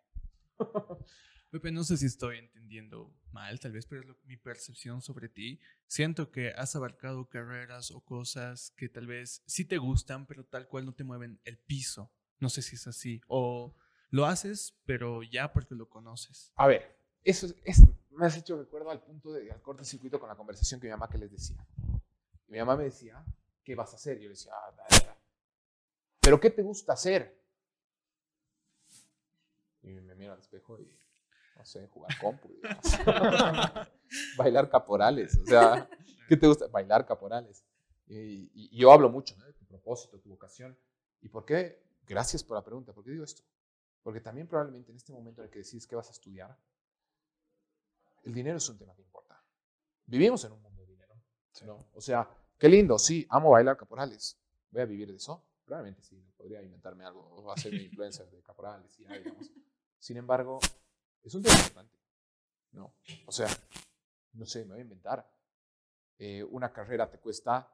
Pepe, 1.50 1.72
no 1.72 1.84
sé 1.84 1.98
si 1.98 2.06
estoy 2.06 2.38
entendiendo 2.38 3.12
mal, 3.30 3.60
tal 3.60 3.72
vez, 3.72 3.84
pero 3.84 4.00
es 4.00 4.06
lo- 4.06 4.16
mi 4.24 4.38
percepción 4.38 5.02
sobre 5.02 5.28
ti. 5.28 5.60
Siento 5.88 6.30
que 6.30 6.52
has 6.52 6.74
abarcado 6.74 7.28
carreras 7.28 7.90
o 7.90 8.00
cosas 8.00 8.70
que 8.78 8.88
tal 8.88 9.06
vez 9.06 9.42
sí 9.46 9.66
te 9.66 9.76
gustan, 9.76 10.26
pero 10.26 10.42
tal 10.46 10.68
cual 10.68 10.86
no 10.86 10.94
te 10.94 11.04
mueven 11.04 11.38
el 11.44 11.58
piso. 11.58 12.10
No 12.38 12.48
sé 12.48 12.62
si 12.62 12.76
es 12.76 12.86
así. 12.86 13.20
O 13.26 13.74
lo 14.10 14.26
haces, 14.26 14.74
pero 14.86 15.22
ya 15.22 15.52
porque 15.52 15.74
lo 15.74 15.88
conoces. 15.88 16.52
A 16.56 16.66
ver, 16.66 16.96
eso 17.24 17.46
es, 17.46 17.54
es- 17.64 17.82
me 18.10 18.26
has 18.26 18.36
hecho 18.36 18.58
recuerdo 18.58 18.90
al 18.90 19.00
punto 19.00 19.32
de 19.32 19.50
al 19.50 19.62
cortocircuito 19.62 20.18
con 20.20 20.28
la 20.28 20.34
conversación 20.36 20.80
que 20.80 20.86
mi 20.88 20.90
mamá 20.90 21.08
que 21.08 21.16
les 21.18 21.30
decía. 21.30 21.56
Mi 22.48 22.58
mamá 22.58 22.76
me 22.76 22.84
decía, 22.84 23.24
¿qué 23.64 23.74
vas 23.74 23.92
a 23.92 23.96
hacer? 23.96 24.16
Yo 24.18 24.24
le 24.24 24.30
decía, 24.30 24.52
"Ah, 24.54 24.72
da, 24.76 24.84
da, 24.90 25.06
da". 25.06 25.16
¿pero 26.20 26.38
qué 26.40 26.50
te 26.50 26.62
gusta 26.62 26.92
hacer? 26.92 27.40
Y 29.82 29.88
me 29.92 30.14
miro 30.14 30.32
al 30.34 30.38
espejo 30.40 30.78
y, 30.80 30.90
no 31.56 31.64
sé, 31.64 31.86
jugar 31.88 32.10
compu. 32.20 32.50
Bailar 34.36 34.68
caporales, 34.68 35.38
o 35.38 35.46
sea, 35.46 35.88
¿qué 36.28 36.36
te 36.36 36.46
gusta? 36.46 36.66
Bailar 36.66 37.06
caporales. 37.06 37.64
Y, 38.06 38.16
y- 38.18 38.50
y 38.72 38.78
yo 38.78 38.92
hablo 38.92 39.08
mucho 39.08 39.36
¿no? 39.38 39.44
tu 39.54 39.64
propósito, 39.66 40.18
tu 40.18 40.28
vocación. 40.30 40.76
¿Y 41.22 41.28
por 41.28 41.44
qué? 41.44 41.80
Gracias 42.06 42.42
por 42.42 42.56
la 42.56 42.64
pregunta. 42.64 42.92
¿Por 42.92 43.04
qué 43.04 43.12
digo 43.12 43.24
esto? 43.24 43.42
Porque 44.02 44.20
también 44.20 44.48
probablemente 44.48 44.90
en 44.90 44.96
este 44.96 45.12
momento 45.12 45.42
en 45.42 45.46
el 45.46 45.50
que 45.50 45.58
decides 45.58 45.86
qué 45.86 45.96
vas 45.96 46.08
a 46.08 46.12
estudiar, 46.12 46.56
el 48.24 48.34
dinero 48.34 48.56
es 48.56 48.68
un 48.68 48.78
tema 48.78 48.94
que 48.94 49.02
importa. 49.02 49.42
Vivimos 50.06 50.44
en 50.44 50.52
un 50.52 50.62
mundo 50.62 50.82
de 50.82 50.88
dinero. 50.88 51.14
¿no? 51.66 51.78
O 51.94 52.00
sea, 52.00 52.28
qué 52.58 52.68
lindo, 52.68 52.98
sí, 52.98 53.26
amo 53.30 53.50
bailar 53.50 53.76
caporales. 53.76 54.38
¿Voy 54.70 54.82
a 54.82 54.86
vivir 54.86 55.08
de 55.10 55.16
eso? 55.16 55.46
Probablemente 55.64 56.02
sí, 56.02 56.16
podría 56.36 56.62
inventarme 56.62 57.04
algo 57.04 57.20
o 57.20 57.52
hacer 57.52 57.72
mi 57.72 57.82
influencer 57.84 58.28
de 58.30 58.42
caporales 58.42 58.98
y 58.98 59.04
ya, 59.04 59.16
digamos. 59.16 59.50
Sin 59.98 60.16
embargo, 60.16 60.58
es 61.22 61.34
un 61.34 61.42
tema 61.42 61.56
importante. 61.56 61.98
No, 62.72 62.94
o 63.26 63.32
sea, 63.32 63.48
no 64.32 64.46
sé, 64.46 64.64
me 64.64 64.72
voy 64.72 64.78
a 64.80 64.82
inventar. 64.82 65.28
Eh, 66.18 66.44
una 66.44 66.72
carrera 66.72 67.10
te 67.10 67.18
cuesta, 67.18 67.72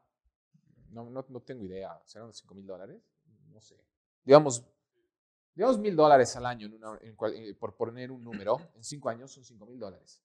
no, 0.91 1.11
no, 1.11 1.25
no 1.29 1.41
tengo 1.43 1.65
idea, 1.65 2.01
¿serán 2.05 2.27
unos 2.27 2.39
5 2.39 2.55
mil 2.55 2.67
dólares? 2.67 3.03
No 3.49 3.61
sé. 3.61 3.77
Digamos, 4.25 4.65
digamos 5.57 5.79
mil 5.79 5.97
dólares 5.97 6.37
al 6.37 6.47
año, 6.47 6.66
en 6.66 6.75
una- 6.75 6.99
en 7.01 7.16
cual- 7.16 7.35
eh, 7.35 7.55
por 7.55 7.75
poner 7.77 8.12
un 8.12 8.23
número, 8.23 8.59
en 8.77 8.85
cinco 8.85 9.09
años 9.09 9.33
son 9.33 9.45
5 9.45 9.66
mil 9.66 9.79
dólares. 9.81 10.23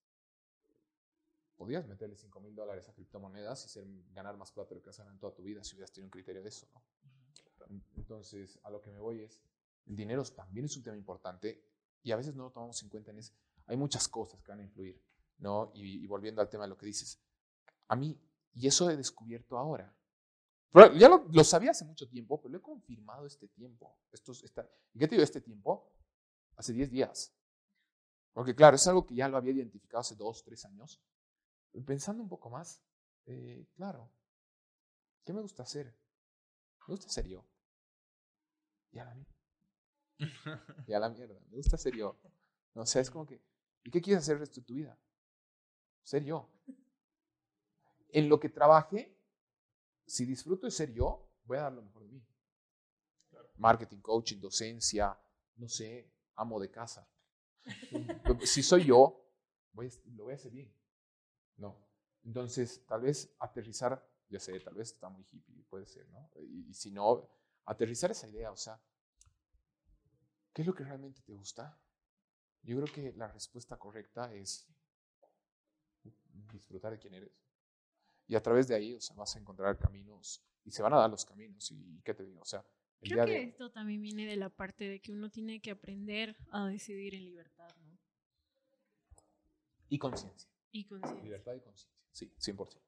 Podrías 1.55 1.87
meterle 1.87 2.15
5 2.17 2.39
mil 2.39 2.55
dólares 2.55 2.89
a 2.89 2.93
criptomonedas 2.93 3.65
y 3.65 3.69
ser, 3.69 3.85
ganar 4.13 4.35
más 4.37 4.51
plata 4.51 4.69
de 4.69 4.75
lo 4.75 4.81
que 4.81 4.89
ganado 4.91 5.11
en 5.13 5.19
toda 5.19 5.33
tu 5.33 5.43
vida 5.43 5.63
si 5.63 5.75
hubieras 5.75 5.91
tenido 5.91 6.07
un 6.07 6.11
criterio 6.11 6.41
de 6.43 6.49
eso, 6.49 6.67
¿no? 6.73 6.81
Entonces, 7.95 8.59
a 8.63 8.69
lo 8.69 8.81
que 8.81 8.91
me 8.91 8.99
voy 8.99 9.21
es, 9.21 9.41
el 9.85 9.95
dinero 9.95 10.23
también 10.25 10.65
es 10.65 10.75
un 10.75 10.83
tema 10.83 10.97
importante 10.97 11.63
y 12.03 12.11
a 12.11 12.15
veces 12.17 12.35
no 12.35 12.43
lo 12.45 12.51
tomamos 12.51 12.81
en 12.83 12.89
cuenta 12.89 13.11
en 13.11 13.19
eso. 13.19 13.33
Hay 13.67 13.77
muchas 13.77 14.07
cosas 14.07 14.41
que 14.41 14.51
van 14.51 14.59
a 14.59 14.63
influir, 14.63 15.01
¿no? 15.37 15.71
Y, 15.75 16.03
y 16.03 16.07
volviendo 16.07 16.41
al 16.41 16.49
tema 16.49 16.63
de 16.63 16.69
lo 16.69 16.77
que 16.77 16.87
dices, 16.87 17.21
a 17.87 17.95
mí, 17.95 18.19
y 18.55 18.67
eso 18.67 18.89
he 18.89 18.97
descubierto 18.97 19.57
ahora. 19.57 19.95
Pero 20.71 20.93
ya 20.93 21.09
lo, 21.09 21.25
lo 21.31 21.43
sabía 21.43 21.71
hace 21.71 21.83
mucho 21.85 22.07
tiempo, 22.07 22.41
pero 22.41 22.53
lo 22.53 22.57
he 22.59 22.61
confirmado 22.61 23.25
este 23.25 23.47
tiempo. 23.49 23.97
Estos, 24.11 24.43
esta, 24.43 24.69
¿Y 24.93 24.99
qué 24.99 25.07
te 25.07 25.15
digo 25.15 25.23
este 25.23 25.41
tiempo? 25.41 25.91
Hace 26.55 26.73
10 26.73 26.91
días. 26.91 27.33
Porque 28.33 28.55
claro, 28.55 28.75
es 28.75 28.87
algo 28.87 29.05
que 29.05 29.15
ya 29.15 29.27
lo 29.27 29.37
había 29.37 29.51
identificado 29.51 29.99
hace 29.99 30.15
2, 30.15 30.43
3 30.43 30.65
años. 30.65 31.01
Pensando 31.85 32.23
un 32.23 32.29
poco 32.29 32.49
más, 32.49 32.81
eh, 33.25 33.67
claro, 33.75 34.11
¿qué 35.25 35.33
me 35.33 35.41
gusta 35.41 35.63
hacer? 35.63 35.93
Me 36.87 36.93
gusta 36.93 37.09
ser 37.09 37.27
yo. 37.27 37.45
Y 38.91 38.99
a 38.99 39.05
la 39.05 39.15
mierda. 39.15 39.35
Y 40.87 40.93
a 40.93 40.99
la 40.99 41.09
mierda. 41.09 41.39
Me 41.49 41.57
gusta 41.57 41.77
ser 41.77 41.95
yo. 41.95 42.17
No, 42.73 42.83
o 42.83 42.85
sea, 42.85 43.01
es 43.01 43.09
como 43.09 43.25
que, 43.25 43.41
¿y 43.83 43.91
qué 43.91 44.01
quieres 44.01 44.23
hacer 44.23 44.35
el 44.35 44.41
resto 44.41 44.61
de 44.61 44.65
tu 44.65 44.73
vida? 44.73 44.97
Ser 46.03 46.23
yo. 46.23 46.49
En 48.09 48.29
lo 48.29 48.39
que 48.39 48.49
trabaje, 48.49 49.17
si 50.11 50.25
disfruto 50.25 50.67
de 50.67 50.71
ser 50.71 50.91
yo, 50.91 51.25
voy 51.45 51.57
a 51.57 51.61
dar 51.61 51.71
lo 51.71 51.83
mejor 51.83 52.03
de 52.03 52.09
mí. 52.09 52.27
Marketing, 53.55 54.01
coaching, 54.01 54.41
docencia, 54.41 55.17
no 55.55 55.69
sé, 55.69 56.11
amo 56.35 56.59
de 56.59 56.69
casa. 56.69 57.07
Si 58.45 58.61
soy 58.61 58.85
yo, 58.85 59.25
voy 59.71 59.89
lo 60.07 60.25
voy 60.25 60.33
a 60.33 60.35
hacer 60.35 60.51
bien. 60.51 60.75
No. 61.55 61.87
Entonces, 62.23 62.85
tal 62.85 63.01
vez 63.03 63.33
aterrizar, 63.39 64.05
ya 64.27 64.39
sé, 64.39 64.59
tal 64.59 64.73
vez 64.73 64.91
está 64.91 65.07
muy 65.07 65.23
hippie, 65.31 65.63
puede 65.69 65.85
ser, 65.85 66.09
¿no? 66.09 66.29
Y, 66.41 66.69
y 66.69 66.73
si 66.73 66.91
no, 66.91 67.29
aterrizar 67.63 68.11
esa 68.11 68.27
idea, 68.27 68.51
o 68.51 68.57
sea, 68.57 68.81
¿qué 70.51 70.63
es 70.63 70.67
lo 70.67 70.75
que 70.75 70.83
realmente 70.83 71.21
te 71.21 71.31
gusta? 71.31 71.79
Yo 72.63 72.75
creo 72.81 72.93
que 72.93 73.13
la 73.13 73.29
respuesta 73.29 73.77
correcta 73.77 74.33
es 74.33 74.67
disfrutar 76.51 76.91
de 76.91 76.99
quién 76.99 77.13
eres. 77.13 77.40
Y 78.31 78.35
a 78.37 78.41
través 78.41 78.69
de 78.69 78.75
ahí, 78.75 78.93
o 78.93 79.01
sea, 79.01 79.13
vas 79.17 79.35
a 79.35 79.39
encontrar 79.39 79.77
caminos 79.77 80.41
y 80.63 80.71
se 80.71 80.81
van 80.81 80.93
a 80.93 80.99
dar 80.99 81.09
los 81.09 81.25
caminos. 81.25 81.69
¿Y 81.69 81.99
qué 82.01 82.13
te 82.13 82.23
digo? 82.23 82.39
O 82.39 82.45
sea, 82.45 82.65
el 83.01 83.09
Creo 83.09 83.25
día 83.25 83.35
que 83.35 83.39
de... 83.41 83.47
esto 83.49 83.69
también 83.71 84.01
viene 84.01 84.25
de 84.25 84.37
la 84.37 84.47
parte 84.47 84.85
de 84.85 85.01
que 85.01 85.11
uno 85.11 85.29
tiene 85.29 85.59
que 85.59 85.71
aprender 85.71 86.37
a 86.49 86.65
decidir 86.67 87.13
en 87.13 87.25
libertad, 87.25 87.67
¿no? 87.83 87.99
Y 89.89 89.99
conciencia. 89.99 90.49
Y 90.71 90.85
conciencia. 90.85 91.21
Libertad 91.21 91.55
y 91.55 91.59
conciencia. 91.59 91.91
Sí, 92.13 92.31
100%. 92.39 92.79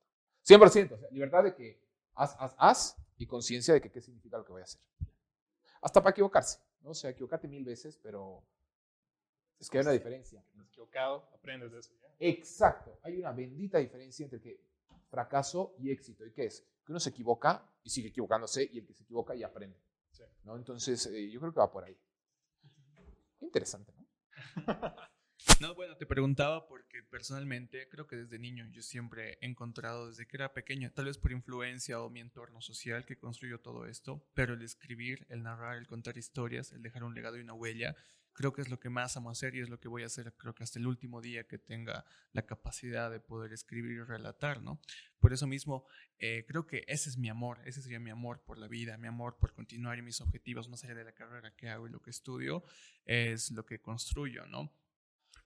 100%. 0.46 0.94
O 0.94 0.98
sea, 0.98 1.10
libertad 1.12 1.44
de 1.44 1.54
que 1.54 1.78
haz, 2.14 2.38
haz, 2.40 2.56
haz 2.58 2.98
y 3.18 3.28
conciencia 3.28 3.74
de 3.74 3.82
que 3.82 3.92
qué 3.92 4.00
significa 4.00 4.38
lo 4.38 4.46
que 4.46 4.54
voy 4.54 4.62
a 4.62 4.64
hacer. 4.64 4.80
Hasta 5.82 6.02
para 6.02 6.12
equivocarse. 6.12 6.60
¿no? 6.84 6.92
O 6.92 6.94
sea, 6.94 7.10
equivocate 7.10 7.50
mil 7.50 7.66
veces, 7.66 8.00
pero 8.02 8.42
es 9.60 9.70
que 9.70 9.78
hay 9.78 9.82
una 9.82 9.92
diferencia. 9.92 10.40
Estás 10.40 10.68
equivocado, 10.68 11.30
aprendes 11.34 11.74
de 11.74 11.80
eso. 11.80 11.92
¿ya? 12.02 12.16
Exacto. 12.18 12.98
Hay 13.04 13.20
una 13.20 13.34
bendita 13.34 13.78
diferencia 13.80 14.24
entre 14.24 14.40
que 14.40 14.72
fracaso 15.14 15.76
y 15.78 15.92
éxito. 15.92 16.26
¿Y 16.26 16.32
qué 16.32 16.46
es? 16.46 16.66
Que 16.84 16.92
uno 16.92 17.00
se 17.00 17.12
equivoca 17.12 17.72
y 17.84 17.92
sigue 17.92 18.08
equivocándose 18.08 18.68
y 18.74 18.80
el 18.80 18.88
que 18.88 18.96
se 18.96 19.04
equivoca 19.04 19.36
y 19.36 19.44
aprende. 19.44 19.80
Sí. 20.10 20.24
¿no? 20.44 20.56
Entonces, 20.56 21.06
eh, 21.06 21.30
yo 21.30 21.40
creo 21.40 21.54
que 21.54 21.60
va 21.60 21.72
por 21.72 21.84
ahí. 21.84 21.96
Interesante, 23.40 23.94
¿no? 23.94 24.08
No, 25.60 25.76
bueno, 25.76 25.98
te 25.98 26.06
preguntaba 26.06 26.68
porque 26.68 27.04
personalmente 27.04 27.90
creo 27.90 28.08
que 28.08 28.16
desde 28.16 28.40
niño 28.40 28.66
yo 28.72 28.82
siempre 28.82 29.38
he 29.42 29.46
encontrado, 29.46 30.08
desde 30.08 30.26
que 30.26 30.38
era 30.38 30.54
pequeño, 30.54 30.92
tal 30.94 31.06
vez 31.06 31.18
por 31.18 31.34
influencia 31.34 32.02
o 32.02 32.10
mi 32.10 32.22
entorno 32.22 32.62
social 32.62 33.06
que 33.06 33.18
construyó 33.18 33.60
todo 33.60 33.86
esto, 33.86 34.26
pero 34.34 34.54
el 34.54 34.62
escribir, 34.62 35.26
el 35.30 35.44
narrar, 35.44 35.78
el 35.78 35.88
contar 35.88 36.18
historias, 36.18 36.72
el 36.72 36.82
dejar 36.82 37.04
un 37.04 37.14
legado 37.14 37.38
y 37.38 37.42
una 37.42 37.54
huella, 37.54 37.96
creo 38.34 38.54
que 38.54 38.62
es 38.62 38.70
lo 38.70 38.80
que 38.80 38.90
más 38.90 39.16
amo 39.18 39.30
hacer 39.30 39.56
y 39.56 39.62
es 39.62 39.70
lo 39.70 39.80
que 39.80 39.88
voy 39.88 40.04
a 40.04 40.08
hacer 40.08 40.34
creo 40.38 40.54
que 40.54 40.64
hasta 40.64 40.80
el 40.80 40.88
último 40.88 41.22
día 41.22 41.48
que 41.48 41.58
tenga 41.58 42.06
la 42.32 42.46
capacidad 42.46 43.12
de 43.12 43.20
poder 43.20 43.54
escribir 43.54 43.92
y 43.92 44.02
relatar, 44.02 44.62
¿no? 44.62 44.82
Por 45.20 45.34
eso 45.34 45.48
mismo 45.48 45.86
eh, 46.20 46.46
creo 46.48 46.66
que 46.66 46.84
ese 46.88 47.10
es 47.10 47.18
mi 47.18 47.30
amor, 47.30 47.62
ese 47.66 47.82
sería 47.82 48.00
mi 48.00 48.10
amor 48.10 48.44
por 48.44 48.58
la 48.58 48.68
vida, 48.68 48.98
mi 48.98 49.08
amor 49.08 49.38
por 49.38 49.54
continuar 49.54 49.98
y 49.98 50.02
mis 50.02 50.22
objetivos 50.22 50.70
más 50.70 50.84
allá 50.84 50.96
de 50.96 51.06
la 51.06 51.14
carrera 51.14 51.56
que 51.56 51.70
hago 51.70 51.88
y 51.88 51.92
lo 51.92 52.02
que 52.02 52.10
estudio, 52.10 52.64
es 53.06 53.52
lo 53.52 53.66
que 53.66 53.82
construyo, 53.82 54.46
¿no? 54.48 54.72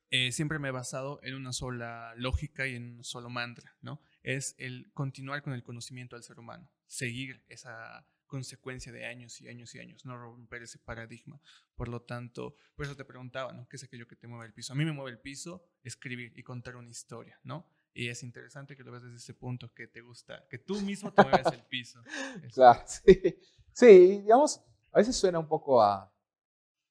eh, 0.09 0.31
siempre 0.31 0.59
me 0.59 0.69
he 0.69 0.71
basado 0.71 1.19
en 1.23 1.35
una 1.35 1.53
sola 1.53 2.13
lógica 2.15 2.67
y 2.67 2.75
en 2.75 2.97
un 2.97 3.03
solo 3.03 3.29
mantra, 3.29 3.75
¿no? 3.81 4.01
Es 4.23 4.55
el 4.57 4.91
continuar 4.93 5.41
con 5.41 5.53
el 5.53 5.63
conocimiento 5.63 6.15
del 6.15 6.23
ser 6.23 6.39
humano, 6.39 6.69
seguir 6.85 7.43
esa 7.47 8.07
consecuencia 8.27 8.91
de 8.91 9.05
años 9.05 9.39
y 9.41 9.47
años 9.47 9.73
y 9.75 9.79
años, 9.79 10.05
no 10.05 10.17
romper 10.17 10.63
ese 10.63 10.77
paradigma. 10.79 11.41
Por 11.75 11.87
lo 11.87 12.01
tanto, 12.01 12.55
por 12.75 12.85
eso 12.85 12.95
te 12.95 13.05
preguntaba, 13.05 13.53
¿no? 13.53 13.67
¿Qué 13.67 13.77
es 13.77 13.83
aquello 13.83 14.07
que 14.07 14.15
te 14.15 14.27
mueve 14.27 14.45
el 14.45 14.53
piso? 14.53 14.73
A 14.73 14.75
mí 14.75 14.85
me 14.85 14.91
mueve 14.91 15.11
el 15.11 15.19
piso 15.19 15.63
escribir 15.83 16.33
y 16.37 16.43
contar 16.43 16.75
una 16.75 16.89
historia, 16.89 17.39
¿no? 17.43 17.65
Y 17.93 18.09
es 18.09 18.21
interesante 18.21 18.75
que 18.77 18.83
lo 18.83 18.91
veas 18.91 19.03
desde 19.03 19.17
ese 19.17 19.33
punto 19.33 19.73
que 19.73 19.87
te 19.87 20.01
gusta, 20.01 20.45
que 20.49 20.59
tú 20.59 20.79
mismo 20.81 21.11
te 21.11 21.23
mueves 21.23 21.47
el 21.47 21.63
piso. 21.63 22.03
Es- 22.43 22.53
Claro, 22.53 22.83
sí. 22.85 23.39
Sí, 23.73 24.21
digamos, 24.21 24.61
a 24.91 24.97
veces 24.99 25.15
suena 25.15 25.39
un 25.39 25.47
poco 25.47 25.81
a... 25.81 26.11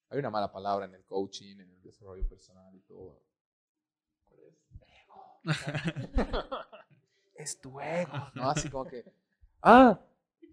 Hay 0.09 0.18
una 0.18 0.30
mala 0.30 0.51
palabra 0.53 0.87
en 0.87 0.95
el 0.95 1.05
coaching, 1.05 1.59
en 1.61 1.70
el 1.70 1.82
desarrollo 1.82 2.26
personal 2.28 2.74
y 2.74 2.80
todo. 2.80 3.22
¿Cuál 4.24 4.41
es? 4.45 4.57
es 7.37 7.61
tu 7.61 7.80
ego, 7.80 8.30
¿no? 8.34 8.51
Así 8.51 8.68
como 8.68 8.87
que... 8.87 9.05
Ah, 9.62 10.01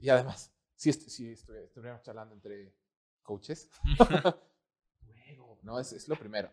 y 0.01 0.09
además, 0.09 0.52
si 0.91 1.25
estu- 1.25 1.55
estuviéramos 1.63 2.03
charlando 2.03 2.33
entre 2.35 2.73
coaches, 3.21 3.69
tu 3.97 4.03
ego, 5.27 5.59
¿no? 5.63 5.79
Es, 5.79 5.93
es 5.93 6.07
lo 6.07 6.15
primero. 6.15 6.51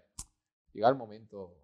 Llegar 0.72 0.92
al 0.92 0.96
momento, 0.98 1.56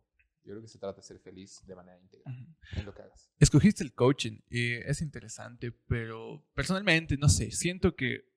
yo 0.45 0.53
creo 0.53 0.63
que 0.63 0.69
se 0.69 0.79
trata 0.79 0.97
de 1.01 1.07
ser 1.07 1.19
feliz 1.21 1.63
de 1.67 1.75
manera 1.77 1.99
íntegra 2.01 2.33
en 2.73 2.85
lo 2.85 2.93
que 2.95 3.03
hagas. 3.03 3.31
Escogiste 3.39 3.85
el 3.85 3.95
coaching 3.95 4.41
y 4.51 4.73
es 4.75 5.01
interesante, 5.01 5.71
pero 5.87 6.45
personalmente, 6.55 7.17
no 7.17 7.29
sé, 7.29 7.51
siento 7.53 7.95
que 7.95 8.35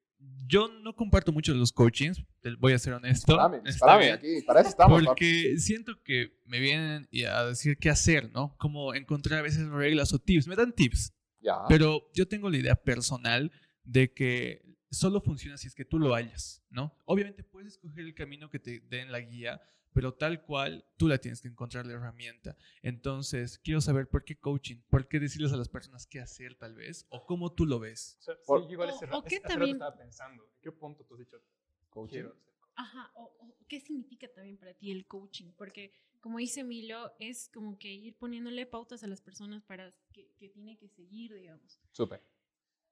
yo 0.48 0.68
no 0.68 0.96
comparto 0.96 1.32
mucho 1.32 1.54
los 1.54 1.72
coachings, 1.72 2.22
voy 2.60 2.74
a 2.74 2.80
ser 2.80 2.94
honesto. 2.94 3.32
Disparame, 3.34 3.58
Está 3.58 3.70
disparame, 3.70 4.04
bien. 4.04 4.16
aquí, 4.16 4.42
para 4.46 4.60
eso 4.62 4.70
estamos. 4.70 4.98
papi. 5.00 5.06
Porque 5.08 5.58
siento 5.60 6.04
que 6.04 6.38
me 6.46 6.60
vienen 6.60 7.08
a 7.32 7.46
decir 7.46 7.78
qué 7.78 7.90
hacer, 7.90 8.30
¿no? 8.32 8.56
Como 8.58 8.94
encontrar 8.94 9.40
a 9.40 9.42
veces 9.44 9.68
reglas 9.70 10.14
o 10.14 10.20
tips. 10.20 10.48
Me 10.48 10.58
dan 10.58 10.74
tips, 10.74 11.14
Ya. 11.40 11.60
pero 11.70 12.12
yo 12.14 12.28
tengo 12.28 12.50
la 12.50 12.58
idea 12.58 12.76
personal 12.76 13.50
de 13.92 14.14
que 14.14 14.64
solo 14.92 15.20
funciona 15.20 15.58
si 15.58 15.68
es 15.68 15.74
que 15.74 15.84
tú 15.86 15.98
lo 16.00 16.14
hallas, 16.14 16.64
¿no? 16.70 16.96
Obviamente 17.06 17.44
puedes 17.44 17.74
escoger 17.74 18.06
el 18.06 18.14
camino 18.14 18.50
que 18.50 18.60
te 18.60 18.82
den 18.82 19.12
la 19.12 19.20
guía, 19.20 19.60
pero 19.94 20.14
tal 20.14 20.44
cual 20.44 20.86
tú 20.98 21.08
la 21.08 21.18
tienes 21.18 21.42
que 21.42 21.48
encontrar 21.48 21.86
la 21.88 21.94
herramienta. 21.94 22.56
Entonces, 22.84 23.58
quiero 23.58 23.82
saber 23.82 24.08
por 24.08 24.24
qué 24.24 24.36
coaching, 24.38 24.78
por 24.90 25.08
qué 25.08 25.20
decirles 25.20 25.52
a 25.54 25.58
las 25.58 25.70
personas 25.70 26.06
qué 26.06 26.20
hacer 26.20 26.54
tal 26.56 26.76
vez, 26.76 27.08
o 27.10 27.26
cómo 27.26 27.52
tú 27.52 27.66
lo 27.66 27.80
ves. 27.80 28.18
O 28.20 28.22
sea, 28.22 28.36
sí, 28.36 28.42
Por- 28.46 28.66
yo 28.68 28.72
igual 28.74 28.90
o- 28.92 28.96
ese 28.96 29.06
o 29.06 29.08
rato, 29.08 29.24
qué 29.24 29.40
también- 29.40 29.76
estaba 29.76 29.98
pensando, 29.98 30.44
¿en 30.44 30.62
qué 30.62 30.72
punto 30.72 31.04
tú 31.04 31.16
has 31.16 31.20
dicho 31.20 31.42
Coaching. 31.90 32.14
quiero? 32.14 32.36
Ajá, 32.76 33.12
o, 33.16 33.24
o 33.24 33.58
¿qué 33.68 33.80
significa 33.80 34.28
también 34.32 34.58
para 34.58 34.74
ti 34.76 34.92
el 34.92 35.06
coaching? 35.08 35.52
Porque, 35.58 35.92
como 36.22 36.38
dice 36.38 36.64
Milo, 36.64 37.12
es 37.20 37.50
como 37.54 37.78
que 37.80 37.92
ir 37.92 38.16
poniéndole 38.16 38.66
pautas 38.68 39.04
a 39.04 39.08
las 39.08 39.22
personas 39.22 39.64
para 39.64 39.92
que, 40.14 40.32
que 40.38 40.50
tiene 40.50 40.78
que 40.78 40.88
seguir, 40.90 41.34
digamos. 41.34 41.80
Súper. 41.92 42.22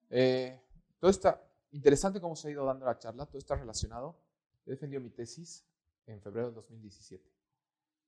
Eh, 0.10 0.60
todo 1.00 1.12
está 1.12 1.42
interesante 1.72 2.20
cómo 2.20 2.36
se 2.36 2.48
ha 2.48 2.52
ido 2.52 2.66
dando 2.66 2.86
la 2.86 2.98
charla, 2.98 3.26
todo 3.26 3.38
está 3.38 3.56
relacionado. 3.56 4.20
He 4.66 4.72
defendido 4.72 5.02
mi 5.02 5.10
tesis 5.10 5.66
en 6.06 6.22
febrero 6.22 6.48
del 6.48 6.56
2017 6.56 7.38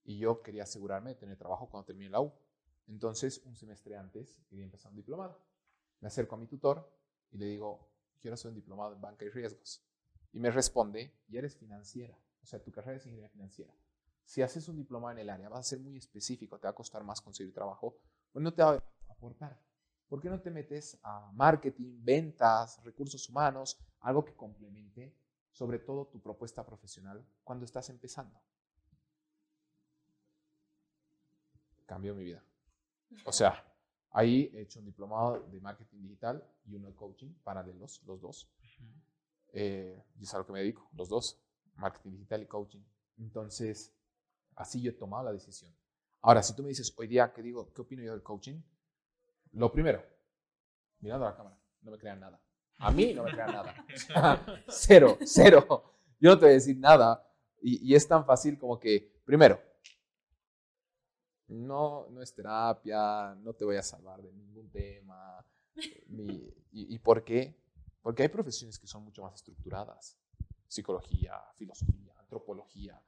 y 0.05 0.17
yo 0.17 0.41
quería 0.41 0.63
asegurarme 0.63 1.11
de 1.11 1.15
tener 1.15 1.37
trabajo 1.37 1.69
cuando 1.69 1.85
termine 1.85 2.09
la 2.09 2.21
U. 2.21 2.33
Entonces, 2.87 3.41
un 3.45 3.55
semestre 3.55 3.95
antes, 3.95 4.41
quería 4.49 4.65
empezar 4.65 4.91
un 4.91 4.97
diplomado. 4.97 5.39
Me 5.99 6.07
acerco 6.07 6.35
a 6.35 6.37
mi 6.37 6.47
tutor 6.47 6.91
y 7.31 7.37
le 7.37 7.45
digo, 7.45 7.87
quiero 8.19 8.33
hacer 8.33 8.49
un 8.49 8.55
diplomado 8.55 8.93
en 8.93 9.01
banca 9.01 9.25
y 9.25 9.29
riesgos. 9.29 9.83
Y 10.31 10.39
me 10.39 10.49
responde, 10.49 11.13
ya 11.27 11.39
eres 11.39 11.55
financiera, 11.55 12.17
o 12.41 12.45
sea, 12.45 12.61
tu 12.61 12.71
carrera 12.71 12.97
es 12.97 13.05
ingeniería 13.05 13.29
financiera. 13.29 13.73
Si 14.23 14.41
haces 14.41 14.67
un 14.67 14.77
diplomado 14.77 15.11
en 15.13 15.19
el 15.19 15.29
área, 15.29 15.49
vas 15.49 15.59
a 15.59 15.69
ser 15.69 15.79
muy 15.79 15.97
específico, 15.97 16.57
te 16.59 16.67
va 16.67 16.71
a 16.71 16.75
costar 16.75 17.03
más 17.03 17.21
conseguir 17.21 17.53
trabajo, 17.53 17.97
pues 18.31 18.43
no 18.43 18.53
te 18.53 18.61
va 18.61 18.73
a 18.73 18.83
aportar. 19.11 19.59
¿Por 20.09 20.19
qué 20.19 20.29
no 20.29 20.41
te 20.41 20.49
metes 20.49 20.99
a 21.03 21.31
marketing, 21.33 22.03
ventas, 22.03 22.83
recursos 22.83 23.29
humanos, 23.29 23.79
algo 23.99 24.25
que 24.25 24.35
complemente 24.35 25.15
sobre 25.51 25.77
todo 25.77 26.07
tu 26.07 26.19
propuesta 26.19 26.65
profesional 26.65 27.23
cuando 27.43 27.63
estás 27.63 27.89
empezando? 27.89 28.41
Cambió 31.85 32.15
mi 32.15 32.23
vida. 32.23 32.43
O 33.23 33.31
sea, 33.31 33.63
ahí 34.09 34.51
he 34.53 34.61
hecho 34.61 34.79
un 34.79 34.85
diplomado 34.85 35.41
de 35.47 35.59
marketing 35.59 36.01
digital 36.01 36.43
y 36.65 36.75
uno 36.75 36.87
de 36.87 36.95
coaching, 36.95 37.31
paralelos, 37.43 38.01
los 38.05 38.19
dos. 38.19 38.51
Eh, 39.53 40.03
y 40.19 40.23
es 40.23 40.33
a 40.33 40.39
lo 40.39 40.45
que 40.45 40.53
me 40.53 40.59
dedico, 40.59 40.89
los 40.93 41.09
dos, 41.09 41.39
marketing 41.75 42.11
digital 42.11 42.41
y 42.41 42.45
coaching. 42.47 42.83
Entonces, 43.17 43.93
así 44.55 44.81
yo 44.81 44.89
he 44.89 44.93
tomado 44.95 45.25
la 45.25 45.33
decisión. 45.33 45.71
Ahora, 46.21 46.41
si 46.41 46.55
tú 46.55 46.63
me 46.63 46.69
dices 46.69 46.93
hoy 46.97 47.07
día, 47.07 47.31
¿qué 47.31 47.43
digo? 47.43 47.71
¿Qué 47.73 47.81
opino 47.81 48.01
yo 48.03 48.11
del 48.11 48.23
coaching? 48.23 48.59
Lo 49.53 49.71
primero, 49.71 50.03
mirando 50.99 51.25
a 51.27 51.31
la 51.31 51.35
cámara, 51.35 51.57
no 51.81 51.91
me 51.91 51.97
crean 51.97 52.19
nada. 52.19 52.39
A 52.77 52.91
mí 52.91 53.13
no 53.13 53.23
me 53.23 53.31
crean 53.31 53.51
nada. 53.51 53.75
O 53.93 53.97
sea, 53.97 54.63
cero, 54.69 55.17
cero. 55.25 55.83
Yo 56.19 56.29
no 56.31 56.39
te 56.39 56.45
voy 56.45 56.51
a 56.51 56.55
decir 56.55 56.77
nada. 56.77 57.25
Y, 57.61 57.91
y 57.91 57.95
es 57.95 58.07
tan 58.07 58.25
fácil 58.25 58.57
como 58.57 58.79
que, 58.79 59.21
primero, 59.25 59.59
no, 61.47 62.07
no 62.09 62.21
es 62.21 62.33
terapia, 62.33 63.35
no 63.35 63.53
te 63.53 63.65
voy 63.65 63.75
a 63.77 63.83
salvar 63.83 64.21
de 64.21 64.31
ningún 64.31 64.69
tema. 64.69 65.43
ni- 66.07 66.53
y, 66.71 66.95
¿Y 66.95 66.99
por 66.99 67.23
qué? 67.23 67.55
Porque 68.01 68.23
hay 68.23 68.29
profesiones 68.29 68.77
que 68.79 68.87
son 68.87 69.03
mucho 69.03 69.23
más 69.23 69.33
estructuradas. 69.35 70.17
Psicología, 70.67 71.33
filosofía, 71.55 72.13
antropología. 72.19 73.01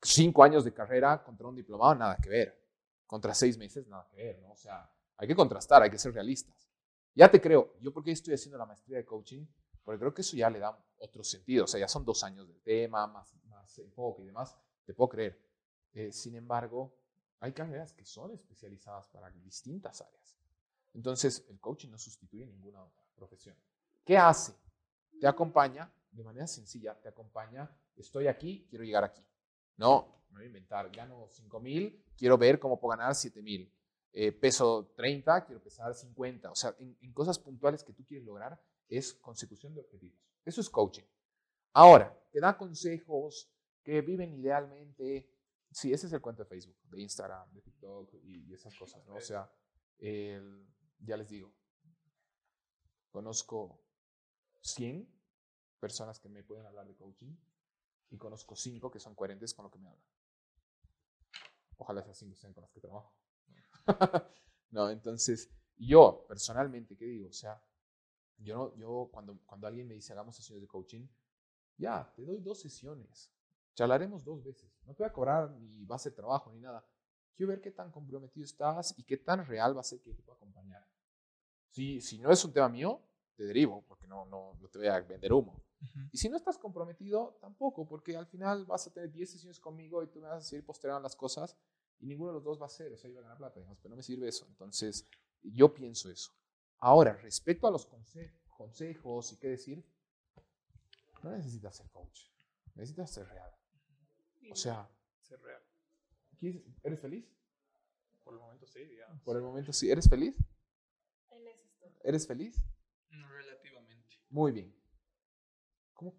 Cinco 0.00 0.44
años 0.44 0.64
de 0.64 0.72
carrera 0.72 1.22
contra 1.22 1.48
un 1.48 1.56
diplomado, 1.56 1.94
nada 1.96 2.16
que 2.16 2.28
ver. 2.30 2.60
Contra 3.06 3.34
seis 3.34 3.58
meses, 3.58 3.86
nada 3.88 4.06
que 4.08 4.16
ver, 4.16 4.38
¿no? 4.40 4.52
O 4.52 4.56
sea, 4.56 4.88
hay 5.20 5.28
que 5.28 5.36
contrastar, 5.36 5.82
hay 5.82 5.90
que 5.90 5.98
ser 5.98 6.14
realistas. 6.14 6.66
Ya 7.14 7.30
te 7.30 7.42
creo, 7.42 7.74
yo 7.78 7.92
porque 7.92 8.10
estoy 8.10 8.32
haciendo 8.32 8.56
la 8.56 8.64
maestría 8.64 8.96
de 8.96 9.04
coaching, 9.04 9.44
porque 9.84 9.98
creo 9.98 10.14
que 10.14 10.22
eso 10.22 10.34
ya 10.34 10.48
le 10.48 10.58
da 10.58 10.82
otro 10.96 11.22
sentido. 11.22 11.64
O 11.64 11.66
sea, 11.66 11.78
ya 11.78 11.88
son 11.88 12.06
dos 12.06 12.24
años 12.24 12.48
del 12.48 12.58
tema, 12.62 13.06
más, 13.06 13.34
más 13.44 13.78
enfoque 13.78 14.22
y 14.22 14.26
demás, 14.26 14.56
te 14.86 14.94
puedo 14.94 15.10
creer. 15.10 15.38
Eh, 15.92 16.10
sin 16.10 16.36
embargo, 16.36 16.96
hay 17.38 17.52
carreras 17.52 17.92
que 17.92 18.06
son 18.06 18.32
especializadas 18.32 19.08
para 19.08 19.30
distintas 19.30 20.00
áreas. 20.00 20.38
Entonces, 20.94 21.44
el 21.50 21.60
coaching 21.60 21.90
no 21.90 21.98
sustituye 21.98 22.46
ninguna 22.46 22.82
otra 22.82 23.02
profesión. 23.14 23.56
¿Qué 24.02 24.16
hace? 24.16 24.54
Te 25.20 25.26
acompaña 25.26 25.92
de 26.10 26.24
manera 26.24 26.46
sencilla, 26.46 26.98
te 26.98 27.10
acompaña, 27.10 27.70
estoy 27.94 28.26
aquí, 28.26 28.66
quiero 28.70 28.84
llegar 28.84 29.04
aquí. 29.04 29.22
No, 29.76 30.24
me 30.30 30.38
voy 30.38 30.44
a 30.44 30.46
inventar, 30.46 30.90
gano 30.90 31.28
5 31.28 31.60
mil, 31.60 32.02
quiero 32.16 32.38
ver 32.38 32.58
cómo 32.58 32.80
puedo 32.80 32.96
ganar 32.96 33.14
7 33.14 33.42
mil. 33.42 33.70
Eh, 34.12 34.32
peso 34.32 34.92
30, 34.96 35.44
quiero 35.44 35.62
pesar 35.62 35.94
50. 35.94 36.50
O 36.50 36.54
sea, 36.54 36.74
en, 36.78 36.96
en 37.00 37.12
cosas 37.12 37.38
puntuales 37.38 37.84
que 37.84 37.92
tú 37.92 38.04
quieres 38.04 38.26
lograr 38.26 38.60
es 38.88 39.14
consecución 39.14 39.72
de 39.74 39.80
objetivos. 39.80 40.18
Eso 40.44 40.60
es 40.60 40.68
coaching. 40.68 41.04
Ahora, 41.72 42.18
te 42.32 42.40
da 42.40 42.56
consejos 42.56 43.48
que 43.84 44.00
viven 44.00 44.32
idealmente. 44.34 45.32
Sí, 45.70 45.92
ese 45.92 46.08
es 46.08 46.12
el 46.12 46.20
cuento 46.20 46.42
de 46.42 46.48
Facebook, 46.48 46.76
de 46.90 47.00
Instagram, 47.00 47.52
de 47.52 47.60
TikTok 47.62 48.14
y, 48.24 48.44
y 48.50 48.54
esas 48.54 48.74
cosas, 48.76 49.06
¿no? 49.06 49.14
O 49.14 49.20
sea, 49.20 49.48
el- 49.98 50.66
ya 50.98 51.16
les 51.16 51.28
digo, 51.30 51.52
conozco 53.10 53.80
100 54.60 55.08
personas 55.78 56.18
que 56.18 56.28
me 56.28 56.42
pueden 56.42 56.66
hablar 56.66 56.86
de 56.86 56.96
coaching 56.96 57.34
y 58.10 58.18
conozco 58.18 58.56
5 58.56 58.90
que 58.90 58.98
son 58.98 59.14
coherentes 59.14 59.54
con 59.54 59.64
lo 59.64 59.70
que 59.70 59.78
me 59.78 59.88
hablan. 59.88 60.04
Ojalá 61.76 62.00
esas 62.00 62.18
5 62.18 62.36
sean 62.36 62.52
con 62.52 62.62
las 62.62 62.72
que 62.72 62.80
trabajo. 62.80 63.14
no, 64.70 64.90
entonces, 64.90 65.50
yo 65.76 66.24
personalmente, 66.28 66.96
¿qué 66.96 67.06
digo? 67.06 67.28
O 67.28 67.32
sea, 67.32 67.62
yo, 68.38 68.54
no, 68.54 68.76
yo 68.76 69.10
cuando, 69.12 69.38
cuando 69.46 69.66
alguien 69.66 69.86
me 69.86 69.94
dice 69.94 70.12
hagamos 70.12 70.36
sesiones 70.36 70.62
de 70.62 70.68
coaching, 70.68 71.06
ya, 71.76 72.12
te 72.14 72.24
doy 72.24 72.40
dos 72.40 72.60
sesiones. 72.60 73.32
Charlaremos 73.74 74.24
dos 74.24 74.42
veces. 74.44 74.70
No 74.84 74.94
te 74.94 75.02
voy 75.02 75.08
a 75.08 75.12
cobrar 75.12 75.50
ni 75.50 75.84
base 75.84 76.10
de 76.10 76.16
trabajo 76.16 76.52
ni 76.52 76.60
nada. 76.60 76.84
Quiero 77.34 77.50
ver 77.50 77.60
qué 77.60 77.70
tan 77.70 77.90
comprometido 77.90 78.44
estás 78.44 78.98
y 78.98 79.04
qué 79.04 79.16
tan 79.16 79.46
real 79.46 79.74
va 79.76 79.80
a 79.80 79.84
ser 79.84 80.00
que 80.00 80.12
te 80.12 80.22
pueda 80.22 80.36
acompañar. 80.36 80.86
Si, 81.70 82.00
si 82.00 82.18
no 82.18 82.30
es 82.30 82.44
un 82.44 82.52
tema 82.52 82.68
mío, 82.68 83.00
te 83.36 83.44
derivo, 83.44 83.82
porque 83.88 84.06
no, 84.06 84.26
no, 84.26 84.54
no 84.60 84.68
te 84.68 84.78
voy 84.78 84.88
a 84.88 85.00
vender 85.00 85.32
humo. 85.32 85.62
Y 86.12 86.18
si 86.18 86.28
no 86.28 86.36
estás 86.36 86.58
comprometido, 86.58 87.38
tampoco, 87.40 87.86
porque 87.86 88.14
al 88.14 88.26
final 88.26 88.66
vas 88.66 88.86
a 88.86 88.92
tener 88.92 89.10
10 89.10 89.30
sesiones 89.30 89.58
conmigo 89.58 90.02
y 90.02 90.08
tú 90.08 90.20
me 90.20 90.28
vas 90.28 90.44
a 90.44 90.46
seguir 90.46 90.64
postergando 90.64 91.02
las 91.02 91.16
cosas 91.16 91.56
y 92.00 92.06
ninguno 92.06 92.30
de 92.30 92.34
los 92.34 92.44
dos 92.44 92.60
va 92.60 92.66
a 92.66 92.70
ser, 92.70 92.92
o 92.92 92.96
sea, 92.96 93.08
yo 93.08 93.14
voy 93.14 93.20
a 93.20 93.22
ganar 93.24 93.38
plata, 93.38 93.60
digamos, 93.60 93.78
pero 93.78 93.90
no 93.90 93.96
me 93.96 94.02
sirve 94.02 94.28
eso. 94.28 94.46
Entonces, 94.48 95.06
yo 95.42 95.72
pienso 95.74 96.10
eso. 96.10 96.32
Ahora, 96.78 97.14
respecto 97.14 97.66
a 97.66 97.70
los 97.70 97.88
conse- 97.88 98.32
consejos 98.56 99.32
y 99.32 99.36
qué 99.38 99.48
decir, 99.48 99.84
no 101.22 101.30
necesitas 101.30 101.76
ser 101.76 101.90
coach, 101.90 102.22
necesitas 102.74 103.10
ser 103.10 103.26
real. 103.28 103.50
O 104.50 104.56
sea, 104.56 104.88
Ser 105.20 105.40
real. 105.42 105.62
¿quieres- 106.38 106.62
¿eres 106.82 107.00
feliz? 107.00 107.26
Por 108.24 108.34
el 108.34 108.40
momento 108.40 108.66
sí, 108.66 108.84
digamos. 108.84 109.22
Por 109.22 109.36
el 109.36 109.42
momento 109.42 109.72
sí, 109.72 109.90
¿eres 109.90 110.08
feliz? 110.08 110.34
En 111.30 111.46
eso 111.46 111.66
estoy. 111.66 111.92
¿Eres 112.02 112.26
feliz? 112.26 112.56
No, 113.10 113.28
relativamente. 113.28 114.16
Muy 114.30 114.52
bien. 114.52 114.74
¿Cómo 115.92 116.18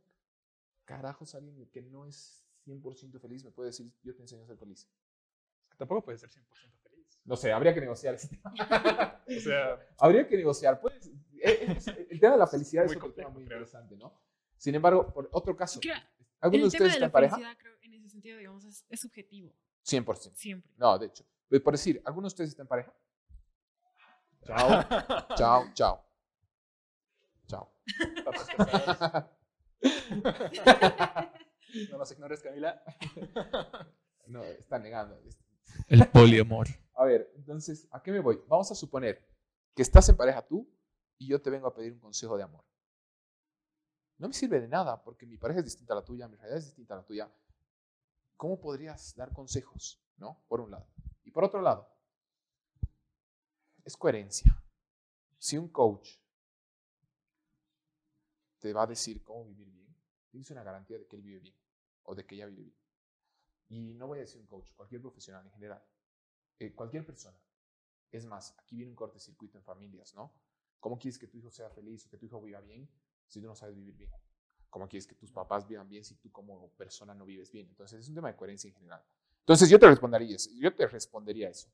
carajos 0.86 1.34
alguien 1.36 1.66
que 1.72 1.82
no 1.82 2.06
es 2.06 2.46
100% 2.66 3.20
feliz 3.20 3.44
me 3.44 3.52
puede 3.52 3.70
decir 3.70 3.92
yo 4.04 4.16
te 4.16 4.22
enseño 4.22 4.44
a 4.44 4.48
ser 4.48 4.58
feliz? 4.58 4.88
Tampoco 5.82 6.04
puedes 6.06 6.22
ser 6.22 6.30
100% 6.30 6.46
feliz. 6.84 7.20
No 7.26 7.36
sé, 7.36 7.52
habría 7.52 7.74
que 7.74 7.82
negociar. 7.82 8.14
O 8.16 9.40
sea, 9.42 9.80
habría 9.98 10.28
que 10.28 10.38
negociar. 10.38 10.80
Puedes- 10.80 11.08
eh, 11.42 11.74
es- 11.76 11.88
el 11.88 12.20
tema 12.20 12.34
de 12.34 12.38
la 12.38 12.46
felicidad 12.46 12.86
es 12.86 12.96
otro 12.96 13.12
tema 13.12 13.30
muy 13.30 13.46
creo. 13.46 13.58
interesante, 13.58 13.96
¿no? 13.98 14.14
Sin 14.58 14.76
embargo, 14.76 15.12
por 15.12 15.28
otro 15.32 15.56
caso, 15.58 15.80
Creo- 15.80 15.96
¿alguno 16.40 16.66
de 16.66 16.66
el 16.68 16.72
tema 16.72 16.78
ustedes 16.78 16.82
de 16.84 16.88
está 16.90 17.00
la 17.00 17.06
en 17.08 17.12
pareja? 17.12 17.36
felicidad, 17.38 17.58
creo, 17.58 17.74
en 17.82 17.94
ese 17.96 18.10
sentido, 18.10 18.38
digamos, 18.38 18.64
es, 18.66 18.86
es 18.90 19.00
subjetivo, 19.00 19.56
100%. 19.84 20.36
siempre. 20.36 20.72
No, 20.78 21.00
de 21.00 21.08
hecho. 21.08 21.26
Por 21.64 21.74
decir, 21.74 22.00
¿alguno 22.06 22.26
de 22.26 22.28
ustedes 22.28 22.52
está 22.52 22.62
en 22.62 22.68
pareja? 22.68 22.94
Chao, 24.46 24.84
chao, 25.36 25.66
chao. 25.74 26.06
Chao. 27.48 27.74
No 31.90 31.98
nos 31.98 32.12
ignores, 32.12 32.42
Camila. 32.42 32.84
No, 34.28 34.44
está 34.44 34.78
negando. 34.78 35.20
El 35.88 36.08
poliamor. 36.08 36.68
A 36.96 37.06
ver, 37.06 37.32
entonces, 37.36 37.88
¿a 37.92 38.02
qué 38.02 38.12
me 38.12 38.20
voy? 38.20 38.42
Vamos 38.48 38.72
a 38.72 38.76
suponer 38.76 39.28
que 39.76 39.82
estás 39.82 40.08
en 40.10 40.18
pareja 40.18 40.46
tú 40.46 40.68
y 41.18 41.28
yo 41.28 41.42
te 41.42 41.50
vengo 41.50 41.68
a 41.68 41.74
pedir 41.74 41.94
un 41.94 42.00
consejo 42.00 42.38
de 42.38 42.44
amor. 42.44 42.64
No 44.18 44.28
me 44.28 44.34
sirve 44.34 44.60
de 44.60 44.68
nada 44.68 45.04
porque 45.04 45.26
mi 45.26 45.38
pareja 45.38 45.60
es 45.60 45.66
distinta 45.66 45.94
a 45.94 45.98
la 45.98 46.06
tuya, 46.06 46.28
mi 46.28 46.36
realidad 46.36 46.60
es 46.60 46.66
distinta 46.66 46.94
a 46.94 46.98
la 46.98 47.04
tuya. 47.04 47.32
¿Cómo 48.38 48.60
podrías 48.60 49.16
dar 49.16 49.34
consejos? 49.34 50.00
¿No? 50.18 50.44
Por 50.48 50.62
un 50.62 50.72
lado. 50.72 50.88
Y 51.24 51.32
por 51.32 51.44
otro 51.44 51.62
lado, 51.62 51.88
es 53.84 53.98
coherencia. 53.98 54.64
Si 55.38 55.58
un 55.58 55.70
coach 55.70 56.18
te 58.60 58.74
va 58.74 58.84
a 58.84 58.88
decir 58.88 59.24
cómo 59.24 59.46
vivir 59.46 59.72
bien, 59.72 59.96
tienes 60.30 60.52
una 60.52 60.64
garantía 60.64 61.00
de 61.00 61.08
que 61.08 61.16
él 61.16 61.24
vive 61.24 61.40
bien 61.40 61.56
o 62.04 62.14
de 62.14 62.26
que 62.26 62.36
ella 62.36 62.46
vive 62.46 62.64
bien. 62.64 62.81
Y 63.72 63.94
no 63.94 64.08
voy 64.08 64.20
a 64.20 64.22
decir 64.22 64.40
un 64.40 64.48
coach, 64.48 64.72
cualquier 64.76 65.02
profesional 65.02 65.46
en 65.46 65.52
general 65.52 65.82
eh, 66.62 66.76
cualquier 66.76 67.04
persona. 67.04 67.36
Es 68.12 68.24
más, 68.28 68.56
aquí 68.60 68.76
viene 68.76 68.92
un 68.92 68.96
cortocircuito 68.96 69.58
en 69.58 69.64
familias, 69.64 70.14
¿no? 70.14 70.32
¿Cómo 70.80 71.00
quieres 71.00 71.18
que 71.18 71.26
tu 71.26 71.40
hijo 71.40 71.50
sea 71.50 71.72
feliz 71.72 72.06
o 72.06 72.10
que 72.10 72.18
tu 72.18 72.28
hijo 72.28 72.40
viva 72.40 72.62
bien? 72.62 72.88
si 73.26 73.42
tú 73.42 73.48
no 73.48 73.56
sabes 73.56 73.76
vivir 73.76 73.96
bien? 73.96 74.12
¿Cómo 74.70 74.88
quieres 74.88 75.08
que 75.08 75.16
tus 75.16 75.32
papás 75.32 75.68
vivan 75.68 75.88
bien 75.90 76.04
si 76.04 76.16
tú 76.16 76.32
como 76.32 76.70
persona 76.74 77.16
no 77.16 77.26
vives 77.26 77.52
bien? 77.52 77.68
Entonces 77.70 78.02
es 78.02 78.10
un 78.10 78.16
tema 78.16 78.28
de 78.28 78.36
coherencia 78.36 78.68
en 78.68 78.76
general. 78.76 79.04
Entonces 79.40 79.70
yo 79.70 79.80
te 79.80 79.88
respondería 79.88 80.36
eso. 80.36 80.52
Yo 80.54 80.76
te 80.76 80.86
respondería 80.86 81.50
eso. 81.50 81.70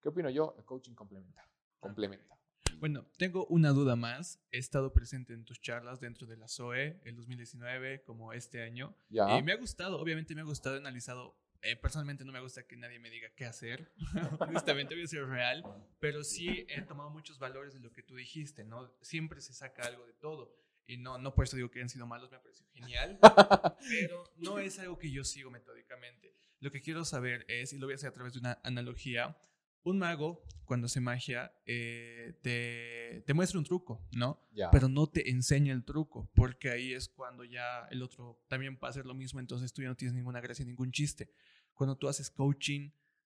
¿Qué 0.00 0.08
opino 0.10 0.30
yo? 0.30 0.54
El 0.56 0.64
coaching 0.64 0.94
complementa. 0.94 1.48
Complementa. 1.80 2.37
Bueno, 2.78 3.06
tengo 3.16 3.46
una 3.46 3.70
duda 3.70 3.96
más. 3.96 4.40
He 4.52 4.58
estado 4.58 4.92
presente 4.92 5.32
en 5.32 5.44
tus 5.44 5.60
charlas 5.60 6.00
dentro 6.00 6.26
de 6.26 6.36
la 6.36 6.46
SOE 6.48 7.00
el 7.04 7.16
2019 7.16 8.02
como 8.04 8.32
este 8.32 8.62
año. 8.62 8.94
Ya. 9.08 9.36
Y 9.38 9.42
me 9.42 9.52
ha 9.52 9.56
gustado, 9.56 9.98
obviamente 10.00 10.34
me 10.34 10.42
ha 10.42 10.44
gustado, 10.44 10.76
he 10.76 10.78
analizado. 10.78 11.36
eh, 11.62 11.74
personalmente 11.74 12.24
no 12.24 12.30
me 12.30 12.40
gusta 12.40 12.66
que 12.68 12.76
nadie 12.76 13.00
me 13.00 13.10
diga 13.10 13.28
qué 13.34 13.44
hacer. 13.44 13.90
Honestamente 14.38 14.94
voy 14.94 15.04
a 15.04 15.08
ser 15.08 15.26
real. 15.26 15.64
Pero 15.98 16.22
sí 16.22 16.66
he 16.68 16.82
tomado 16.82 17.10
muchos 17.10 17.38
valores 17.40 17.74
de 17.74 17.80
lo 17.80 17.90
que 17.90 18.02
tú 18.04 18.14
dijiste, 18.14 18.64
¿no? 18.64 18.92
Siempre 19.02 19.40
se 19.40 19.52
saca 19.52 19.84
algo 19.84 20.06
de 20.06 20.12
todo. 20.12 20.54
Y 20.86 20.96
no, 20.98 21.18
no 21.18 21.34
por 21.34 21.44
eso 21.44 21.56
digo 21.56 21.70
que 21.70 21.82
han 21.82 21.88
sido 21.88 22.06
malos, 22.06 22.30
me 22.30 22.36
ha 22.36 22.42
parecido 22.42 22.70
genial. 22.72 23.18
pero 23.90 24.24
no 24.36 24.58
es 24.60 24.78
algo 24.78 24.98
que 24.98 25.10
yo 25.10 25.24
sigo 25.24 25.50
metódicamente. 25.50 26.32
Lo 26.60 26.70
que 26.70 26.80
quiero 26.80 27.04
saber 27.04 27.44
es, 27.48 27.72
y 27.72 27.78
lo 27.78 27.86
voy 27.86 27.92
a 27.92 27.96
hacer 27.96 28.08
a 28.08 28.12
través 28.12 28.32
de 28.32 28.38
una 28.38 28.58
analogía, 28.62 29.36
un 29.84 29.98
mago, 29.98 30.44
cuando 30.64 30.86
hace 30.86 31.00
magia, 31.00 31.52
eh, 31.64 32.34
te, 32.42 33.22
te 33.26 33.34
muestra 33.34 33.58
un 33.58 33.64
truco, 33.64 34.06
¿no? 34.12 34.46
Pero 34.70 34.88
no 34.88 35.06
te 35.06 35.30
enseña 35.30 35.72
el 35.72 35.84
truco, 35.84 36.30
porque 36.34 36.70
ahí 36.70 36.92
es 36.92 37.08
cuando 37.08 37.44
ya 37.44 37.86
el 37.90 38.02
otro 38.02 38.42
también 38.48 38.78
va 38.82 38.88
a 38.88 38.90
hacer 38.90 39.06
lo 39.06 39.14
mismo, 39.14 39.40
entonces 39.40 39.72
tú 39.72 39.82
ya 39.82 39.88
no 39.88 39.96
tienes 39.96 40.14
ninguna 40.14 40.40
gracia, 40.40 40.64
ningún 40.64 40.92
chiste. 40.92 41.30
Cuando 41.72 41.96
tú 41.96 42.08
haces 42.08 42.30
coaching, 42.30 42.90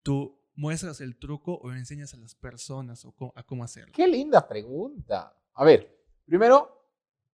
tú 0.04 0.42
muestras 0.56 1.00
el 1.00 1.18
truco 1.18 1.54
o 1.56 1.72
enseñas 1.72 2.14
a 2.14 2.18
las 2.18 2.36
personas 2.36 3.06
o 3.06 3.16
a 3.36 3.44
cómo 3.44 3.64
hacerlo. 3.64 3.94
Qué 3.96 4.08
linda 4.08 4.46
pregunta. 4.48 5.34
A 5.54 5.64
ver, 5.64 6.06
primero, 6.26 6.82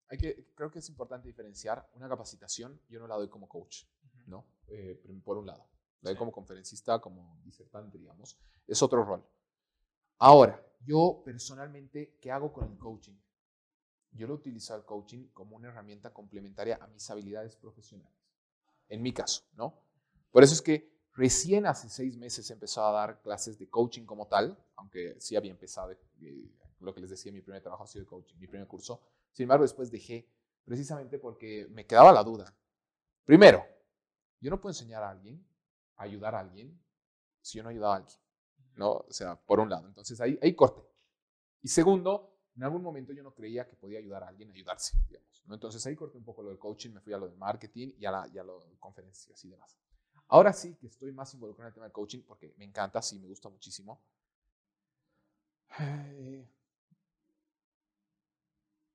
hay 0.08 0.18
que, 0.18 0.52
creo 0.54 0.70
que 0.70 0.78
es 0.78 0.88
importante 0.88 1.28
diferenciar 1.28 1.88
una 1.94 2.08
capacitación. 2.08 2.80
Yo 2.88 3.00
no 3.00 3.06
la 3.06 3.16
doy 3.16 3.28
como 3.28 3.48
coach, 3.48 3.84
¿no? 4.26 4.46
Eh, 4.68 5.02
por 5.24 5.38
un 5.38 5.46
lado. 5.46 5.68
Sí. 6.02 6.16
como 6.16 6.32
conferencista, 6.32 7.00
como 7.00 7.40
disertante, 7.44 7.98
digamos. 7.98 8.38
Es 8.66 8.82
otro 8.82 9.04
rol. 9.04 9.24
Ahora, 10.18 10.64
yo 10.84 11.22
personalmente, 11.24 12.16
¿qué 12.20 12.30
hago 12.30 12.52
con 12.52 12.70
el 12.70 12.78
coaching? 12.78 13.16
Yo 14.12 14.26
lo 14.26 14.34
utilizo 14.34 14.74
el 14.74 14.84
coaching 14.84 15.28
como 15.32 15.56
una 15.56 15.68
herramienta 15.68 16.12
complementaria 16.12 16.78
a 16.80 16.86
mis 16.86 17.08
habilidades 17.10 17.56
profesionales. 17.56 18.16
En 18.88 19.02
mi 19.02 19.12
caso, 19.12 19.44
¿no? 19.52 19.82
Por 20.30 20.42
eso 20.42 20.54
es 20.54 20.62
que 20.62 20.98
recién 21.12 21.66
hace 21.66 21.88
seis 21.88 22.16
meses 22.16 22.48
he 22.48 22.52
empezado 22.52 22.88
a 22.88 22.92
dar 22.92 23.20
clases 23.20 23.58
de 23.58 23.68
coaching 23.68 24.06
como 24.06 24.26
tal, 24.28 24.56
aunque 24.76 25.20
sí 25.20 25.36
había 25.36 25.50
empezado, 25.50 25.92
eh, 25.92 26.50
lo 26.80 26.94
que 26.94 27.00
les 27.00 27.10
decía, 27.10 27.32
mi 27.32 27.42
primer 27.42 27.60
trabajo 27.60 27.84
ha 27.84 27.86
sido 27.86 28.04
de 28.04 28.08
coaching, 28.08 28.36
mi 28.38 28.46
primer 28.46 28.66
curso. 28.66 29.02
Sin 29.32 29.44
embargo, 29.44 29.64
después 29.64 29.90
dejé 29.90 30.28
precisamente 30.64 31.18
porque 31.18 31.66
me 31.70 31.86
quedaba 31.86 32.12
la 32.12 32.22
duda. 32.22 32.54
Primero, 33.24 33.64
yo 34.40 34.50
no 34.50 34.60
puedo 34.60 34.70
enseñar 34.70 35.02
a 35.02 35.10
alguien, 35.10 35.44
ayudar 35.98 36.34
a 36.34 36.40
alguien, 36.40 36.80
si 37.40 37.58
yo 37.58 37.64
no 37.64 37.70
he 37.70 37.72
ayudado 37.72 37.92
a 37.92 37.96
alguien. 37.96 38.18
¿no? 38.78 38.92
O 38.92 39.12
sea, 39.12 39.36
por 39.36 39.60
un 39.60 39.68
lado. 39.68 39.86
Entonces 39.86 40.18
ahí, 40.20 40.38
ahí 40.40 40.54
corté. 40.54 40.82
Y 41.62 41.68
segundo, 41.68 42.38
en 42.56 42.62
algún 42.64 42.82
momento 42.82 43.12
yo 43.12 43.22
no 43.22 43.34
creía 43.34 43.68
que 43.68 43.76
podía 43.76 43.98
ayudar 43.98 44.22
a 44.22 44.28
alguien 44.28 44.50
a 44.50 44.52
ayudarse, 44.54 44.96
digamos. 45.08 45.42
¿no? 45.46 45.54
Entonces 45.54 45.84
ahí 45.86 45.96
corté 45.96 46.16
un 46.16 46.24
poco 46.24 46.42
lo 46.42 46.48
del 46.50 46.58
coaching, 46.58 46.90
me 46.90 47.00
fui 47.00 47.12
a 47.12 47.18
lo 47.18 47.28
del 47.28 47.36
marketing 47.36 47.92
y 47.98 48.06
a, 48.06 48.10
la, 48.12 48.28
y 48.28 48.38
a 48.38 48.44
lo 48.44 48.60
de 48.60 48.78
conferencias 48.78 49.44
y 49.44 49.50
demás. 49.50 49.76
Ahora 50.28 50.52
sí 50.52 50.74
que 50.76 50.86
estoy 50.86 51.12
más 51.12 51.32
involucrado 51.34 51.66
en 51.66 51.68
el 51.68 51.74
tema 51.74 51.86
del 51.86 51.92
coaching 51.92 52.22
porque 52.22 52.54
me 52.56 52.64
encanta, 52.64 53.02
sí, 53.02 53.18
me 53.18 53.26
gusta 53.26 53.48
muchísimo. 53.48 54.00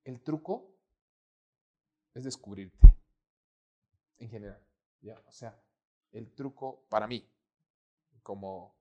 El 0.03 0.21
truco 0.21 0.69
es 2.13 2.23
descubrirte 2.23 2.95
en 4.19 4.29
general. 4.29 4.61
¿ya? 5.01 5.21
O 5.25 5.31
sea, 5.31 5.59
el 6.13 6.33
truco 6.33 6.85
para 6.89 7.07
mí, 7.07 7.27
como 8.21 8.75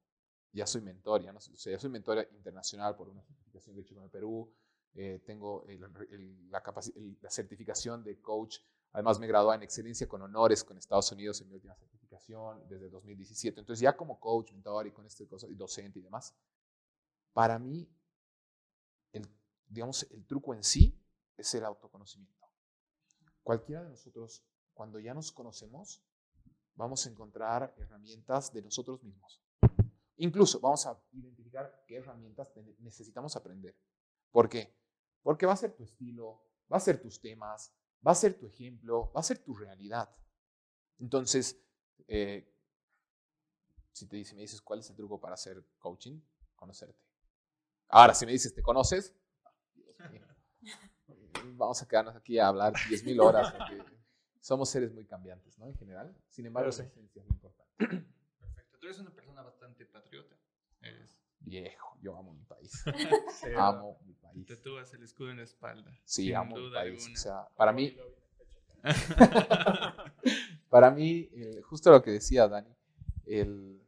ya 0.53 0.66
soy 0.66 0.83
mentor, 0.83 1.22
ya, 1.22 1.33
no, 1.33 1.39
o 1.39 1.41
sea, 1.41 1.72
ya 1.72 1.78
soy 1.78 1.91
mentor 1.91 2.28
internacional 2.33 2.97
por 2.97 3.09
una 3.09 3.22
certificación 3.22 3.74
que 3.74 3.80
he 3.80 3.85
hecho 3.85 3.95
con 3.95 4.05
el 4.05 4.11
Perú, 4.11 4.53
eh, 4.95 5.22
tengo 5.24 5.64
el- 5.66 5.83
el- 6.11 6.51
la, 6.51 6.62
el- 6.97 7.18
la 7.20 7.30
certificación 7.30 8.05
de 8.05 8.20
coach, 8.20 8.59
además 8.93 9.18
me 9.18 9.26
gradué 9.26 9.55
en 9.57 9.62
excelencia 9.62 10.09
con 10.09 10.20
honores 10.22 10.62
con 10.64 10.76
Estados 10.76 11.11
Unidos 11.12 11.41
en 11.41 11.49
mi 11.49 11.55
última 11.55 11.74
certificación 11.76 12.68
desde 12.68 12.91
2017, 12.91 13.61
entonces 13.61 13.80
ya 13.83 13.97
como 13.97 14.20
coach, 14.20 14.53
mentor 14.53 14.87
y 14.87 14.93
con 14.93 15.07
este 15.07 15.26
cosa, 15.26 15.49
y 15.49 15.55
docente 15.55 15.99
y 15.99 16.03
demás, 16.03 16.35
para 17.33 17.59
mí, 17.59 17.89
el, 19.12 19.26
digamos, 19.68 20.07
el 20.11 20.26
truco 20.26 20.55
en 20.55 20.62
sí 20.64 20.99
es 21.37 21.55
el 21.55 21.64
autoconocimiento. 21.64 22.47
Cualquiera 23.43 23.83
de 23.83 23.91
nosotros, 23.91 24.43
cuando 24.74 24.99
ya 24.99 25.14
nos 25.14 25.33
conocemos, 25.33 26.03
vamos 26.75 27.07
a 27.07 27.11
encontrar 27.11 27.75
herramientas 27.79 28.53
de 28.53 28.62
nosotros 28.62 29.03
mismos. 29.03 29.43
Incluso 30.16 30.61
vamos 30.61 30.87
a 30.87 31.01
identificar 31.12 31.85
qué 31.87 31.97
herramientas 31.97 32.49
necesitamos 32.79 33.37
aprender. 33.37 33.77
¿Por 34.31 34.49
qué? 34.49 34.77
Porque 35.23 35.47
va 35.47 35.53
a 35.53 35.57
ser 35.57 35.75
tu 35.75 35.85
estilo, 35.85 36.43
va 36.73 36.77
a 36.77 36.81
ser 36.81 37.01
tus 37.01 37.20
temas, 37.20 37.75
va 38.07 38.12
a 38.12 38.14
ser 38.14 38.39
tu 38.39 38.47
ejemplo, 38.47 39.12
va 39.12 39.20
a 39.20 39.25
ser 39.25 39.39
tu 39.39 39.55
realidad. 39.55 40.14
Entonces, 40.99 41.61
eh, 42.07 42.49
si 43.93 44.07
te 44.07 44.16
dice, 44.16 44.35
me 44.35 44.43
dices 44.43 44.61
cuál 44.61 44.81
es 44.81 44.91
el 44.91 44.97
truco 44.97 45.20
para 45.20 45.35
hacer 45.35 45.64
coaching, 45.79 46.20
conocerte. 46.55 47.05
Ahora, 47.89 48.14
si 48.14 48.25
me 48.25 48.33
dices, 48.33 48.55
¿te 48.55 48.62
conoces? 48.62 49.14
Dios 49.75 50.11
mío. 50.11 50.27
Vamos 51.57 51.83
a 51.83 51.89
quedarnos 51.89 52.16
aquí 52.16 52.39
a 52.39 52.49
hablar 52.49 52.73
10.000 52.73 53.20
horas 53.20 53.53
porque 53.53 53.85
somos 54.43 54.68
seres 54.68 54.93
muy 54.93 55.07
cambiantes, 55.07 55.57
¿no? 55.59 55.66
En 55.68 55.74
general. 55.76 56.14
Sin 56.28 56.45
embargo, 56.47 56.70
sí. 56.72 56.82
esencia 56.82 57.22
es 57.22 57.28
lo 57.28 57.32
importante. 57.34 57.72
Perfecto. 57.78 58.78
Tú 58.80 58.86
eres 58.86 58.99
una 58.99 59.14
persona 59.14 59.43
bastante 59.43 59.86
patriota. 59.86 60.36
Eres. 60.80 61.16
Viejo, 61.38 61.97
yo 62.03 62.16
amo 62.16 62.32
mi 62.34 62.45
país. 62.45 62.72
Sí, 63.40 63.49
Amo 63.57 63.99
mi 64.05 64.14
país. 64.14 64.47
Tatúas 64.47 64.93
el 64.95 65.03
escudo 65.05 65.30
en 65.30 65.36
la 65.38 65.45
espalda. 65.45 65.90
Sí, 66.05 66.32
amo 66.34 66.57
mi 66.57 66.70
país. 66.72 67.03
alguna. 67.03 67.14
O 67.14 67.22
sea, 67.22 67.49
para 67.57 67.72
mí, 67.72 67.97
para 70.68 70.90
mí, 70.90 71.28
eh, 71.32 71.61
justo 71.62 71.90
lo 71.90 72.03
que 72.03 72.11
decía 72.11 72.49
Dani, 72.49 72.74
el, 73.26 73.80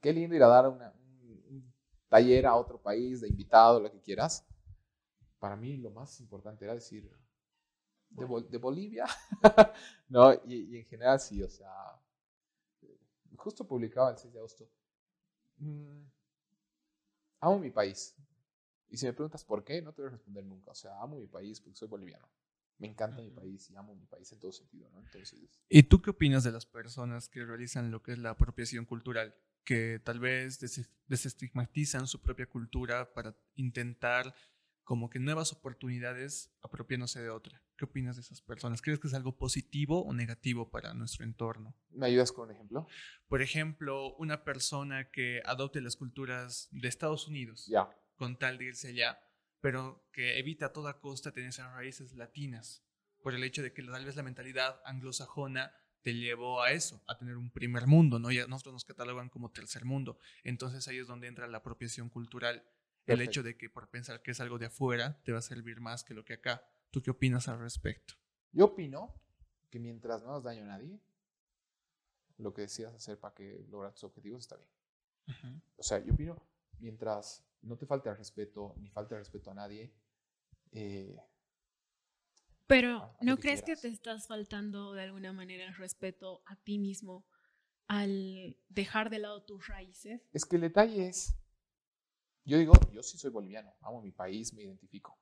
qué 0.00 0.12
lindo 0.12 0.34
ir 0.36 0.42
a 0.42 0.48
dar 0.48 0.68
una- 0.68 0.92
un, 0.92 1.44
un 1.50 1.74
taller 2.08 2.46
a 2.46 2.54
otro 2.56 2.80
país, 2.80 3.20
de 3.20 3.28
invitado, 3.28 3.80
lo 3.80 3.90
que 3.90 4.00
quieras. 4.00 4.46
Para 5.38 5.56
mí 5.56 5.76
lo 5.76 5.90
más 5.90 6.18
importante 6.20 6.64
era 6.64 6.74
decir, 6.74 7.10
de, 8.16 8.24
Bol- 8.24 8.48
de 8.50 8.58
Bolivia, 8.58 9.06
¿no? 10.08 10.32
Y, 10.46 10.74
y 10.74 10.76
en 10.78 10.84
general 10.86 11.20
sí, 11.20 11.42
o 11.42 11.48
sea, 11.48 11.70
justo 13.36 13.66
publicaba 13.66 14.10
el 14.10 14.18
6 14.18 14.32
de 14.32 14.38
agosto, 14.38 14.68
mm, 15.58 16.02
amo 17.40 17.58
mi 17.58 17.70
país. 17.70 18.14
Y 18.88 18.96
si 18.96 19.06
me 19.06 19.12
preguntas 19.12 19.44
por 19.44 19.64
qué, 19.64 19.82
no 19.82 19.92
te 19.92 20.02
voy 20.02 20.08
a 20.08 20.12
responder 20.12 20.44
nunca. 20.44 20.70
O 20.70 20.74
sea, 20.74 21.00
amo 21.00 21.16
mi 21.18 21.26
país 21.26 21.60
porque 21.60 21.76
soy 21.76 21.88
boliviano. 21.88 22.28
Me 22.78 22.88
encanta 22.88 23.20
mi 23.22 23.28
Ujú. 23.28 23.36
país 23.40 23.70
y 23.70 23.76
amo 23.76 23.94
mi 23.94 24.06
país 24.06 24.30
en 24.32 24.40
todo 24.40 24.52
sentido, 24.52 24.88
¿no? 24.90 25.00
Entonces, 25.00 25.60
¿Y 25.68 25.84
tú 25.84 26.00
qué 26.02 26.10
opinas 26.10 26.44
de 26.44 26.52
las 26.52 26.66
personas 26.66 27.28
que 27.28 27.44
realizan 27.44 27.90
lo 27.90 28.02
que 28.02 28.12
es 28.12 28.18
la 28.18 28.30
apropiación 28.30 28.84
cultural? 28.84 29.34
Que 29.64 30.00
tal 30.04 30.20
vez 30.20 30.60
des- 30.60 30.90
desestigmatizan 31.08 32.06
su 32.06 32.20
propia 32.20 32.46
cultura 32.46 33.12
para 33.14 33.36
intentar 33.56 34.34
como 34.84 35.08
que 35.08 35.18
nuevas 35.18 35.52
oportunidades 35.52 36.50
apropiándose 36.62 37.22
de 37.22 37.30
otra. 37.30 37.62
¿Qué 37.76 37.84
opinas 37.86 38.14
de 38.16 38.22
esas 38.22 38.40
personas? 38.40 38.80
¿Crees 38.80 39.00
que 39.00 39.08
es 39.08 39.14
algo 39.14 39.36
positivo 39.36 40.04
o 40.04 40.12
negativo 40.12 40.70
para 40.70 40.94
nuestro 40.94 41.24
entorno? 41.24 41.74
¿me 41.90 42.06
ayudas 42.06 42.30
con 42.32 42.48
un 42.48 42.54
ejemplo? 42.54 42.86
Por 43.28 43.42
ejemplo, 43.42 44.14
una 44.16 44.44
persona 44.44 45.10
que 45.10 45.42
adopte 45.44 45.80
las 45.80 45.96
culturas 45.96 46.68
de 46.72 46.88
Estados 46.88 47.26
Unidos 47.28 47.66
Ya. 47.66 47.88
con 48.16 48.36
tal 48.38 48.58
de 48.58 48.66
irse 48.66 48.88
allá, 48.88 49.18
pero 49.60 50.08
que 50.12 50.38
evita 50.38 50.66
a 50.66 50.72
toda 50.72 51.00
costa 51.00 51.32
tener 51.32 51.48
esas 51.50 51.72
raíces 51.72 52.14
latinas, 52.14 52.84
por 53.22 53.34
el 53.34 53.42
hecho 53.42 53.62
de 53.62 53.72
que 53.72 53.82
tal 53.82 54.04
vez 54.04 54.14
la 54.16 54.22
mentalidad 54.22 54.80
anglosajona 54.84 55.72
te 56.02 56.14
llevó 56.14 56.62
a 56.62 56.70
eso, 56.72 57.02
a 57.08 57.16
tener 57.16 57.36
un 57.36 57.50
primer 57.50 57.86
mundo, 57.86 58.18
¿no? 58.18 58.30
Ya 58.30 58.46
nosotros 58.46 58.74
nos 58.74 58.84
catalogan 58.84 59.30
como 59.30 59.50
tercer 59.50 59.84
mundo. 59.86 60.18
Entonces 60.42 60.86
ahí 60.86 60.98
es 60.98 61.06
donde 61.06 61.26
entra 61.28 61.46
la 61.48 61.58
apropiación 61.58 62.10
cultural. 62.10 62.62
El 63.06 63.20
hecho 63.22 63.42
de 63.42 63.56
que 63.56 63.70
por 63.70 63.88
pensar 63.88 64.20
que 64.22 64.30
es 64.32 64.40
algo 64.40 64.58
de 64.58 64.66
afuera 64.66 65.20
te 65.24 65.32
va 65.32 65.38
a 65.38 65.42
servir 65.42 65.80
más 65.80 66.04
que 66.04 66.12
lo 66.14 66.24
que 66.24 66.34
acá. 66.34 66.62
¿Tú 66.94 67.02
qué 67.02 67.10
opinas 67.10 67.48
al 67.48 67.58
respecto? 67.58 68.14
Yo 68.52 68.66
opino 68.66 69.20
que 69.68 69.80
mientras 69.80 70.22
no 70.22 70.30
hagas 70.30 70.44
daño 70.44 70.62
a 70.62 70.66
nadie, 70.66 71.00
lo 72.38 72.54
que 72.54 72.62
decidas 72.62 72.94
hacer 72.94 73.18
para 73.18 73.34
que 73.34 73.66
lograr 73.68 73.92
tus 73.94 74.04
objetivos 74.04 74.42
está 74.42 74.56
bien. 74.56 75.60
O 75.76 75.82
sea, 75.82 75.98
yo 75.98 76.12
opino, 76.14 76.40
mientras 76.78 77.44
no 77.62 77.76
te 77.76 77.84
falte 77.84 78.10
el 78.10 78.16
respeto, 78.16 78.76
ni 78.78 78.90
falte 78.90 79.16
el 79.16 79.22
respeto 79.22 79.50
a 79.50 79.54
nadie, 79.54 79.92
eh, 80.70 81.20
Pero, 82.68 83.12
¿no 83.20 83.34
que 83.34 83.42
crees 83.42 83.62
que 83.62 83.74
te 83.74 83.88
estás 83.88 84.28
faltando 84.28 84.92
de 84.92 85.02
alguna 85.02 85.32
manera 85.32 85.64
el 85.64 85.74
respeto 85.74 86.44
a 86.46 86.54
ti 86.54 86.78
mismo 86.78 87.26
al 87.88 88.56
dejar 88.68 89.10
de 89.10 89.18
lado 89.18 89.42
tus 89.42 89.66
raíces? 89.66 90.22
es 90.32 90.44
que 90.44 90.54
el 90.54 90.62
detalle 90.62 91.08
es, 91.08 91.36
yo 92.44 92.56
digo, 92.56 92.74
yo 92.92 93.02
sí 93.02 93.18
soy 93.18 93.32
boliviano, 93.32 93.74
amo 93.80 94.00
mi 94.00 94.12
país, 94.12 94.54
me 94.54 94.62
identifico. 94.62 95.18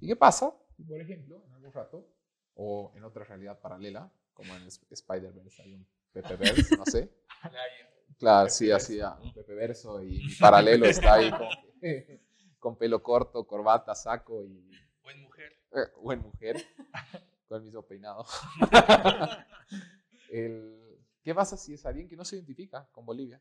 ¿Y 0.00 0.08
qué 0.08 0.16
pasa? 0.16 0.52
Por 0.88 1.00
ejemplo, 1.00 1.42
en 1.46 1.52
algún 1.52 1.72
rato, 1.72 2.06
o 2.54 2.92
en 2.94 3.04
otra 3.04 3.24
realidad 3.24 3.58
paralela, 3.60 4.10
como 4.34 4.54
en 4.56 4.66
Sp- 4.68 4.86
Spider-Verse 4.90 5.62
hay 5.62 5.74
un 5.74 5.86
Pepe 6.12 6.36
Verse, 6.36 6.76
no 6.76 6.84
sé. 6.86 7.10
Claro, 8.18 8.50
sí, 8.50 8.70
así, 8.70 9.00
ah, 9.00 9.18
un 9.22 9.32
Pepe 9.32 9.54
Verso 9.54 10.02
y 10.02 10.08
mi 10.22 10.34
paralelo 10.34 10.84
está 10.86 11.14
ahí 11.14 11.30
con, 11.30 11.48
con 12.58 12.76
pelo 12.76 13.02
corto, 13.02 13.46
corbata, 13.46 13.94
saco 13.94 14.44
y 14.44 14.78
O 15.02 15.10
en 15.10 15.22
mujer. 15.22 15.52
eh, 15.72 15.88
o 15.96 16.12
en 16.12 16.20
mujer, 16.20 16.56
con 17.48 17.58
el 17.58 17.64
mismo 17.64 17.80
peinado. 17.82 18.26
El- 20.28 20.98
¿Qué 21.22 21.34
pasa 21.34 21.56
si 21.56 21.72
es 21.74 21.86
alguien 21.86 22.08
que 22.08 22.16
no 22.16 22.24
se 22.24 22.36
identifica 22.36 22.86
con 22.92 23.06
Bolivia? 23.06 23.40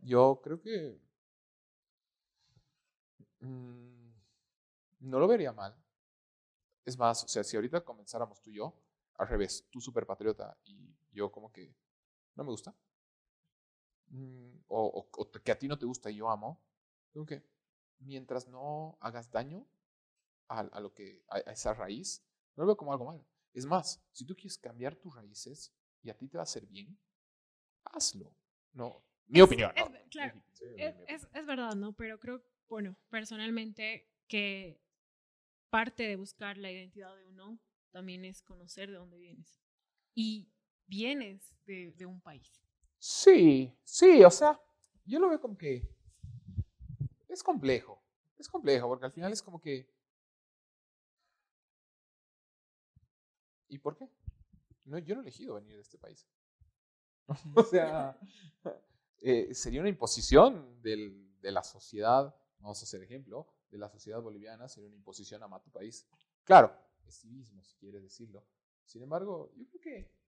Yo 0.00 0.40
creo 0.42 0.60
que 0.60 0.98
mm, 3.40 4.10
no 5.00 5.18
lo 5.18 5.28
vería 5.28 5.52
mal. 5.52 5.74
Es 6.88 6.96
más, 6.96 7.22
o 7.22 7.28
sea, 7.28 7.44
si 7.44 7.54
ahorita 7.54 7.84
comenzáramos 7.84 8.40
tú 8.40 8.48
y 8.48 8.54
yo, 8.54 8.74
al 9.18 9.28
revés, 9.28 9.66
tú 9.70 9.78
súper 9.78 10.06
patriota 10.06 10.56
y 10.64 10.96
yo 11.12 11.30
como 11.30 11.52
que 11.52 11.76
no 12.34 12.44
me 12.44 12.50
gusta, 12.50 12.74
mm, 14.06 14.60
o, 14.68 14.86
o- 14.86 15.08
o 15.20 15.30
que 15.30 15.52
a 15.52 15.58
ti 15.58 15.68
no 15.68 15.78
te 15.78 15.84
gusta 15.84 16.10
y 16.10 16.16
yo 16.16 16.30
amo, 16.30 16.58
creo 17.12 17.26
que 17.26 17.44
mientras 17.98 18.48
no 18.48 18.96
hagas 19.02 19.30
daño 19.30 19.66
a, 20.48 20.60
a 20.60 20.80
lo 20.80 20.94
que, 20.94 21.22
a, 21.28 21.36
a 21.36 21.52
esa 21.52 21.74
raíz, 21.74 22.24
no 22.56 22.62
lo 22.62 22.68
veo 22.68 22.76
como 22.78 22.92
algo 22.92 23.04
malo. 23.04 23.22
Es 23.52 23.66
más, 23.66 24.02
si 24.12 24.24
tú 24.24 24.34
quieres 24.34 24.56
cambiar 24.56 24.96
tus 24.96 25.14
raíces 25.14 25.70
y 26.02 26.08
a 26.08 26.16
ti 26.16 26.26
te 26.26 26.38
va 26.38 26.42
a 26.42 26.44
hacer 26.44 26.64
bien, 26.64 26.98
hazlo. 27.84 28.32
No, 28.72 29.04
mi 29.26 29.40
Es- 29.40 29.44
opinión. 29.44 29.72
es- 29.76 29.90
¿no? 29.90 29.98
claro, 30.10 30.42
Sí, 30.54 30.64
Es, 30.78 30.96
mi 30.96 31.04
es, 31.06 31.28
es 31.34 31.44
verdad, 31.44 31.74
¿no? 31.74 31.92
Pero 31.92 32.18
creo, 32.18 32.42
bueno, 32.66 32.96
personalmente 33.10 34.08
que 34.26 34.80
parte 35.70 36.04
de 36.04 36.16
buscar 36.16 36.56
la 36.58 36.70
identidad 36.70 37.14
de 37.16 37.26
uno 37.26 37.58
también 37.90 38.24
es 38.24 38.42
conocer 38.42 38.90
de 38.90 38.96
dónde 38.96 39.18
vienes. 39.18 39.56
Y 40.14 40.48
vienes 40.86 41.54
de, 41.66 41.92
de 41.92 42.06
un 42.06 42.20
país. 42.20 42.60
Sí, 42.98 43.78
sí, 43.84 44.24
o 44.24 44.30
sea, 44.30 44.60
yo 45.04 45.18
lo 45.18 45.28
veo 45.28 45.40
como 45.40 45.56
que 45.56 45.88
es 47.28 47.42
complejo, 47.42 48.02
es 48.38 48.48
complejo, 48.48 48.88
porque 48.88 49.06
al 49.06 49.12
final 49.12 49.32
es 49.32 49.42
como 49.42 49.60
que... 49.60 49.88
¿Y 53.68 53.78
por 53.78 53.96
qué? 53.96 54.08
No, 54.84 54.98
yo 54.98 55.14
no 55.14 55.20
he 55.20 55.24
elegido 55.24 55.54
venir 55.54 55.74
de 55.76 55.82
este 55.82 55.98
país. 55.98 56.26
o 57.54 57.62
sea, 57.62 58.18
eh, 59.20 59.54
sería 59.54 59.80
una 59.80 59.90
imposición 59.90 60.80
del- 60.82 61.38
de 61.40 61.52
la 61.52 61.62
sociedad, 61.62 62.34
vamos 62.58 62.80
a 62.80 62.84
hacer 62.84 63.02
ejemplo, 63.02 63.46
de 63.70 63.78
la 63.78 63.88
sociedad 63.88 64.20
boliviana, 64.20 64.68
sería 64.68 64.88
una 64.88 64.96
imposición 64.96 65.42
a 65.42 65.60
tu 65.60 65.70
país. 65.70 66.06
Claro, 66.44 66.72
es 67.06 67.20
civismo, 67.20 67.62
si 67.64 67.76
quieres 67.76 68.02
decirlo. 68.02 68.44
Sin 68.84 69.02
embargo, 69.02 69.52
yo 69.56 69.66
creo 69.68 69.80
que 69.80 70.18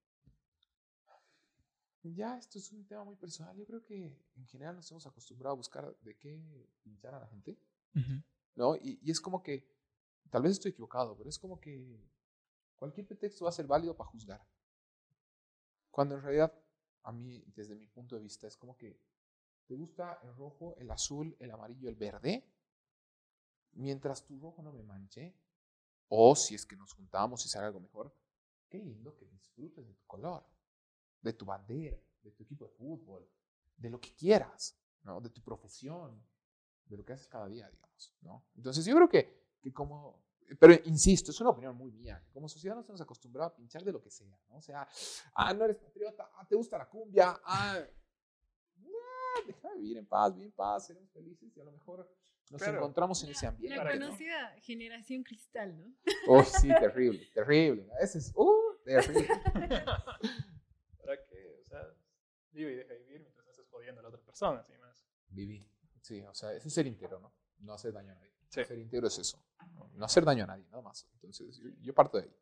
ya 2.02 2.38
esto 2.38 2.58
es 2.58 2.72
un 2.72 2.86
tema 2.86 3.04
muy 3.04 3.16
personal. 3.16 3.56
Yo 3.56 3.66
creo 3.66 3.82
que 3.82 4.18
en 4.36 4.46
general 4.46 4.76
nos 4.76 4.90
hemos 4.90 5.06
acostumbrado 5.06 5.54
a 5.54 5.56
buscar 5.56 5.96
de 6.00 6.16
qué 6.16 6.68
pinchar 6.82 7.14
a 7.14 7.20
la 7.20 7.26
gente, 7.28 7.58
¿no? 8.54 8.76
Y, 8.76 8.98
y 9.02 9.10
es 9.10 9.20
como 9.20 9.42
que, 9.42 9.66
tal 10.30 10.42
vez 10.42 10.52
estoy 10.52 10.70
equivocado, 10.70 11.16
pero 11.16 11.28
es 11.28 11.38
como 11.38 11.60
que 11.60 12.00
cualquier 12.76 13.06
pretexto 13.06 13.44
va 13.44 13.50
a 13.50 13.52
ser 13.52 13.66
válido 13.66 13.96
para 13.96 14.10
juzgar. 14.10 14.46
Cuando 15.90 16.14
en 16.14 16.22
realidad, 16.22 16.52
a 17.02 17.12
mí, 17.12 17.44
desde 17.54 17.74
mi 17.74 17.86
punto 17.88 18.14
de 18.14 18.22
vista, 18.22 18.46
es 18.46 18.56
como 18.56 18.76
que 18.76 18.98
te 19.66 19.74
gusta 19.74 20.18
el 20.22 20.34
rojo, 20.34 20.74
el 20.78 20.90
azul, 20.90 21.36
el 21.38 21.50
amarillo, 21.50 21.88
el 21.88 21.96
verde, 21.96 22.44
mientras 23.72 24.24
tu 24.24 24.38
rojo 24.38 24.62
no 24.62 24.72
me 24.72 24.82
manche, 24.82 25.34
o 26.08 26.34
si 26.34 26.54
es 26.54 26.66
que 26.66 26.76
nos 26.76 26.92
juntamos 26.92 27.44
y 27.46 27.48
sale 27.48 27.66
algo 27.66 27.80
mejor, 27.80 28.14
qué 28.68 28.78
lindo 28.78 29.16
que 29.16 29.26
disfrutes 29.26 29.86
de 29.86 29.94
tu 29.94 30.06
color, 30.06 30.44
de 31.20 31.32
tu 31.32 31.44
bandera, 31.44 31.98
de 32.22 32.30
tu 32.32 32.42
equipo 32.42 32.64
de 32.66 32.70
fútbol, 32.72 33.28
de 33.76 33.90
lo 33.90 34.00
que 34.00 34.14
quieras, 34.14 34.76
¿no? 35.02 35.20
de 35.20 35.30
tu 35.30 35.42
profesión, 35.42 36.22
de 36.84 36.96
lo 36.96 37.04
que 37.04 37.12
haces 37.12 37.28
cada 37.28 37.46
día, 37.46 37.68
digamos. 37.70 38.14
¿no? 38.22 38.44
Entonces 38.56 38.84
yo 38.84 38.94
creo 38.94 39.08
que, 39.08 39.56
que 39.60 39.72
como, 39.72 40.22
pero 40.58 40.74
insisto, 40.84 41.30
es 41.30 41.40
una 41.40 41.50
opinión 41.50 41.76
muy 41.76 41.92
mía, 41.92 42.20
que 42.24 42.32
como 42.32 42.48
sociedad 42.48 42.74
nos 42.74 42.88
hemos 42.88 43.00
acostumbrado 43.00 43.50
a 43.50 43.54
pinchar 43.54 43.84
de 43.84 43.92
lo 43.92 44.02
que 44.02 44.10
sea, 44.10 44.36
¿no? 44.48 44.56
O 44.56 44.62
sea, 44.62 44.86
ah, 45.34 45.54
no 45.54 45.64
eres 45.64 45.78
patriota, 45.78 46.30
ah, 46.34 46.46
te 46.46 46.56
gusta 46.56 46.76
la 46.76 46.88
cumbia, 46.88 47.40
ah, 47.44 47.78
ah, 47.78 49.40
deja 49.46 49.68
de 49.70 49.78
vivir 49.78 49.98
en 49.98 50.06
paz, 50.06 50.34
vive 50.34 50.46
en 50.46 50.52
paz, 50.52 50.86
seremos 50.86 51.10
felices 51.12 51.56
y 51.56 51.60
a 51.60 51.64
lo 51.64 51.72
mejor 51.72 52.10
nos 52.50 52.60
Claro. 52.60 52.78
encontramos 52.78 53.22
en 53.24 53.30
ese 53.30 53.46
ambiente. 53.46 53.76
La 53.76 53.90
que 53.90 53.98
¿no? 53.98 54.06
conocida 54.06 54.54
generación 54.60 55.22
cristal, 55.22 55.78
¿no? 55.78 55.94
Oh, 56.28 56.42
sí, 56.44 56.68
terrible, 56.68 57.26
terrible. 57.32 57.86
Ese 58.00 58.18
es, 58.18 58.32
uh, 58.34 58.76
terrible. 58.84 59.28
Para 61.04 61.24
que, 61.26 61.56
o 61.60 61.64
sea, 61.68 61.82
vive 62.52 62.72
y 62.72 62.76
deja 62.76 62.94
vivir 62.94 63.20
mientras 63.20 63.44
no 63.44 63.50
estés 63.50 63.66
jodiendo 63.68 64.00
a 64.00 64.02
la 64.02 64.08
otra 64.08 64.20
persona, 64.20 64.60
así 64.60 64.72
más. 64.78 65.02
Viví. 65.28 65.66
Sí, 66.02 66.20
o 66.22 66.34
sea, 66.34 66.52
eso 66.52 66.68
es 66.68 66.74
ser 66.74 66.86
íntegro, 66.86 67.20
¿no? 67.20 67.32
No 67.58 67.74
hacer 67.74 67.92
daño 67.92 68.12
a 68.12 68.14
nadie. 68.14 68.32
Sí. 68.48 68.64
Ser 68.64 68.78
íntegro 68.78 69.06
es 69.06 69.18
eso. 69.18 69.42
No, 69.74 69.88
No 69.94 70.04
hacer 70.04 70.24
daño 70.24 70.44
a 70.44 70.46
nadie, 70.48 70.64
nada 70.70 70.82
más. 70.82 71.06
Entonces, 71.14 71.58
yo, 71.58 71.70
yo 71.80 71.94
parto 71.94 72.18
de 72.18 72.24
ahí. 72.24 72.34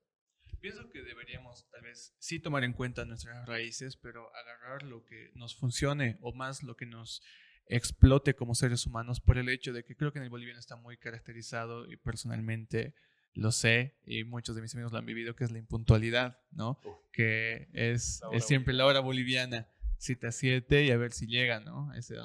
Pienso 0.60 0.88
que 0.90 1.02
deberíamos 1.02 1.68
tal 1.70 1.82
vez 1.82 2.14
sí 2.18 2.40
tomar 2.40 2.64
en 2.64 2.72
cuenta 2.72 3.04
nuestras 3.04 3.46
raíces, 3.46 3.96
pero 3.96 4.34
agarrar 4.34 4.82
lo 4.82 5.04
que 5.04 5.30
nos 5.34 5.54
funcione 5.54 6.18
o 6.20 6.32
más 6.32 6.62
lo 6.62 6.76
que 6.76 6.86
nos 6.86 7.22
explote 7.68 8.34
como 8.34 8.54
seres 8.54 8.86
humanos 8.86 9.20
por 9.20 9.38
el 9.38 9.48
hecho 9.48 9.72
de 9.72 9.84
que 9.84 9.96
creo 9.96 10.12
que 10.12 10.18
en 10.18 10.24
el 10.24 10.30
boliviano 10.30 10.58
está 10.58 10.76
muy 10.76 10.96
caracterizado 10.96 11.90
y 11.90 11.96
personalmente 11.96 12.94
lo 13.34 13.52
sé 13.52 13.96
y 14.04 14.24
muchos 14.24 14.56
de 14.56 14.62
mis 14.62 14.74
amigos 14.74 14.92
lo 14.92 14.98
han 14.98 15.06
vivido, 15.06 15.36
que 15.36 15.44
es 15.44 15.50
la 15.50 15.58
impuntualidad, 15.58 16.38
¿no? 16.50 16.80
Uf. 16.84 16.96
Que 17.12 17.68
es, 17.72 18.20
La 18.30 18.38
es 18.38 18.46
siempre 18.46 18.74
la 18.74 18.86
hora 18.86 19.00
boliviana, 19.00 19.68
cita 19.98 20.32
7 20.32 20.84
y 20.84 20.90
a 20.90 20.96
ver 20.96 21.12
si 21.12 21.26
llega, 21.26 21.60
¿no? 21.60 21.92
Ese, 21.94 22.16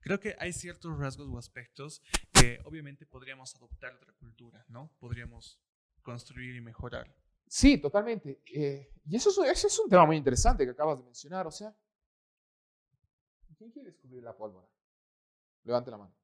Creo 0.00 0.20
que 0.20 0.36
hay 0.38 0.52
ciertos 0.52 0.96
rasgos 0.98 1.28
o 1.28 1.38
aspectos 1.38 2.02
que 2.32 2.60
obviamente 2.64 3.04
podríamos 3.04 3.54
adoptar 3.56 3.92
de 3.92 3.98
otra 3.98 4.14
cultura, 4.14 4.64
¿no? 4.68 4.94
Podríamos 5.00 5.60
construir 6.02 6.54
y 6.54 6.60
mejorar. 6.60 7.14
Sí, 7.46 7.78
totalmente. 7.78 8.42
Eh, 8.54 8.90
y 9.06 9.16
eso 9.16 9.30
es, 9.30 9.50
ese 9.50 9.66
es 9.66 9.78
un 9.78 9.90
tema 9.90 10.06
muy 10.06 10.16
interesante 10.16 10.64
que 10.64 10.70
acabas 10.70 10.98
de 10.98 11.04
mencionar. 11.04 11.46
O 11.46 11.50
sea, 11.50 11.74
¿quién 13.58 13.70
quiere 13.70 13.90
descubrir 13.90 14.22
la 14.22 14.36
pólvora? 14.36 14.66
Levante 15.64 15.90
la 15.90 15.98
mano. 15.98 16.14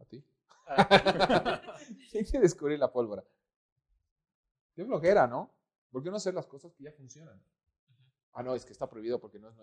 ¿A 0.00 0.04
ti? 0.04 0.24
¿Quién 2.10 2.24
quiere 2.24 2.40
descubrir 2.40 2.78
la 2.78 2.92
pólvora? 2.92 3.24
Qué 4.74 4.84
flojera, 4.84 5.26
¿no? 5.26 5.50
¿Por 5.90 6.02
qué 6.02 6.10
no 6.10 6.16
hacer 6.16 6.34
las 6.34 6.46
cosas 6.46 6.72
que 6.74 6.84
ya 6.84 6.92
funcionan? 6.92 7.40
Ah, 8.32 8.42
no, 8.42 8.54
es 8.54 8.64
que 8.64 8.72
está 8.72 8.88
prohibido 8.88 9.20
porque 9.20 9.38
no 9.38 9.48
es... 9.48 9.56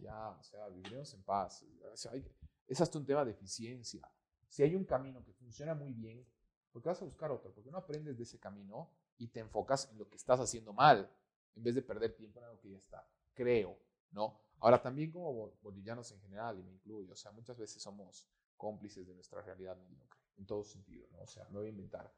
Ya, 0.00 0.28
o 0.30 0.42
sea, 0.42 0.68
viviremos 0.68 1.12
en 1.14 1.22
paz. 1.22 1.64
O 1.92 1.96
sea, 1.96 2.12
hay- 2.12 2.24
es 2.66 2.80
hasta 2.80 2.98
un 2.98 3.06
tema 3.06 3.24
de 3.24 3.30
eficiencia. 3.32 4.08
Si 4.48 4.62
hay 4.62 4.74
un 4.74 4.84
camino 4.84 5.24
que 5.24 5.32
funciona 5.32 5.74
muy 5.74 5.92
bien, 5.92 6.26
¿por 6.72 6.82
qué 6.82 6.90
vas 6.90 7.00
a 7.00 7.04
buscar 7.06 7.30
otro? 7.30 7.52
Porque 7.52 7.70
no 7.70 7.78
aprendes 7.78 8.16
de 8.16 8.24
ese 8.24 8.38
camino 8.38 8.90
y 9.16 9.28
te 9.28 9.40
enfocas 9.40 9.90
en 9.90 9.98
lo 9.98 10.08
que 10.08 10.16
estás 10.16 10.38
haciendo 10.40 10.72
mal, 10.72 11.10
en 11.56 11.62
vez 11.62 11.74
de 11.74 11.82
perder 11.82 12.14
tiempo 12.14 12.38
en 12.40 12.44
algo 12.46 12.60
que 12.60 12.70
ya 12.70 12.78
está. 12.78 13.06
Creo, 13.34 13.78
¿no? 14.12 14.38
Ahora, 14.60 14.80
también 14.82 15.10
como 15.10 15.32
bo- 15.32 15.52
bolivianos 15.62 16.10
en 16.12 16.20
general, 16.20 16.58
y 16.58 16.62
me 16.62 16.72
incluyo, 16.72 17.12
o 17.12 17.16
sea, 17.16 17.30
muchas 17.32 17.56
veces 17.58 17.82
somos 17.82 18.26
cómplices 18.56 19.06
de 19.06 19.14
nuestra 19.14 19.40
realidad 19.42 19.76
mediocre, 19.76 20.18
en 20.36 20.46
todo 20.46 20.64
sentido, 20.64 21.06
¿no? 21.12 21.20
O 21.22 21.26
sea, 21.26 21.46
no 21.50 21.58
voy 21.58 21.66
a 21.66 21.70
inventar. 21.70 22.12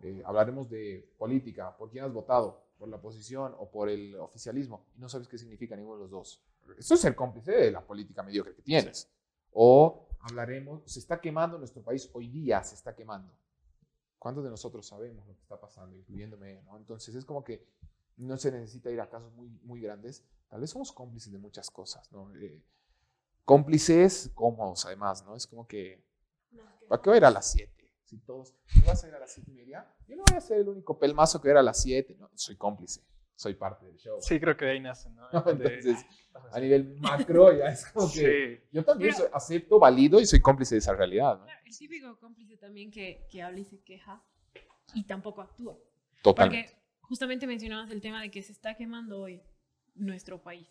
Eh, 0.00 0.22
hablaremos 0.24 0.68
de 0.68 1.08
política, 1.18 1.76
¿por 1.76 1.90
quién 1.90 2.04
has 2.04 2.12
votado? 2.12 2.64
¿Por 2.78 2.88
la 2.88 2.96
oposición 2.96 3.54
o 3.58 3.70
por 3.70 3.88
el 3.88 4.14
oficialismo? 4.16 4.86
Y 4.96 5.00
no 5.00 5.08
sabes 5.08 5.28
qué 5.28 5.38
significa 5.38 5.76
ninguno 5.76 5.96
de 5.96 6.02
los 6.02 6.10
dos. 6.10 6.42
Eso 6.78 6.94
es 6.94 7.00
ser 7.00 7.14
cómplice 7.14 7.52
de 7.52 7.70
la 7.70 7.80
política 7.86 8.22
mediocre 8.22 8.54
que 8.54 8.62
tienes. 8.62 9.08
O 9.52 10.08
hablaremos, 10.20 10.82
se 10.90 10.98
está 10.98 11.20
quemando 11.20 11.58
nuestro 11.58 11.82
país, 11.82 12.10
hoy 12.14 12.28
día 12.28 12.62
se 12.64 12.74
está 12.74 12.94
quemando. 12.94 13.32
¿Cuántos 14.18 14.42
de 14.44 14.50
nosotros 14.50 14.86
sabemos 14.86 15.26
lo 15.26 15.34
que 15.34 15.42
está 15.42 15.60
pasando, 15.60 15.94
incluyéndome? 15.96 16.62
¿no? 16.62 16.76
Entonces 16.78 17.14
es 17.14 17.24
como 17.24 17.44
que 17.44 17.64
no 18.16 18.36
se 18.38 18.50
necesita 18.50 18.90
ir 18.90 19.00
a 19.00 19.08
casos 19.08 19.32
muy, 19.34 19.48
muy 19.62 19.80
grandes. 19.80 20.24
Tal 20.54 20.60
vez 20.60 20.70
somos 20.70 20.92
cómplices 20.92 21.32
de 21.32 21.38
muchas 21.40 21.68
cosas, 21.68 22.12
¿no? 22.12 22.32
Eh, 22.36 22.62
cómplices 23.44 24.30
cómodos, 24.36 24.86
además, 24.86 25.24
¿no? 25.24 25.34
Es 25.34 25.48
como 25.48 25.66
que, 25.66 26.00
¿para 26.88 27.02
qué 27.02 27.10
voy 27.10 27.16
a 27.16 27.18
ir 27.18 27.24
a 27.24 27.30
las 27.32 27.50
7? 27.50 27.72
Si 28.04 28.18
todos, 28.18 28.54
¿tú 28.72 28.86
vas 28.86 29.02
a 29.02 29.08
ir 29.08 29.14
a 29.16 29.18
las 29.18 29.32
7 29.32 29.50
y 29.50 29.54
media? 29.54 29.84
Yo 30.06 30.14
no 30.14 30.22
voy 30.28 30.36
a 30.36 30.40
ser 30.40 30.58
el 30.60 30.68
único 30.68 30.96
pelmazo 30.96 31.40
que 31.40 31.48
va 31.48 31.54
a 31.54 31.54
ir 31.54 31.58
a 31.58 31.62
las 31.64 31.82
7, 31.82 32.14
¿no? 32.20 32.30
Soy 32.36 32.54
cómplice, 32.56 33.00
soy 33.34 33.54
parte 33.54 33.84
del 33.86 33.96
show. 33.96 34.18
Sí, 34.20 34.38
creo 34.38 34.56
que 34.56 34.64
de 34.66 34.70
ahí 34.70 34.80
nacen, 34.80 35.16
¿no? 35.16 35.28
¿no? 35.32 35.38
Entonces, 35.50 36.06
a 36.52 36.60
nivel 36.60 37.00
macro 37.00 37.52
ya 37.52 37.70
es 37.70 37.86
como 37.86 38.06
que 38.12 38.60
sí, 38.60 38.68
yo 38.70 38.84
también 38.84 39.10
Pero- 39.12 39.24
soy- 39.24 39.32
acepto, 39.34 39.80
valido 39.80 40.20
y 40.20 40.26
soy 40.26 40.40
cómplice 40.40 40.76
de 40.76 40.78
esa 40.78 40.94
realidad, 40.94 41.36
¿no? 41.36 41.46
El 41.64 41.76
típico 41.76 42.16
cómplice 42.20 42.56
también 42.58 42.92
que, 42.92 43.26
que 43.28 43.42
habla 43.42 43.58
y 43.58 43.64
se 43.64 43.80
queja 43.80 44.22
y 44.94 45.02
tampoco 45.02 45.40
actúa. 45.42 45.76
Totalmente. 46.22 46.68
Porque 46.70 46.80
justamente 47.00 47.44
mencionabas 47.48 47.90
el 47.90 48.00
tema 48.00 48.22
de 48.22 48.30
que 48.30 48.40
se 48.40 48.52
está 48.52 48.76
quemando 48.76 49.18
hoy 49.18 49.42
nuestro 49.94 50.42
país. 50.42 50.68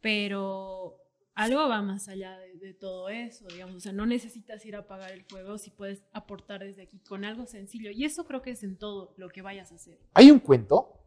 Pero 0.00 1.00
algo 1.34 1.68
va 1.68 1.82
más 1.82 2.08
allá 2.08 2.38
de, 2.38 2.54
de 2.56 2.74
todo 2.74 3.08
eso, 3.08 3.46
digamos. 3.48 3.76
O 3.76 3.80
sea, 3.80 3.92
no 3.92 4.06
necesitas 4.06 4.64
ir 4.64 4.76
a 4.76 4.80
apagar 4.80 5.12
el 5.12 5.24
fuego 5.24 5.58
si 5.58 5.70
puedes 5.70 6.02
aportar 6.12 6.60
desde 6.60 6.82
aquí 6.82 7.00
con 7.00 7.24
algo 7.24 7.46
sencillo. 7.46 7.90
Y 7.90 8.04
eso 8.04 8.24
creo 8.26 8.42
que 8.42 8.50
es 8.50 8.62
en 8.62 8.78
todo 8.78 9.14
lo 9.16 9.28
que 9.28 9.42
vayas 9.42 9.72
a 9.72 9.76
hacer. 9.76 9.98
Hay 10.14 10.30
un 10.30 10.38
cuento, 10.40 11.00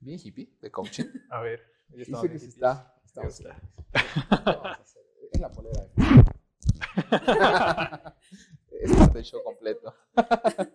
bien 0.00 0.18
hippie, 0.22 0.52
de 0.60 0.70
coaching. 0.70 1.06
A 1.30 1.40
ver. 1.40 1.62
Dice 1.88 2.02
estamos 2.02 2.28
que 2.28 2.34
está. 2.36 2.94
Estamos- 3.04 3.40
gusta. 3.40 3.60
vamos 4.44 4.66
a 4.66 4.72
hacer- 4.72 5.02
Es 5.32 5.40
la 5.40 5.50
polera 5.52 5.84
de. 5.84 5.90
es 8.82 8.96
parte 8.96 9.14
del 9.18 9.24
show 9.24 9.42
completo. 9.42 9.94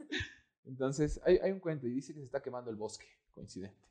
Entonces, 0.66 1.22
hay, 1.24 1.38
hay 1.38 1.52
un 1.52 1.60
cuento 1.60 1.88
y 1.88 1.92
dice 1.92 2.14
que 2.14 2.20
se 2.20 2.26
está 2.26 2.42
quemando 2.42 2.70
el 2.72 2.76
bosque, 2.76 3.06
coincidente. 3.32 3.88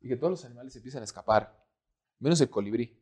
Y 0.00 0.08
que 0.08 0.16
todos 0.16 0.30
los 0.30 0.44
animales 0.44 0.74
empiezan 0.76 1.02
a 1.02 1.04
escapar, 1.04 1.66
menos 2.18 2.40
el 2.40 2.50
colibrí. 2.50 2.98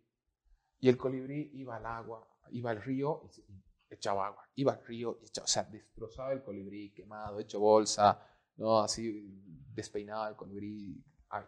Y 0.81 0.89
el 0.89 0.97
colibrí 0.97 1.51
iba 1.55 1.77
al 1.77 1.87
agua, 1.87 2.27
iba 2.51 2.71
al 2.71 2.83
río 2.83 3.31
y, 3.49 3.63
echaba 3.91 4.27
agua. 4.27 4.49
Iba 4.55 4.73
al 4.73 4.85
río 4.85 5.19
y 5.23 5.27
echaba, 5.27 5.45
o 5.45 5.49
sea, 5.49 5.65
destrozaba 5.65 6.33
el 6.33 6.43
colibrí, 6.43 6.91
quemado, 6.91 7.39
hecho 7.39 7.61
bolsa, 7.61 8.21
¿no? 8.57 8.81
Así 8.81 9.43
despeinaba 9.75 10.29
el 10.29 10.37
colibrí 10.37 11.03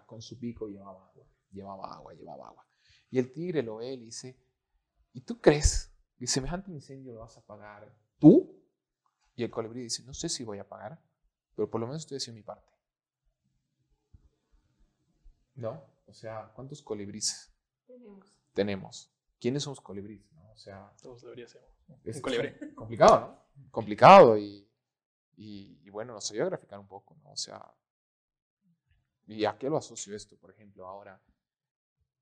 con 0.06 0.20
su 0.20 0.38
pico 0.38 0.68
llevaba 0.68 1.06
agua, 1.06 1.24
llevaba 1.50 1.94
agua, 1.94 2.14
llevaba 2.14 2.48
agua. 2.48 2.66
Y 3.10 3.18
el 3.18 3.32
tigre 3.32 3.62
lo 3.62 3.76
ve 3.76 3.94
y 3.94 4.04
dice, 4.04 4.38
¿y 5.12 5.22
tú 5.22 5.40
crees 5.40 5.92
que 6.16 6.26
semejante 6.26 6.70
incendio 6.70 7.12
lo 7.12 7.20
vas 7.20 7.36
a 7.36 7.44
pagar 7.44 7.92
tú? 8.18 8.62
Y 9.34 9.42
el 9.42 9.50
colibrí 9.50 9.82
dice, 9.82 10.04
no 10.04 10.14
sé 10.14 10.28
si 10.28 10.44
voy 10.44 10.58
a 10.58 10.68
pagar, 10.68 11.00
pero 11.54 11.70
por 11.70 11.80
lo 11.80 11.86
menos 11.86 12.02
estoy 12.02 12.18
haciendo 12.18 12.36
mi 12.36 12.42
parte. 12.42 12.69
¿No? 15.60 15.84
O 16.06 16.12
sea, 16.12 16.50
¿cuántos 16.54 16.82
colibríes 16.82 17.52
Tenemos. 17.86 18.34
tenemos? 18.52 19.12
¿Quiénes 19.38 19.62
somos 19.62 19.80
colibríes? 19.80 20.30
¿no? 20.32 20.50
O 20.52 20.56
sea, 20.56 20.92
Todos 21.02 21.22
debería 21.22 21.46
ser. 21.46 21.62
es 22.04 22.16
Un 22.16 22.22
colibrí. 22.22 22.74
complicado, 22.74 23.20
¿no? 23.20 23.70
Complicado 23.70 24.38
y, 24.38 24.68
y, 25.36 25.80
y 25.84 25.90
bueno, 25.90 26.12
nos 26.14 26.30
ayuda 26.30 26.44
a 26.44 26.48
graficar 26.50 26.78
un 26.78 26.88
poco, 26.88 27.16
¿no? 27.22 27.32
O 27.32 27.36
sea, 27.36 27.72
¿y 29.26 29.44
a 29.44 29.56
qué 29.58 29.68
lo 29.68 29.76
asocio 29.76 30.16
esto, 30.16 30.36
por 30.36 30.50
ejemplo, 30.50 30.86
ahora? 30.86 31.20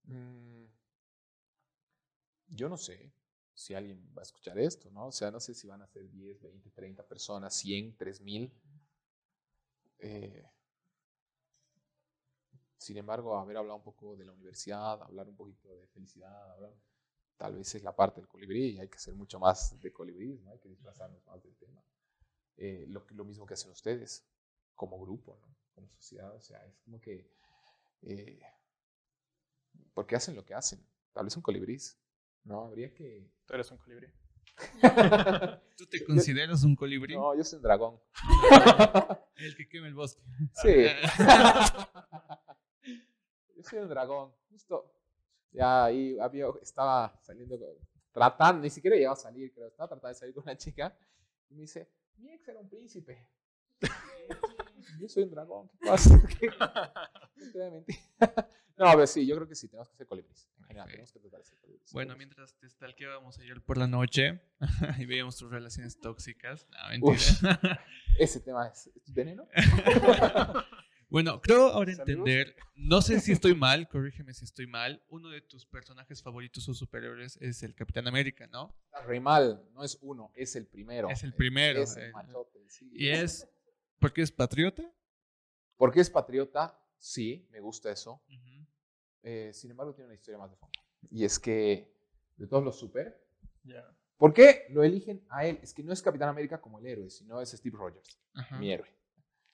Mm, 0.04 0.64
yo 2.48 2.68
no 2.68 2.76
sé 2.76 3.12
si 3.54 3.74
alguien 3.74 4.12
va 4.16 4.22
a 4.22 4.24
escuchar 4.24 4.58
esto, 4.58 4.90
¿no? 4.90 5.06
O 5.08 5.12
sea, 5.12 5.30
no 5.30 5.40
sé 5.40 5.54
si 5.54 5.66
van 5.66 5.82
a 5.82 5.86
ser 5.86 6.08
10, 6.10 6.40
20, 6.40 6.70
30 6.70 7.06
personas, 7.06 7.54
100, 7.54 7.96
3000. 7.96 8.52
Eh, 10.00 10.46
sin 12.78 12.96
embargo, 12.96 13.36
haber 13.36 13.56
hablado 13.56 13.76
un 13.76 13.82
poco 13.82 14.16
de 14.16 14.24
la 14.24 14.32
universidad, 14.32 15.02
hablar 15.02 15.28
un 15.28 15.36
poquito 15.36 15.68
de 15.74 15.86
felicidad, 15.88 16.52
hablar, 16.52 16.72
tal 17.36 17.56
vez 17.56 17.74
es 17.74 17.82
la 17.82 17.94
parte 17.94 18.20
del 18.20 18.28
colibrí 18.28 18.70
y 18.70 18.78
hay 18.78 18.88
que 18.88 18.96
hacer 18.96 19.14
mucho 19.14 19.40
más 19.40 19.78
de 19.80 19.92
colibrí, 19.92 20.38
¿no? 20.44 20.52
hay 20.52 20.60
que 20.60 20.68
disfrazarnos 20.68 21.24
más 21.26 21.42
del 21.42 21.56
tema. 21.56 21.82
Eh, 22.56 22.86
lo, 22.88 23.04
lo 23.10 23.24
mismo 23.24 23.46
que 23.46 23.54
hacen 23.54 23.70
ustedes 23.72 24.24
como 24.74 25.00
grupo, 25.00 25.36
¿no? 25.40 25.56
como 25.74 25.88
sociedad, 25.88 26.32
o 26.34 26.40
sea, 26.40 26.64
es 26.66 26.78
como 26.78 27.00
que, 27.00 27.28
eh, 28.02 28.40
¿por 29.92 30.06
qué 30.06 30.16
hacen 30.16 30.36
lo 30.36 30.44
que 30.44 30.54
hacen? 30.54 30.80
Tal 31.12 31.24
vez 31.24 31.32
son 31.32 31.42
colibrís, 31.42 31.98
¿no? 32.44 32.66
Habría 32.66 32.94
que... 32.94 33.28
Tú 33.44 33.54
eres 33.54 33.70
un 33.72 33.78
colibrí. 33.78 34.08
¿Tú 35.76 35.86
te 35.86 36.04
consideras 36.04 36.64
un 36.64 36.74
colibrí? 36.74 37.14
No, 37.14 37.36
yo 37.36 37.44
soy 37.44 37.56
un 37.56 37.62
dragón. 37.62 38.00
El 39.36 39.56
que 39.56 39.68
quema 39.68 39.86
el 39.86 39.94
bosque. 39.94 40.20
Sí. 40.54 40.68
Soy 43.68 43.80
un 43.80 43.88
dragón. 43.88 44.32
Justo. 44.50 44.92
Ya 45.52 45.86
ahí 45.86 46.18
había, 46.18 46.46
estaba 46.62 47.18
saliendo, 47.22 47.58
tratando, 48.12 48.62
ni 48.62 48.70
siquiera 48.70 48.96
llegaba 48.96 49.14
a 49.14 49.16
salir, 49.16 49.52
creo. 49.52 49.68
Estaba 49.68 49.88
tratando 49.88 50.08
de 50.08 50.14
salir 50.14 50.34
con 50.34 50.42
una 50.42 50.56
chica. 50.56 50.96
Y 51.48 51.54
me 51.54 51.62
dice, 51.62 51.88
mi 52.16 52.30
ex 52.30 52.48
era 52.48 52.60
un 52.60 52.68
príncipe. 52.68 53.26
Yo 55.00 55.08
soy 55.08 55.24
un 55.24 55.30
dragón. 55.30 55.68
¿Qué 55.80 55.86
pasa? 55.86 56.22
¿Qué? 56.38 56.50
No 58.76 58.96
ver, 58.96 59.08
sí, 59.08 59.26
yo 59.26 59.36
creo 59.36 59.48
que 59.48 59.54
sí, 59.54 59.68
tenemos 59.68 59.88
que 59.88 59.96
ser 59.96 60.06
general, 60.66 60.88
tenemos 60.88 61.12
que 61.12 61.18
tratar 61.20 61.40
de 61.40 61.46
ser 61.46 61.58
colibríes. 61.58 61.92
Bueno, 61.92 62.16
mientras 62.16 62.54
te 62.54 62.68
stalkeábamos 62.68 63.38
ayer 63.38 63.60
por 63.62 63.78
la 63.78 63.86
noche 63.86 64.40
y 64.98 65.06
veíamos 65.06 65.36
tus 65.36 65.50
relaciones 65.50 65.98
tóxicas. 65.98 66.66
No, 66.70 67.08
mentira. 67.10 67.84
Ese 68.18 68.40
tema 68.40 68.68
¿es 68.68 68.90
veneno. 69.12 69.48
Bueno, 71.10 71.40
creo 71.40 71.68
ahora 71.68 71.92
entender, 71.92 72.54
no 72.74 73.00
sé 73.00 73.20
si 73.20 73.32
estoy 73.32 73.54
mal, 73.54 73.88
corrígeme 73.88 74.34
si 74.34 74.44
estoy 74.44 74.66
mal, 74.66 75.02
uno 75.08 75.30
de 75.30 75.40
tus 75.40 75.64
personajes 75.64 76.22
favoritos 76.22 76.68
o 76.68 76.74
superiores 76.74 77.38
es 77.40 77.62
el 77.62 77.74
Capitán 77.74 78.06
América, 78.06 78.46
¿no? 78.48 78.74
Re 79.06 79.18
mal, 79.18 79.66
no 79.72 79.82
es 79.84 79.98
uno, 80.02 80.30
es 80.34 80.54
el 80.56 80.66
primero. 80.66 81.08
Es 81.08 81.24
el 81.24 81.32
primero, 81.32 81.82
Es 81.82 81.96
el 81.96 82.10
eh. 82.10 82.12
machote, 82.12 82.68
sí. 82.68 82.90
Y 82.92 83.08
es, 83.08 83.48
porque 83.98 84.20
es 84.22 84.30
patriota. 84.30 84.82
Porque 85.76 86.00
es 86.00 86.10
patriota, 86.10 86.78
sí, 86.98 87.48
me 87.50 87.60
gusta 87.60 87.90
eso. 87.90 88.22
Eh, 89.22 89.50
sin 89.54 89.70
embargo, 89.70 89.94
tiene 89.94 90.06
una 90.06 90.14
historia 90.14 90.38
más 90.38 90.50
de 90.50 90.56
fondo. 90.56 90.78
Y 91.10 91.24
es 91.24 91.38
que 91.38 91.94
de 92.36 92.46
todos 92.46 92.64
los 92.64 92.78
super. 92.78 93.26
¿por 94.16 94.32
qué 94.32 94.66
lo 94.70 94.82
eligen 94.82 95.24
a 95.28 95.46
él? 95.46 95.58
Es 95.62 95.72
que 95.72 95.82
no 95.82 95.92
es 95.92 96.02
Capitán 96.02 96.28
América 96.28 96.60
como 96.60 96.78
el 96.78 96.86
héroe, 96.86 97.10
sino 97.10 97.40
es 97.40 97.50
Steve 97.50 97.76
Rogers, 97.78 98.18
Ajá. 98.34 98.58
mi 98.58 98.72
héroe. 98.72 98.88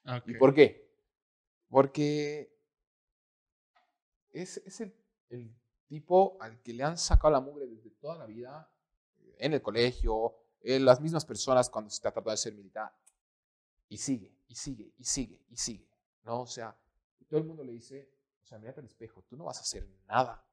Ok. 0.07 0.22
¿Y 0.26 0.34
por 0.34 0.55
qué? 0.55 0.93
Porque 1.75 2.57
es, 4.31 4.81
el, 5.29 5.53
tipo 5.89 6.37
al 6.41 6.62
que 6.62 6.72
le 6.72 6.85
han 6.85 6.97
sacado 6.97 7.33
la 7.33 7.41
mugre 7.41 7.66
desde 7.66 7.91
toda 7.91 8.16
la 8.16 8.27
vida, 8.27 8.72
eh, 9.18 9.35
en 9.41 9.55
el 9.55 9.61
colegio, 9.61 10.37
en 10.61 10.85
las 10.85 11.01
mismas 11.01 11.25
personas 11.25 11.68
cuando 11.68 11.91
se 11.91 12.01
tratando 12.01 12.31
de 12.31 12.37
ser 12.37 12.55
militar. 12.55 12.97
Y 13.89 13.97
sigue, 13.97 14.33
y 14.47 14.55
sigue, 14.55 14.93
y 14.97 15.05
sigue, 15.05 15.43
y 15.51 15.57
sigue. 15.57 15.91
¿no? 16.22 16.43
O 16.43 16.47
sea, 16.47 16.79
todo 17.29 17.41
el 17.41 17.47
mundo 17.47 17.64
le 17.64 17.72
dice, 17.72 18.09
o 18.45 18.47
sea, 18.47 18.57
mírate 18.61 18.79
al 18.79 18.87
espejo, 18.87 19.25
tú 19.25 19.37
no 19.37 19.47
vas 19.47 19.59
a 19.59 19.62
hacer 19.62 19.85
nada. 20.07 20.47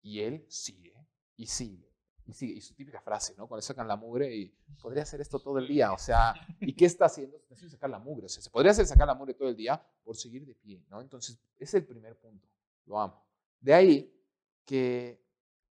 Y 0.00 0.20
él 0.20 0.46
sigue, 0.48 0.94
y 1.36 1.48
sigue, 1.48 1.92
y 2.26 2.32
sigue. 2.32 2.54
Y 2.54 2.60
su 2.60 2.74
típica 2.74 3.00
frase, 3.00 3.34
¿no? 3.36 3.46
Cuando 3.46 3.62
sacan 3.62 3.86
la 3.86 3.96
mugre 3.96 4.34
y 4.34 4.48
podría 4.80 5.02
hacer 5.02 5.20
esto 5.20 5.38
todo 5.38 5.58
el 5.58 5.68
día, 5.68 5.92
o 5.92 5.98
sea, 5.98 6.34
¿y 6.60 6.74
qué 6.74 6.86
está 6.86 7.06
haciendo? 7.06 7.36
Está 7.36 7.54
haciendo 7.54 7.72
sacar 7.72 7.90
la 7.90 7.98
mugre, 7.98 8.26
o 8.26 8.28
sea, 8.28 8.42
se 8.42 8.50
podría 8.50 8.72
hacer 8.72 8.86
sacar 8.86 9.06
la 9.06 9.14
mugre 9.14 9.34
todo 9.34 9.48
el 9.48 9.56
día 9.56 9.80
por 10.04 10.16
seguir 10.16 10.44
de 10.46 10.54
pie, 10.54 10.84
¿no? 10.88 11.00
Entonces, 11.00 11.38
es 11.58 11.74
el 11.74 11.86
primer 11.86 12.16
punto, 12.16 12.48
lo 12.86 13.00
amo. 13.00 13.24
De 13.60 13.74
ahí 13.74 14.12
que, 14.64 15.24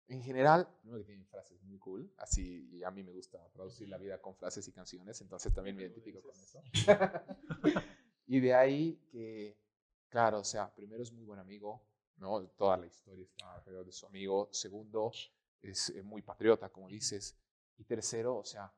en 0.09 0.22
general, 0.22 0.68
primero 0.80 1.01
que 1.01 1.07
tienen 1.07 1.26
frases 1.26 1.61
muy 1.62 1.78
cool, 1.78 2.12
así, 2.18 2.68
y 2.70 2.82
a 2.84 2.90
mí 2.90 3.03
me 3.03 3.12
gusta 3.12 3.38
traducir 3.53 3.88
la 3.88 3.99
vida 3.99 4.20
con 4.20 4.34
frases 4.36 4.66
y 4.68 4.72
canciones, 4.72 5.20
entonces 5.20 5.53
también 5.53 5.76
me 5.76 5.82
identifico 5.82 6.22
con 6.22 6.38
eso. 6.38 6.62
y 8.26 8.40
de 8.40 8.55
ahí 8.55 9.01
que, 9.11 9.59
claro, 10.09 10.40
o 10.40 10.44
sea, 10.44 10.72
primero 10.74 11.03
es 11.03 11.12
muy 11.12 11.24
buen 11.24 11.40
amigo, 11.40 11.82
¿no? 12.18 12.47
Toda 12.51 12.76
la 12.76 12.86
historia 12.86 13.24
está 13.24 13.55
alrededor 13.55 13.86
de 13.86 13.92
su 13.92 14.07
amigo. 14.07 14.49
Segundo, 14.53 15.12
es 15.63 15.91
eh, 15.91 16.03
muy 16.03 16.23
patriota, 16.23 16.71
como 16.71 16.89
dices. 16.89 17.39
Y 17.79 17.85
tercero, 17.85 18.37
o 18.37 18.45
sea, 18.45 18.73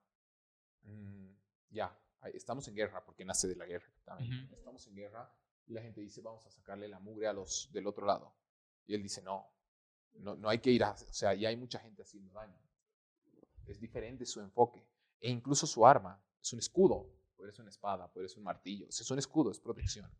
mm, 0.82 1.30
ya, 1.70 1.96
estamos 2.34 2.66
en 2.68 2.74
guerra, 2.74 3.04
porque 3.04 3.24
nace 3.24 3.48
de 3.48 3.56
la 3.56 3.66
guerra. 3.66 3.92
también. 4.04 4.48
Estamos 4.52 4.86
en 4.86 4.94
guerra 4.94 5.32
y 5.66 5.72
la 5.72 5.82
gente 5.82 6.00
dice, 6.00 6.20
vamos 6.22 6.46
a 6.46 6.50
sacarle 6.50 6.88
la 6.88 6.98
mugre 6.98 7.28
a 7.28 7.32
los 7.32 7.70
del 7.72 7.86
otro 7.86 8.06
lado. 8.06 8.34
Y 8.86 8.94
él 8.94 9.02
dice, 9.02 9.22
no, 9.22 9.46
no, 10.14 10.34
no 10.34 10.48
hay 10.48 10.58
que 10.58 10.70
ir 10.70 10.82
a, 10.82 10.92
o 10.92 11.12
sea, 11.12 11.34
ya 11.34 11.50
hay 11.50 11.56
mucha 11.56 11.78
gente 11.78 12.02
haciendo 12.02 12.32
daño. 12.32 12.58
Es 13.66 13.78
diferente 13.78 14.24
su 14.24 14.40
enfoque. 14.40 14.88
E 15.20 15.30
incluso 15.30 15.66
su 15.66 15.86
arma 15.86 16.22
es 16.40 16.52
un 16.52 16.58
escudo, 16.58 17.10
puede 17.36 17.52
ser 17.52 17.62
una 17.62 17.70
espada, 17.70 18.10
puede 18.10 18.28
ser 18.28 18.38
un 18.38 18.44
martillo. 18.44 18.88
O 18.88 18.92
sea, 18.92 19.04
es 19.04 19.10
un 19.10 19.18
escudo, 19.18 19.50
es 19.50 19.60
protección. 19.60 20.10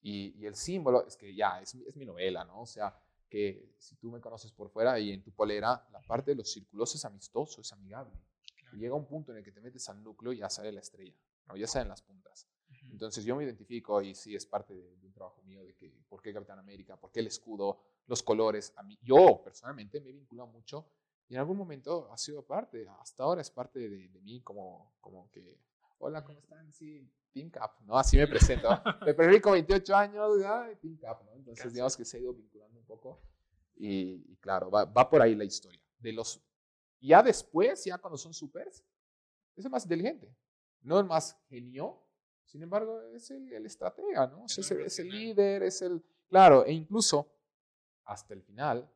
Y, 0.00 0.40
y 0.40 0.46
el 0.46 0.54
símbolo 0.54 1.04
es 1.06 1.16
que 1.16 1.34
ya, 1.34 1.60
es, 1.60 1.74
es 1.74 1.96
mi 1.96 2.06
novela, 2.06 2.44
¿no? 2.44 2.62
O 2.62 2.66
sea, 2.66 2.96
que 3.28 3.74
si 3.78 3.96
tú 3.96 4.10
me 4.10 4.20
conoces 4.20 4.52
por 4.52 4.70
fuera 4.70 4.98
y 4.98 5.12
en 5.12 5.22
tu 5.22 5.32
polera, 5.32 5.86
la 5.92 6.00
parte 6.00 6.32
de 6.32 6.36
los 6.36 6.50
círculos 6.50 6.94
es 6.94 7.04
amistoso, 7.04 7.60
es 7.60 7.72
amigable. 7.72 8.14
Y 8.72 8.78
llega 8.78 8.94
un 8.94 9.06
punto 9.06 9.32
en 9.32 9.38
el 9.38 9.44
que 9.44 9.52
te 9.52 9.60
metes 9.60 9.88
al 9.88 10.02
núcleo 10.02 10.32
y 10.32 10.38
ya 10.38 10.50
sale 10.50 10.72
la 10.72 10.80
estrella, 10.80 11.16
¿no? 11.46 11.56
ya 11.56 11.66
salen 11.66 11.88
las 11.88 12.02
puntas. 12.02 12.48
Entonces 12.90 13.24
yo 13.24 13.36
me 13.36 13.44
identifico 13.44 14.00
y 14.00 14.14
sí 14.14 14.34
es 14.34 14.46
parte 14.46 14.74
de, 14.74 14.96
de 14.96 15.06
un 15.06 15.12
trabajo 15.12 15.42
mío 15.42 15.64
de 15.64 15.74
que 15.74 15.90
por 16.08 16.22
qué 16.22 16.32
Capitán 16.32 16.58
América, 16.58 16.96
por 16.96 17.10
qué 17.10 17.20
el 17.20 17.26
escudo, 17.26 17.80
los 18.06 18.22
colores. 18.22 18.72
A 18.76 18.82
mí, 18.82 18.98
yo 19.02 19.42
personalmente 19.42 20.00
me 20.00 20.10
he 20.10 20.12
vinculado 20.12 20.48
mucho 20.48 20.86
y 21.28 21.34
en 21.34 21.40
algún 21.40 21.56
momento 21.56 22.10
ha 22.12 22.18
sido 22.18 22.42
parte, 22.42 22.86
hasta 23.00 23.24
ahora 23.24 23.40
es 23.40 23.50
parte 23.50 23.78
de, 23.78 24.08
de 24.08 24.20
mí 24.20 24.40
como, 24.42 24.94
como 25.00 25.30
que, 25.30 25.58
hola, 25.98 26.24
¿cómo 26.24 26.38
están? 26.38 26.72
Sí, 26.72 27.10
Team 27.32 27.50
Cap, 27.50 27.80
¿no? 27.82 27.98
Así 27.98 28.16
me 28.16 28.26
presento. 28.26 28.68
me 29.06 29.40
con 29.40 29.52
28 29.52 29.96
años, 29.96 30.42
ay, 30.44 30.76
Team 30.76 30.96
Cap, 30.96 31.22
¿no? 31.24 31.32
Entonces 31.32 31.64
Casi. 31.64 31.74
digamos 31.74 31.96
que 31.96 32.04
se 32.04 32.16
ha 32.16 32.20
ido 32.20 32.32
vinculando 32.34 32.78
un 32.78 32.86
poco 32.86 33.20
y, 33.76 34.32
y 34.32 34.36
claro, 34.36 34.70
va, 34.70 34.84
va 34.84 35.08
por 35.08 35.20
ahí 35.22 35.34
la 35.34 35.44
historia. 35.44 35.80
De 35.98 36.12
los, 36.12 36.42
ya 37.00 37.22
después, 37.22 37.84
ya 37.84 37.98
cuando 37.98 38.16
son 38.16 38.32
supers, 38.32 38.84
es 39.54 39.64
el 39.64 39.70
más 39.70 39.84
inteligente, 39.84 40.34
no 40.82 40.98
el 40.98 41.06
más 41.06 41.38
genio, 41.48 42.02
sin 42.44 42.62
embargo, 42.62 43.02
es 43.14 43.30
el, 43.30 43.52
el 43.52 43.66
estratega, 43.66 44.26
¿no? 44.28 44.44
O 44.44 44.48
sea, 44.48 44.62
es, 44.62 44.70
el, 44.70 44.80
es 44.82 44.98
el 44.98 45.08
líder, 45.08 45.62
es 45.64 45.82
el... 45.82 46.02
Claro, 46.28 46.64
e 46.64 46.72
incluso 46.72 47.32
hasta 48.04 48.34
el 48.34 48.42
final, 48.42 48.88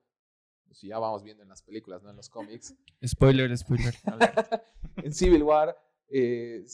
Si 0.72 0.86
ya 0.86 0.98
vamos 0.98 1.24
viendo 1.24 1.42
en 1.42 1.48
las 1.48 1.62
películas, 1.62 2.00
no 2.02 2.10
en 2.10 2.16
los 2.16 2.30
cómics. 2.30 2.74
Spoiler, 3.04 3.56
spoiler. 3.58 3.94
en 4.96 5.12
Civil 5.12 5.42
War 5.42 5.76
eh, 6.08 6.64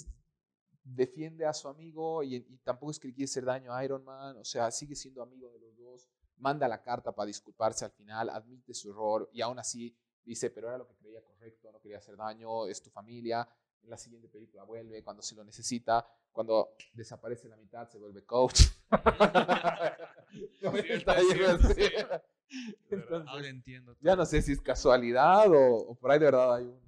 defiende 0.95 1.45
a 1.45 1.53
su 1.53 1.69
amigo 1.69 2.23
y, 2.23 2.37
y 2.37 2.59
tampoco 2.59 2.93
es 2.93 3.01
que 3.01 3.09
le 3.09 3.15
quiere 3.15 3.25
hacer 3.25 3.45
daño 3.45 3.73
a 3.73 3.85
Iron 3.85 4.05
Man, 4.05 4.37
o 4.37 4.45
sea, 4.45 4.71
sigue 4.71 4.95
siendo 4.95 5.23
amigo 5.23 5.51
de 5.51 5.59
los 5.59 5.77
dos, 5.77 6.09
manda 6.39 6.69
la 6.69 6.83
carta 6.83 7.13
para 7.13 7.27
disculparse 7.27 7.85
al 7.85 7.91
final, 7.91 8.31
admite 8.31 8.73
su 8.73 8.91
error 8.91 9.29
y 9.33 9.41
aún 9.41 9.59
así 9.59 9.97
dice, 10.25 10.51
pero 10.51 10.69
era 10.69 10.79
lo 10.79 10.87
que 10.87 10.95
creía 10.97 11.23
correcto, 11.23 11.71
no 11.73 11.81
quería 11.81 11.99
hacer 11.99 12.17
daño, 12.17 12.67
es 12.67 12.83
tu 12.83 12.91
familia. 12.91 13.49
En 13.83 13.91
la 13.91 13.99
siguiente 13.99 14.29
película 14.29 14.65
vuelve 14.65 15.05
cuando 15.05 15.23
se 15.23 15.37
lo 15.37 15.45
necesita, 15.45 16.05
cuando 16.33 16.75
desaparece 16.93 17.49
la 17.49 17.57
mitad 17.57 17.89
se 17.89 17.99
vuelve 17.99 18.25
coach. 18.25 18.63
Ahora 23.27 23.49
entiendo. 23.49 23.97
Ya 24.01 24.17
no 24.17 24.27
sé 24.27 24.43
si 24.43 24.53
es 24.53 24.61
casualidad 24.61 25.47
o, 25.49 25.95
por 25.95 26.11
ahí 26.11 26.19
de 26.19 26.25
verdad 26.25 26.57
hay 26.57 26.65
un, 26.65 26.81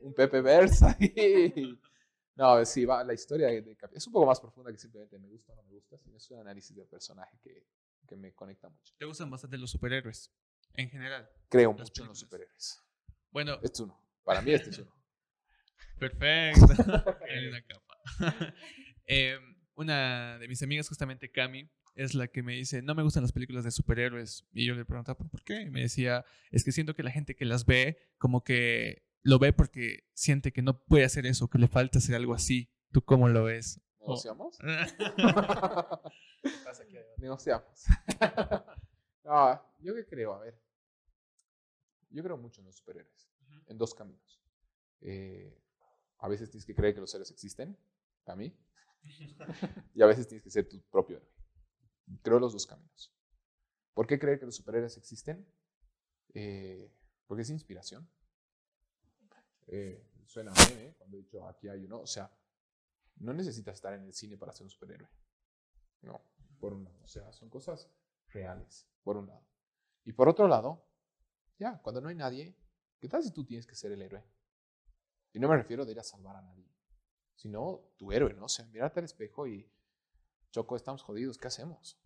un 0.00 0.14
Pepe 0.14 0.40
Versa 0.40 0.96
ahí. 0.98 1.78
No, 2.38 2.64
sí, 2.64 2.84
va, 2.84 3.02
la 3.02 3.14
historia 3.14 3.48
de, 3.48 3.76
es 3.92 4.06
un 4.06 4.12
poco 4.12 4.24
más 4.24 4.38
profunda 4.38 4.70
que 4.70 4.78
simplemente 4.78 5.18
me 5.18 5.26
gusta 5.26 5.52
o 5.52 5.56
no 5.56 5.64
me 5.64 5.72
gusta, 5.72 5.98
sino 5.98 6.16
es 6.16 6.30
un 6.30 6.38
análisis 6.38 6.76
del 6.76 6.86
personaje 6.86 7.36
que, 7.42 7.66
que 8.06 8.14
me 8.14 8.32
conecta 8.32 8.68
mucho. 8.68 8.94
¿Te 8.96 9.06
gustan 9.06 9.28
bastante 9.28 9.58
los 9.58 9.72
superhéroes? 9.72 10.32
En 10.74 10.88
general. 10.88 11.28
Creo 11.48 11.72
mucho 11.72 12.02
en 12.02 12.08
los 12.08 12.20
superhéroes. 12.20 12.80
Bueno. 13.32 13.54
Este 13.54 13.66
es 13.66 13.80
uno. 13.80 14.00
Para 14.22 14.40
mí 14.40 14.52
este 14.52 14.70
es 14.70 14.78
uno. 14.78 14.94
Perfecto. 15.98 16.66
en 17.28 17.48
una 17.48 17.62
capa. 17.62 17.98
Em, 19.10 19.56
una 19.74 20.38
de 20.38 20.46
mis 20.46 20.62
amigas, 20.62 20.86
justamente 20.86 21.32
Cami, 21.32 21.68
es 21.94 22.14
la 22.14 22.28
que 22.28 22.42
me 22.44 22.54
dice, 22.54 22.82
no 22.82 22.94
me 22.94 23.02
gustan 23.02 23.22
las 23.22 23.32
películas 23.32 23.64
de 23.64 23.72
superhéroes. 23.72 24.46
Y 24.52 24.64
yo 24.64 24.74
le 24.74 24.84
preguntaba, 24.84 25.18
¿por 25.18 25.42
qué? 25.42 25.62
Y 25.62 25.70
me 25.70 25.80
decía, 25.80 26.24
es 26.52 26.62
que 26.62 26.70
siento 26.70 26.94
que 26.94 27.02
la 27.02 27.10
gente 27.10 27.34
que 27.34 27.46
las 27.46 27.66
ve, 27.66 27.98
como 28.18 28.44
que 28.44 29.07
lo 29.22 29.38
ve 29.38 29.52
porque 29.52 30.08
siente 30.14 30.52
que 30.52 30.62
no 30.62 30.82
puede 30.84 31.04
hacer 31.04 31.26
eso, 31.26 31.48
que 31.48 31.58
le 31.58 31.68
falta 31.68 31.98
hacer 31.98 32.14
algo 32.14 32.34
así. 32.34 32.70
¿Tú 32.92 33.02
cómo 33.02 33.28
lo 33.28 33.44
ves? 33.44 33.80
¿Negociamos? 34.00 34.58
Negociamos. 37.18 37.84
no, 39.24 39.62
yo 39.80 39.94
qué 39.94 40.06
creo, 40.06 40.34
a 40.34 40.40
ver. 40.40 40.58
Yo 42.10 42.22
creo 42.22 42.36
mucho 42.36 42.60
en 42.60 42.66
los 42.66 42.76
superhéroes, 42.76 43.28
en 43.66 43.76
dos 43.76 43.94
caminos. 43.94 44.40
Eh, 45.00 45.62
a 46.18 46.28
veces 46.28 46.50
tienes 46.50 46.64
que 46.64 46.74
creer 46.74 46.94
que 46.94 47.00
los 47.00 47.14
héroes 47.14 47.30
existen, 47.30 47.76
a 48.26 48.34
mí, 48.34 48.56
y 49.94 50.02
a 50.02 50.06
veces 50.06 50.26
tienes 50.26 50.42
que 50.42 50.50
ser 50.50 50.68
tu 50.68 50.80
propio 50.90 51.18
héroe. 51.18 51.30
Creo 52.22 52.38
los 52.38 52.52
dos 52.52 52.66
caminos. 52.66 53.14
¿Por 53.92 54.06
qué 54.06 54.18
creer 54.18 54.38
que 54.38 54.46
los 54.46 54.56
superhéroes 54.56 54.96
existen? 54.96 55.46
Eh, 56.34 56.90
porque 57.26 57.42
es 57.42 57.50
inspiración. 57.50 58.08
Eh, 59.68 60.04
suena 60.24 60.52
a 60.52 60.68
meme 60.68 60.94
cuando 60.96 61.16
he 61.16 61.20
dicho 61.20 61.46
aquí 61.46 61.68
hay 61.68 61.84
uno. 61.84 62.00
O 62.00 62.06
sea, 62.06 62.30
no 63.16 63.32
necesitas 63.32 63.74
estar 63.74 63.92
en 63.94 64.04
el 64.04 64.12
cine 64.12 64.36
para 64.36 64.52
ser 64.52 64.64
un 64.64 64.70
superhéroe. 64.70 65.08
No, 66.02 66.20
por 66.58 66.72
un 66.72 66.84
lado. 66.84 66.98
O 67.02 67.08
sea, 67.08 67.32
son 67.32 67.48
cosas 67.48 67.90
reales, 68.28 68.88
por 69.02 69.16
un 69.16 69.26
lado. 69.26 69.46
Y 70.04 70.12
por 70.12 70.28
otro 70.28 70.48
lado, 70.48 70.86
ya, 71.58 71.80
cuando 71.82 72.00
no 72.00 72.08
hay 72.08 72.14
nadie, 72.14 72.56
¿qué 72.98 73.08
tal 73.08 73.22
si 73.22 73.32
tú 73.32 73.44
tienes 73.44 73.66
que 73.66 73.74
ser 73.74 73.92
el 73.92 74.02
héroe? 74.02 74.24
Y 75.32 75.38
no 75.38 75.48
me 75.48 75.56
refiero 75.56 75.84
de 75.84 75.92
ir 75.92 76.00
a 76.00 76.04
salvar 76.04 76.36
a 76.36 76.42
nadie, 76.42 76.70
sino 77.34 77.92
tu 77.96 78.12
héroe, 78.12 78.32
¿no? 78.34 78.46
O 78.46 78.48
sea, 78.48 78.64
mirarte 78.66 79.00
al 79.00 79.04
espejo 79.04 79.46
y, 79.46 79.70
Choco, 80.50 80.76
estamos 80.76 81.02
jodidos, 81.02 81.36
¿qué 81.36 81.48
hacemos? 81.48 82.00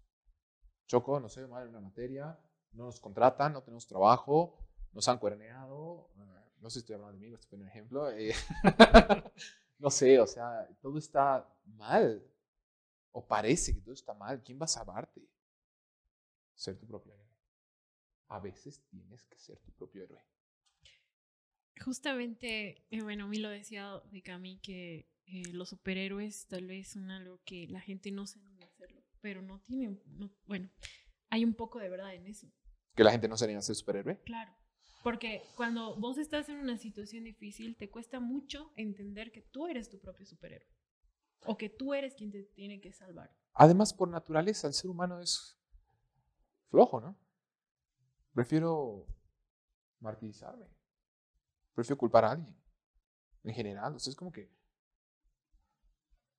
Choco, 0.87 1.21
no 1.21 1.29
sé, 1.29 1.47
mal 1.47 1.63
en 1.63 1.69
una 1.69 1.81
materia, 1.81 2.39
no 2.73 2.87
nos 2.87 3.01
contratan, 3.01 3.53
no 3.53 3.63
tenemos 3.63 3.87
trabajo, 3.87 4.59
nos 4.93 5.07
han 5.09 5.19
cuerneado, 5.19 6.11
eh, 6.17 6.42
no 6.63 6.71
sé 6.71 6.75
si 6.75 6.79
estoy 6.81 6.95
hablando 6.95 7.19
de 7.19 7.19
mí, 7.19 7.35
estoy 7.35 7.51
poniendo 7.51 7.65
un 7.65 7.77
ejemplo, 7.77 8.11
eh, 8.11 8.35
no 9.79 9.91
sé, 9.91 10.21
o 10.21 10.27
sea, 10.27 10.69
todo 10.81 10.97
está 10.97 11.53
mal, 11.65 12.25
o 13.11 13.27
parece 13.27 13.75
que 13.75 13.81
todo 13.81 13.93
está 13.93 14.15
mal, 14.15 14.43
¿quién 14.45 14.61
va 14.61 14.67
a 14.67 14.69
salvarte? 14.69 15.21
Ser 16.55 16.79
tu 16.79 16.87
propio 16.87 17.13
héroe. 17.13 17.27
A 18.29 18.39
veces 18.39 18.81
tienes 18.89 19.25
que 19.25 19.39
ser 19.39 19.59
tu 19.59 19.73
propio 19.73 20.05
héroe. 20.05 20.25
Justamente, 21.85 22.87
eh, 22.91 23.03
bueno, 23.03 23.25
a 23.25 23.29
mí 23.29 23.39
lo 23.39 23.51
decía 23.51 24.01
de 24.13 24.23
Cami 24.23 24.61
que 24.61 25.11
eh, 25.27 25.43
los 25.53 25.71
superhéroes 25.71 26.47
tal 26.47 26.67
vez 26.67 26.93
son 26.93 27.11
algo 27.11 27.41
que 27.45 27.67
la 27.67 27.81
gente 27.81 28.13
no 28.13 28.27
se 28.29 28.39
anima 28.39 28.63
a 28.63 28.69
hacerlo, 28.69 29.03
pero 29.21 29.43
no 29.43 29.61
tienen, 29.61 30.01
bueno, 30.47 30.71
hay 31.29 31.45
un 31.45 31.55
poco 31.55 31.81
de 31.81 31.89
verdad 31.89 32.15
en 32.15 32.29
eso. 32.29 32.47
¿Que 32.95 33.03
la 33.03 33.11
gente 33.11 33.27
no 33.27 33.37
se 33.37 33.47
anima 33.47 33.59
a 33.59 33.63
ser 33.63 33.75
superhéroe? 33.75 34.21
Claro, 34.23 34.55
porque 35.03 35.43
cuando 35.57 35.97
vos 35.97 36.19
estás 36.19 36.49
en 36.49 36.59
una 36.59 36.79
situación 36.79 37.25
difícil, 37.25 37.77
te 37.77 37.91
cuesta 37.91 38.21
mucho 38.21 38.73
entender 38.77 39.33
que 39.33 39.43
tú 39.43 39.67
eres 39.67 39.89
tu 39.89 39.99
propio 39.99 40.27
superhéroe 40.27 40.69
o 41.45 41.57
que 41.57 41.69
tú 41.69 41.93
eres 41.95 42.15
quien 42.15 42.31
te 42.31 42.45
tiene 42.45 42.81
que 42.81 42.93
salvar. 42.93 43.35
Además, 43.55 43.93
por 43.93 44.09
naturaleza, 44.09 44.67
el 44.69 44.75
ser 44.75 44.91
humano 44.91 45.21
es 45.21 45.59
flojo, 46.71 47.01
¿no? 47.01 47.17
Prefiero 48.33 49.07
martirizarme. 50.01 50.67
Prefiero 51.75 51.99
culpar 51.99 52.25
a 52.25 52.31
alguien. 52.31 52.57
En 53.45 53.55
general, 53.55 53.97
o 53.97 53.99
sea, 53.99 54.11
es 54.11 54.17
como 54.17 54.33
que 54.33 54.51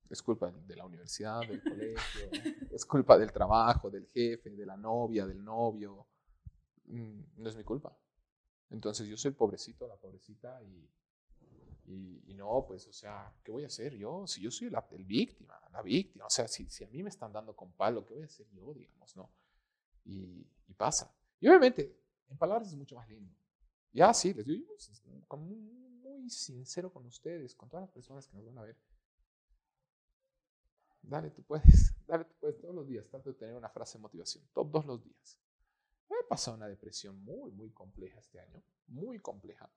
es 0.08 0.22
culpa 0.22 0.50
de 0.50 0.76
la 0.76 0.86
universidad, 0.86 1.40
del 1.40 1.62
colegio, 1.62 2.30
es 2.70 2.84
culpa 2.84 3.18
del 3.18 3.32
trabajo, 3.32 3.90
del 3.90 4.06
jefe, 4.06 4.50
de 4.50 4.66
la 4.66 4.76
novia, 4.76 5.26
del 5.26 5.44
novio. 5.44 6.06
Mm, 6.86 7.20
no 7.36 7.48
es 7.48 7.56
mi 7.56 7.64
culpa. 7.64 7.96
Entonces 8.70 9.06
yo 9.06 9.16
soy 9.16 9.30
el 9.30 9.36
pobrecito, 9.36 9.86
la 9.86 9.96
pobrecita 9.96 10.62
y, 10.62 10.88
y, 11.86 12.34
no, 12.34 12.64
pues, 12.66 12.86
o 12.86 12.92
sea, 12.92 13.32
¿qué 13.44 13.52
voy 13.52 13.64
a 13.64 13.66
hacer 13.66 13.94
yo? 13.94 14.26
Si 14.26 14.40
yo 14.40 14.50
soy 14.50 14.70
la, 14.70 14.84
el 14.90 15.04
víctima, 15.04 15.60
la 15.70 15.82
víctima, 15.82 16.26
o 16.26 16.30
sea, 16.30 16.48
si, 16.48 16.68
si 16.68 16.84
a 16.84 16.88
mí 16.88 17.02
me 17.02 17.10
están 17.10 17.32
dando 17.32 17.54
con 17.54 17.72
palo, 17.72 18.04
¿qué 18.04 18.14
voy 18.14 18.22
a 18.22 18.26
hacer 18.26 18.46
yo, 18.50 18.72
digamos, 18.74 19.14
no? 19.16 19.30
Y, 20.04 20.46
y 20.66 20.74
pasa. 20.74 21.14
Y 21.40 21.48
obviamente, 21.48 21.96
en 22.28 22.36
palabras 22.36 22.68
es 22.68 22.74
mucho 22.74 22.96
más 22.96 23.08
lindo. 23.08 23.32
Ya 23.92 24.12
sí, 24.12 24.34
les 24.34 24.46
digo, 24.46 24.74
como 25.28 25.44
muy 25.46 26.28
sincero 26.30 26.92
con 26.92 27.06
ustedes, 27.06 27.54
con 27.54 27.68
todas 27.68 27.84
las 27.84 27.92
personas 27.92 28.26
que 28.26 28.36
nos 28.36 28.46
van 28.46 28.58
a 28.58 28.62
ver. 28.62 28.76
Dale, 31.02 31.30
tú 31.30 31.42
puedes, 31.42 31.94
dale, 32.06 32.24
tú 32.24 32.34
puedes 32.40 32.58
todos 32.58 32.74
los 32.74 32.86
días. 32.86 33.06
Trato 33.08 33.30
de 33.30 33.36
tener 33.36 33.54
una 33.54 33.68
frase 33.68 33.98
de 33.98 34.02
motivación, 34.02 34.44
todos 34.52 34.84
los 34.86 35.02
días. 35.02 35.38
He 36.20 36.24
pasado 36.28 36.56
una 36.56 36.68
depresión 36.68 37.22
muy, 37.22 37.52
muy 37.52 37.70
compleja 37.70 38.18
este 38.20 38.40
año, 38.40 38.62
muy 38.86 39.18
compleja. 39.18 39.70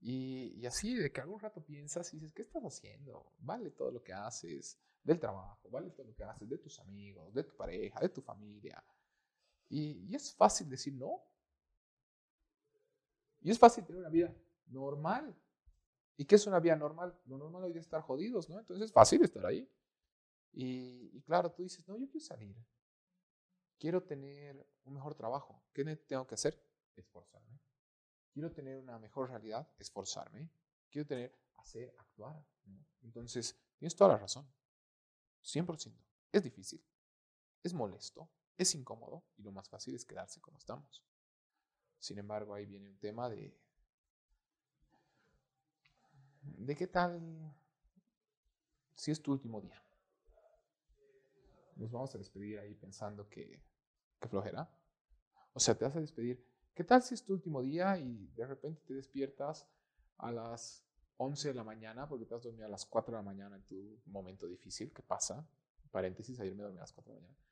Y, 0.00 0.54
y, 0.56 0.66
así, 0.66 0.94
de 0.94 1.10
que 1.10 1.20
algún 1.20 1.40
rato 1.40 1.64
piensas 1.64 2.12
y 2.12 2.18
dices, 2.18 2.32
¿qué 2.32 2.42
estás 2.42 2.62
haciendo? 2.62 3.32
Vale 3.38 3.70
todo 3.70 3.90
lo 3.90 4.02
que 4.02 4.12
haces 4.12 4.78
del 5.02 5.18
trabajo, 5.18 5.68
vale 5.70 5.90
todo 5.90 6.06
lo 6.06 6.14
que 6.14 6.24
haces 6.24 6.48
de 6.48 6.58
tus 6.58 6.78
amigos, 6.80 7.34
de 7.34 7.44
tu 7.44 7.56
pareja, 7.56 8.00
de 8.00 8.08
tu 8.08 8.20
familia. 8.20 8.82
Y, 9.68 10.06
y 10.08 10.14
es 10.14 10.34
fácil 10.34 10.68
decir 10.68 10.94
no. 10.94 11.20
Y 13.40 13.50
es 13.50 13.58
fácil 13.58 13.84
tener 13.84 14.00
una 14.00 14.10
vida 14.10 14.34
normal. 14.66 15.34
¿Y 16.16 16.24
qué 16.24 16.34
es 16.34 16.46
una 16.46 16.60
vida 16.60 16.76
normal? 16.76 17.16
Lo 17.26 17.38
normal 17.38 17.64
hoy 17.64 17.72
es 17.72 17.78
estar 17.78 18.02
jodidos, 18.02 18.48
¿no? 18.48 18.58
Entonces 18.58 18.86
es 18.86 18.92
fácil 18.92 19.22
estar 19.22 19.46
ahí. 19.46 19.68
Y, 20.52 21.10
y, 21.12 21.22
claro, 21.22 21.50
tú 21.52 21.62
dices, 21.62 21.86
no, 21.88 21.96
yo 21.96 22.06
quiero 22.08 22.24
salir. 22.24 22.56
Quiero 23.78 24.02
tener 24.02 24.66
un 24.88 24.94
mejor 24.94 25.14
trabajo. 25.14 25.62
¿Qué 25.72 25.84
tengo 25.96 26.26
que 26.26 26.34
hacer? 26.34 26.62
Esforzarme. 26.96 27.60
Quiero 28.32 28.52
tener 28.52 28.78
una 28.78 28.98
mejor 28.98 29.30
realidad. 29.30 29.68
Esforzarme. 29.78 30.50
Quiero 30.90 31.06
tener, 31.06 31.38
hacer, 31.56 31.94
actuar. 31.98 32.44
Entonces, 33.02 33.56
tienes 33.78 33.94
toda 33.94 34.12
la 34.12 34.18
razón. 34.18 34.50
100%. 35.42 35.94
Es 36.32 36.42
difícil. 36.42 36.84
Es 37.62 37.72
molesto. 37.72 38.28
Es 38.56 38.74
incómodo. 38.74 39.24
Y 39.36 39.42
lo 39.42 39.52
más 39.52 39.68
fácil 39.68 39.94
es 39.94 40.04
quedarse 40.04 40.40
como 40.40 40.58
estamos. 40.58 41.04
Sin 41.98 42.18
embargo, 42.18 42.54
ahí 42.54 42.66
viene 42.66 42.88
un 42.88 42.98
tema 42.98 43.28
de... 43.28 43.56
¿De 46.40 46.74
qué 46.74 46.86
tal 46.86 47.54
si 48.94 49.10
es 49.10 49.22
tu 49.22 49.32
último 49.32 49.60
día? 49.60 49.82
nos 51.78 51.92
vamos 51.92 52.14
a 52.14 52.18
despedir 52.18 52.58
ahí 52.58 52.74
pensando 52.74 53.28
que, 53.28 53.62
que 54.20 54.28
flojera. 54.28 54.68
O 55.58 55.60
sea, 55.60 55.76
te 55.76 55.84
vas 55.84 55.96
a 55.96 56.00
despedir. 56.00 56.40
¿Qué 56.72 56.84
tal 56.84 57.02
si 57.02 57.14
es 57.14 57.24
tu 57.24 57.32
último 57.32 57.60
día 57.62 57.98
y 57.98 58.28
de 58.36 58.46
repente 58.46 58.80
te 58.86 58.94
despiertas 58.94 59.66
a 60.18 60.30
las 60.30 60.84
11 61.16 61.48
de 61.48 61.54
la 61.54 61.64
mañana 61.64 62.08
porque 62.08 62.26
te 62.26 62.36
has 62.36 62.44
dormido 62.44 62.66
a 62.66 62.68
las 62.68 62.86
4 62.86 63.10
de 63.10 63.18
la 63.18 63.24
mañana 63.24 63.56
en 63.56 63.62
tu 63.62 63.98
momento 64.06 64.46
difícil? 64.46 64.92
¿Qué 64.92 65.02
pasa? 65.02 65.44
Paréntesis, 65.90 66.38
ayer 66.38 66.54
me 66.54 66.62
dormí 66.62 66.78
a 66.78 66.82
las 66.82 66.92
4 66.92 67.12
de 67.12 67.20
la 67.20 67.26
mañana. 67.26 67.44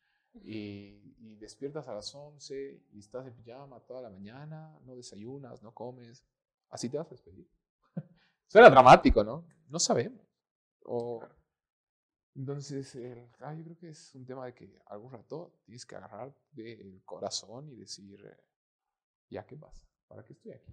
Y, 0.44 1.16
y, 1.18 1.34
despiertas 1.34 1.88
a 1.88 1.94
las 1.94 2.14
11 2.14 2.80
y 2.92 2.98
estás 3.00 3.26
en 3.26 3.34
pijama 3.34 3.80
toda 3.80 4.02
la 4.02 4.10
mañana, 4.10 4.78
no 4.84 4.94
desayunas, 4.94 5.64
no 5.64 5.74
comes. 5.74 6.24
Así 6.68 6.88
te 6.88 6.98
vas 6.98 7.08
a 7.08 7.10
despedir. 7.10 7.50
Suena 8.46 8.70
dramático, 8.70 9.24
¿no? 9.24 9.44
No 9.68 9.80
sabemos. 9.80 10.24
O, 10.84 11.26
entonces, 12.36 12.96
ah, 13.40 13.54
yo 13.54 13.64
creo 13.64 13.76
que 13.76 13.88
es 13.88 14.14
un 14.14 14.24
tema 14.24 14.46
de 14.46 14.54
que 14.54 14.78
algún 14.86 15.12
rato 15.12 15.60
tienes 15.64 15.84
que 15.86 15.96
agarrar 15.96 16.34
del 16.52 17.02
corazón 17.04 17.68
y 17.70 17.76
decir, 17.76 18.20
¿Ya 19.30 19.44
qué 19.44 19.56
pasa? 19.56 19.82
¿Para 20.06 20.22
qué 20.24 20.32
estoy 20.34 20.52
aquí? 20.52 20.72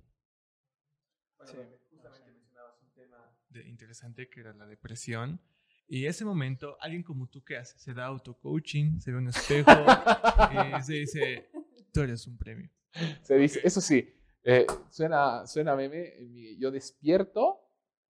Sí. 1.46 1.58
Justamente 1.90 2.32
mencionabas 2.32 2.82
un 2.82 2.92
tema 2.92 3.18
de 3.50 3.68
interesante 3.68 4.30
que 4.30 4.42
era 4.42 4.54
la 4.54 4.68
depresión. 4.68 5.42
Y 5.88 6.06
ese 6.06 6.24
momento, 6.24 6.78
alguien 6.80 7.04
como 7.04 7.28
tú, 7.28 7.44
¿qué 7.44 7.58
hace? 7.58 7.78
Se 7.78 7.94
da 7.94 8.06
auto-coaching, 8.06 9.00
se 9.00 9.12
ve 9.12 9.18
un 9.18 9.28
espejo, 9.28 9.72
y 10.78 10.82
se 10.82 10.94
dice, 10.94 11.52
tú 11.92 12.02
eres 12.02 12.26
un 12.26 12.38
premio. 12.38 12.70
Se 13.22 13.36
dice, 13.36 13.60
eso 13.64 13.82
sí, 13.82 14.08
eh, 14.44 14.66
suena, 14.90 15.46
suena 15.46 15.76
meme. 15.76 16.14
yo 16.58 16.72
despierto 16.72 17.63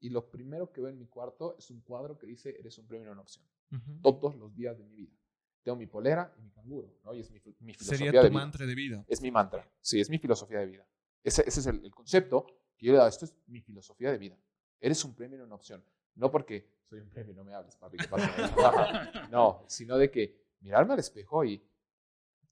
y 0.03 0.09
lo 0.09 0.29
primero 0.29 0.71
que 0.71 0.81
veo 0.81 0.89
en 0.89 0.97
mi 0.99 1.07
cuarto 1.07 1.55
es 1.57 1.69
un 1.71 1.79
cuadro 1.81 2.17
que 2.17 2.27
dice, 2.27 2.55
eres 2.59 2.77
un 2.77 2.85
premio, 2.87 3.05
no 3.07 3.13
una 3.13 3.21
opción. 3.21 3.45
Ujú. 3.71 4.01
Todos 4.01 4.35
los 4.35 4.53
días 4.53 4.77
de 4.77 4.83
mi 4.83 4.95
vida. 4.95 5.15
Tengo 5.63 5.77
mi 5.77 5.87
polera 5.87 6.33
y 6.37 6.41
mi 6.41 6.51
canguro, 6.51 6.93
¿no? 7.05 7.13
Y 7.13 7.21
es 7.21 7.31
mi, 7.31 7.39
mi 7.61 7.73
filosofía 7.73 7.97
Sería 8.07 8.21
de 8.21 8.27
tu 8.27 8.31
vida. 8.33 8.41
mantra 8.43 8.65
de 8.65 8.75
vida. 8.75 9.05
Es 9.07 9.21
mi 9.21 9.31
mantra. 9.31 9.65
Sí, 9.79 10.01
es 10.01 10.09
mi 10.09 10.17
filosofía 10.19 10.59
de 10.59 10.65
vida. 10.65 10.85
Ese, 11.23 11.41
ese 11.47 11.61
es 11.61 11.67
el, 11.67 11.85
el 11.85 11.91
concepto 11.95 12.45
que 12.77 12.85
yo 12.85 12.91
le 12.91 12.95
he 12.95 12.97
dado. 12.97 13.07
Esto 13.09 13.23
es 13.25 13.33
mi 13.47 13.61
filosofía 13.61 14.11
de 14.11 14.17
vida. 14.17 14.37
Eres 14.81 15.03
un 15.05 15.15
premio, 15.15 15.37
no 15.37 15.45
una 15.45 15.55
opción. 15.55 15.81
No 16.15 16.29
porque 16.29 16.67
soy 16.89 16.99
un 16.99 17.09
premio, 17.09 17.33
no 17.33 17.43
me 17.45 17.53
hables, 17.53 17.77
papi, 17.77 17.97
¿qué 17.97 18.07
pasa? 18.09 19.27
No, 19.31 19.63
sino 19.67 19.97
de 19.97 20.11
que 20.11 20.37
mirarme 20.59 20.93
al 20.93 20.99
espejo 20.99 21.45
y, 21.45 21.63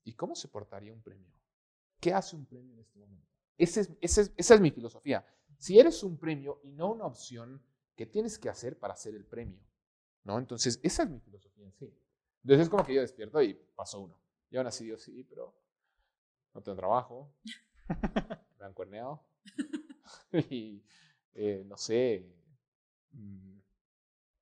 ¿y 0.05 0.13
cómo 0.13 0.35
se 0.35 0.47
portaría 0.47 0.93
un 0.93 1.01
premio? 1.01 1.27
¿Qué 1.99 2.13
hace 2.13 2.35
un 2.37 2.45
premio 2.45 2.73
en 2.73 2.79
este 2.79 2.97
momento? 2.97 3.27
Ese 3.57 3.81
es- 3.81 3.91
ese 4.01 4.21
es- 4.21 4.33
esa 4.37 4.55
es 4.55 4.61
mi 4.61 4.71
filosofía. 4.71 5.25
Si 5.61 5.77
eres 5.77 6.01
un 6.01 6.17
premio 6.17 6.59
y 6.63 6.71
no 6.71 6.91
una 6.91 7.05
opción, 7.05 7.61
¿qué 7.95 8.07
tienes 8.07 8.39
que 8.39 8.49
hacer 8.49 8.79
para 8.79 8.95
ser 8.95 9.13
el 9.13 9.25
premio? 9.25 9.59
¿No? 10.23 10.39
Entonces, 10.39 10.79
esa 10.81 11.03
es 11.03 11.09
mi 11.11 11.19
filosofía 11.19 11.65
en 11.65 11.73
sí. 11.73 11.95
Entonces 12.41 12.63
es 12.63 12.69
como 12.69 12.83
que 12.83 12.95
yo 12.95 13.01
despierto 13.01 13.39
y 13.43 13.53
pasó 13.75 13.99
uno. 13.99 14.19
Y 14.49 14.57
aún 14.57 14.65
así 14.65 14.85
Dios, 14.85 15.03
sí, 15.03 15.23
pero 15.23 15.55
no 16.55 16.63
tengo 16.63 16.75
trabajo, 16.75 17.31
me 18.57 18.65
han 18.65 18.73
cuerneado 18.73 19.23
y 20.49 20.83
eh, 21.35 21.63
no 21.67 21.77
sé, 21.77 22.25
mm, 23.11 23.59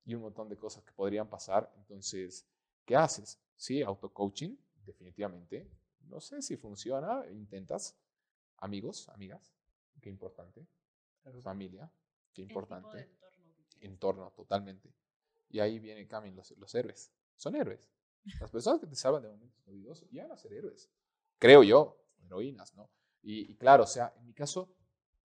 y 0.06 0.14
un 0.14 0.22
montón 0.22 0.48
de 0.48 0.56
cosas 0.56 0.82
que 0.84 0.92
podrían 0.92 1.28
pasar. 1.28 1.70
Entonces, 1.76 2.46
¿qué 2.86 2.96
haces? 2.96 3.38
Sí, 3.56 3.82
auto-coaching, 3.82 4.56
definitivamente. 4.86 5.70
No 6.08 6.18
sé 6.18 6.40
si 6.40 6.56
funciona, 6.56 7.26
intentas. 7.30 7.94
Amigos, 8.56 9.06
amigas, 9.10 9.52
qué 10.00 10.08
importante. 10.08 10.66
Familia, 11.42 11.90
qué 12.32 12.42
El 12.42 12.48
tipo 12.48 12.60
de 12.60 12.64
importante. 12.64 12.98
entorno. 13.00 13.54
Entorno, 13.80 14.32
totalmente. 14.32 14.92
Y 15.48 15.60
ahí 15.60 15.78
vienen, 15.78 16.06
Camin, 16.06 16.34
los, 16.36 16.50
los 16.58 16.74
héroes. 16.74 17.12
Son 17.36 17.54
héroes. 17.56 17.80
Las 18.40 18.50
personas 18.50 18.80
que 18.80 18.86
te 18.86 18.94
salvan 18.94 19.22
de 19.22 19.28
momentos 19.28 19.60
jodidos 19.64 20.02
llegan 20.10 20.30
a 20.32 20.36
ser 20.36 20.52
héroes. 20.52 20.90
Creo 21.38 21.62
yo, 21.62 22.04
heroínas, 22.22 22.74
¿no? 22.74 22.90
Y, 23.22 23.50
y 23.52 23.56
claro, 23.56 23.84
o 23.84 23.86
sea, 23.86 24.12
en 24.18 24.26
mi 24.26 24.34
caso, 24.34 24.74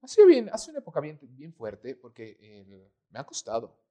ha 0.02 0.08
sido 0.08 0.28
bien, 0.28 0.50
ha 0.52 0.58
sido 0.58 0.72
una 0.74 0.80
época 0.80 1.00
bien, 1.02 1.20
bien 1.22 1.54
fuerte 1.54 1.96
porque 1.96 2.38
el- 2.40 2.90
me 3.10 3.20
ha 3.20 3.26
costado. 3.26 3.82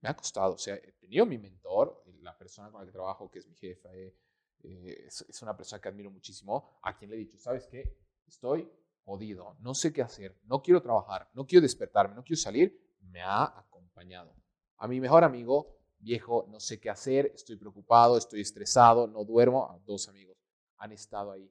Me 0.00 0.08
ha 0.10 0.16
costado. 0.16 0.54
O 0.54 0.58
sea, 0.58 0.74
he 0.76 0.92
tenido 0.92 1.24
mi 1.26 1.38
mentor, 1.38 2.02
la 2.20 2.36
persona 2.36 2.70
con 2.70 2.80
la 2.80 2.86
que 2.86 2.92
trabajo, 2.92 3.30
que 3.30 3.38
es 3.38 3.46
mi 3.46 3.54
jefa, 3.56 3.92
eh, 3.94 4.14
eh, 4.62 5.04
es, 5.06 5.22
es 5.22 5.42
una 5.42 5.56
persona 5.56 5.80
que 5.80 5.88
admiro 5.88 6.10
muchísimo, 6.10 6.78
a 6.82 6.96
quien 6.96 7.10
le 7.10 7.16
he 7.16 7.20
dicho, 7.20 7.38
¿sabes 7.38 7.66
qué? 7.66 7.96
Estoy 8.26 8.70
jodido, 9.04 9.56
no 9.60 9.74
sé 9.74 9.92
qué 9.92 10.02
hacer, 10.02 10.36
no 10.44 10.62
quiero 10.62 10.80
trabajar, 10.82 11.28
no 11.34 11.46
quiero 11.46 11.62
despertarme, 11.62 12.14
no 12.14 12.24
quiero 12.24 12.40
salir. 12.40 12.80
Me 13.00 13.20
ha 13.22 13.44
acompañado. 13.44 14.34
A 14.78 14.88
mi 14.88 15.00
mejor 15.00 15.24
amigo, 15.24 15.76
viejo, 15.98 16.46
no 16.48 16.58
sé 16.58 16.80
qué 16.80 16.90
hacer, 16.90 17.30
estoy 17.34 17.56
preocupado, 17.56 18.16
estoy 18.18 18.40
estresado, 18.40 19.06
no 19.06 19.24
duermo. 19.24 19.70
A 19.70 19.78
dos 19.86 20.08
amigos 20.08 20.36
han 20.78 20.92
estado 20.92 21.32
ahí. 21.32 21.50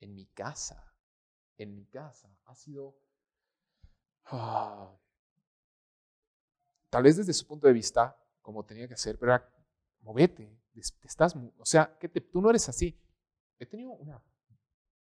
En 0.00 0.14
mi 0.14 0.26
casa, 0.26 0.84
en 1.58 1.74
mi 1.74 1.86
casa, 1.86 2.30
ha 2.44 2.54
sido... 2.54 2.96
ah, 4.26 4.90
tal 6.90 7.02
vez 7.02 7.16
desde 7.16 7.32
su 7.32 7.46
punto 7.46 7.66
de 7.66 7.72
vista, 7.72 8.16
como 8.40 8.64
tenía 8.64 8.88
que 8.88 8.96
ser, 8.96 9.18
pero 9.18 9.32
era, 9.34 9.52
movete, 10.00 10.58
estás, 11.02 11.34
o 11.58 11.64
sea, 11.64 11.96
que 11.98 12.08
te- 12.08 12.20
tú 12.20 12.40
no 12.40 12.50
eres 12.50 12.68
así. 12.68 12.98
He 13.58 13.66
tenido 13.66 13.92
una 13.92 14.22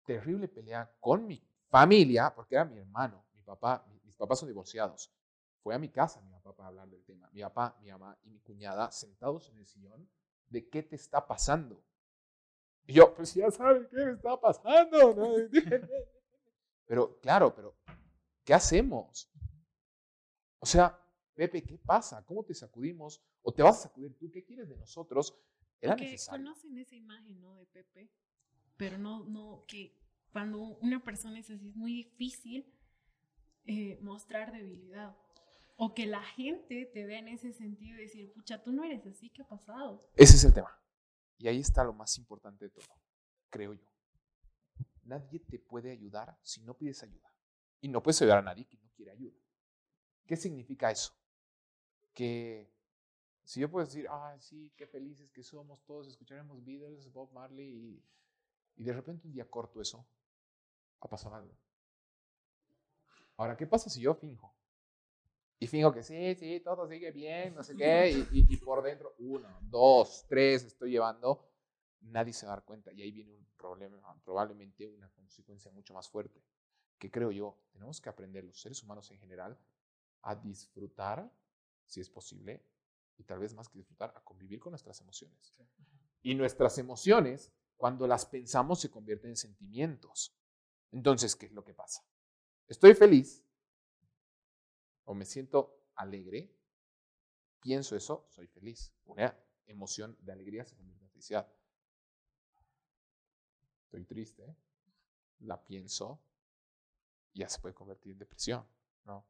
terrible 0.04 0.48
pelea 0.48 0.94
con 1.00 1.26
mi 1.26 1.42
familia, 1.78 2.32
porque 2.32 2.54
era 2.54 2.64
mi 2.64 2.78
hermano, 2.78 3.24
mi 3.34 3.42
papá, 3.42 3.84
mi- 3.88 3.98
mis 4.04 4.14
papás 4.14 4.38
son 4.38 4.48
divorciados. 4.48 5.12
Fue 5.60 5.74
a 5.74 5.78
mi 5.78 5.88
casa 5.88 6.20
mi 6.20 6.30
papá 6.30 6.54
para 6.54 6.68
hablar 6.68 6.88
del 6.88 7.02
tema. 7.04 7.28
Mi 7.32 7.40
papá, 7.40 7.76
mi 7.80 7.90
mamá 7.90 8.16
y 8.22 8.30
mi 8.30 8.38
cuñada 8.40 8.92
sentados 8.92 9.48
en 9.48 9.58
el 9.58 9.66
sillón, 9.66 10.08
¿de 10.48 10.68
qué 10.68 10.84
te 10.84 10.94
está 10.94 11.26
pasando? 11.26 11.82
Y 12.86 12.92
yo, 12.92 13.12
pues 13.14 13.34
ya 13.34 13.50
sabes 13.50 13.88
qué 13.88 13.96
me 13.96 14.12
está 14.12 14.40
pasando. 14.40 15.14
¿no? 15.14 15.34
Pero 16.86 17.18
claro, 17.20 17.52
pero 17.56 17.74
¿qué 18.44 18.52
hacemos? 18.54 19.28
O 20.60 20.66
sea, 20.66 20.96
Pepe, 21.34 21.64
¿qué 21.64 21.78
pasa? 21.78 22.24
¿Cómo 22.24 22.44
te 22.44 22.54
sacudimos? 22.54 23.20
¿O 23.42 23.52
te 23.52 23.62
vas 23.62 23.78
a 23.78 23.82
sacudir 23.88 24.16
tú? 24.18 24.30
¿Qué 24.30 24.44
quieres 24.44 24.68
de 24.68 24.76
nosotros? 24.76 25.34
Era 25.80 25.94
Porque 25.94 26.04
necesario. 26.12 26.44
conocen 26.44 26.78
esa 26.78 26.94
imagen, 26.94 27.40
¿no? 27.40 27.56
De 27.56 27.66
Pepe. 27.66 28.10
Pero 28.76 28.98
no, 28.98 29.24
no, 29.24 29.64
que 29.66 29.96
cuando 30.34 30.58
una 30.58 30.98
persona 31.04 31.38
es 31.38 31.48
así 31.48 31.68
es 31.68 31.76
muy 31.76 31.92
difícil 31.92 32.66
eh, 33.66 34.00
mostrar 34.02 34.50
debilidad. 34.50 35.16
O 35.76 35.94
que 35.94 36.06
la 36.06 36.24
gente 36.24 36.86
te 36.92 37.06
vea 37.06 37.20
en 37.20 37.28
ese 37.28 37.52
sentido 37.52 37.96
y 37.96 38.02
decir, 38.02 38.32
pucha, 38.32 38.60
tú 38.60 38.72
no 38.72 38.82
eres 38.82 39.06
así, 39.06 39.30
¿qué 39.30 39.42
ha 39.42 39.48
pasado? 39.48 40.10
Ese 40.16 40.34
es 40.34 40.44
el 40.44 40.52
tema. 40.52 40.76
Y 41.38 41.46
ahí 41.46 41.60
está 41.60 41.84
lo 41.84 41.92
más 41.92 42.18
importante 42.18 42.64
de 42.64 42.70
todo, 42.72 42.84
creo 43.48 43.74
yo. 43.74 43.86
Nadie 45.04 45.38
te 45.38 45.60
puede 45.60 45.92
ayudar 45.92 46.36
si 46.42 46.62
no 46.62 46.76
pides 46.76 47.04
ayuda. 47.04 47.32
Y 47.80 47.86
no 47.86 48.02
puedes 48.02 48.20
ayudar 48.20 48.38
a 48.38 48.42
nadie 48.42 48.66
que 48.66 48.76
no 48.76 48.90
quiere 48.96 49.12
ayuda. 49.12 49.38
¿Qué 50.26 50.34
significa 50.34 50.90
eso? 50.90 51.16
Que 52.12 52.72
si 53.44 53.60
yo 53.60 53.70
puedo 53.70 53.86
decir, 53.86 54.08
ay, 54.10 54.40
sí, 54.40 54.72
qué 54.76 54.88
felices 54.88 55.30
que 55.30 55.44
somos 55.44 55.84
todos, 55.84 56.08
escucharemos 56.08 56.64
Beatles, 56.64 57.12
Bob 57.12 57.30
Marley, 57.32 57.68
y, 57.68 58.04
y 58.78 58.82
de 58.82 58.92
repente 58.92 59.28
un 59.28 59.32
día 59.32 59.48
corto 59.48 59.80
eso, 59.80 60.04
ha 61.06 61.08
pasado 61.10 61.34
algo. 61.36 61.54
Ahora, 63.36 63.56
¿qué 63.56 63.66
pasa 63.66 63.90
si 63.90 64.00
yo 64.00 64.14
finjo? 64.14 64.54
Y 65.58 65.66
finjo 65.66 65.92
que 65.92 66.02
sí, 66.02 66.34
sí, 66.34 66.60
todo 66.60 66.86
sigue 66.86 67.10
bien, 67.10 67.54
no 67.54 67.62
sé 67.62 67.76
qué, 67.76 68.10
y, 68.32 68.38
y- 68.40 68.54
y 68.54 68.56
por 68.58 68.82
dentro, 68.82 69.14
uno, 69.18 69.48
dos, 69.62 70.26
tres, 70.28 70.64
estoy 70.64 70.90
llevando, 70.90 71.48
nadie 72.00 72.32
se 72.32 72.44
va 72.46 72.52
a 72.52 72.56
dar 72.56 72.64
cuenta. 72.64 72.92
Y 72.92 73.02
ahí 73.02 73.10
viene 73.10 73.32
un 73.32 73.46
problema, 73.56 74.20
probablemente 74.24 74.86
una 74.88 75.08
consecuencia 75.10 75.70
mucho 75.70 75.94
más 75.94 76.08
fuerte, 76.08 76.42
que 76.98 77.10
creo 77.10 77.30
yo, 77.30 77.56
tenemos 77.72 78.00
que 78.00 78.08
aprender 78.08 78.44
los 78.44 78.60
seres 78.60 78.82
humanos 78.82 79.10
en 79.10 79.18
general 79.18 79.58
a 80.22 80.34
disfrutar, 80.34 81.30
si 81.86 82.00
es 82.00 82.10
posible, 82.10 82.62
y 83.16 83.24
tal 83.24 83.38
vez 83.38 83.54
más 83.54 83.68
que 83.68 83.78
disfrutar, 83.78 84.12
a 84.16 84.20
convivir 84.22 84.60
con 84.60 84.72
nuestras 84.72 85.00
emociones. 85.00 85.58
Y 86.22 86.34
nuestras 86.34 86.76
emociones, 86.78 87.52
cuando 87.76 88.06
las 88.06 88.26
pensamos, 88.26 88.80
se 88.80 88.90
convierten 88.90 89.30
en 89.30 89.36
sentimientos. 89.36 90.36
Entonces, 90.94 91.34
¿qué 91.34 91.46
es 91.46 91.52
lo 91.52 91.64
que 91.64 91.74
pasa? 91.74 92.04
Estoy 92.68 92.94
feliz 92.94 93.44
o 95.04 95.12
me 95.12 95.24
siento 95.24 95.76
alegre, 95.96 96.54
pienso 97.60 97.96
eso, 97.96 98.24
soy 98.30 98.46
feliz. 98.46 98.94
Una 99.04 99.36
emoción 99.66 100.16
de 100.20 100.32
alegría 100.32 100.64
se 100.64 100.76
convierte 100.76 101.02
en 101.02 101.10
felicidad. 101.10 101.52
Estoy 103.86 104.04
triste, 104.04 104.56
la 105.40 105.60
pienso, 105.64 106.20
ya 107.34 107.48
se 107.48 107.58
puede 107.58 107.74
convertir 107.74 108.12
en 108.12 108.20
depresión, 108.20 108.64
¿no? 109.04 109.26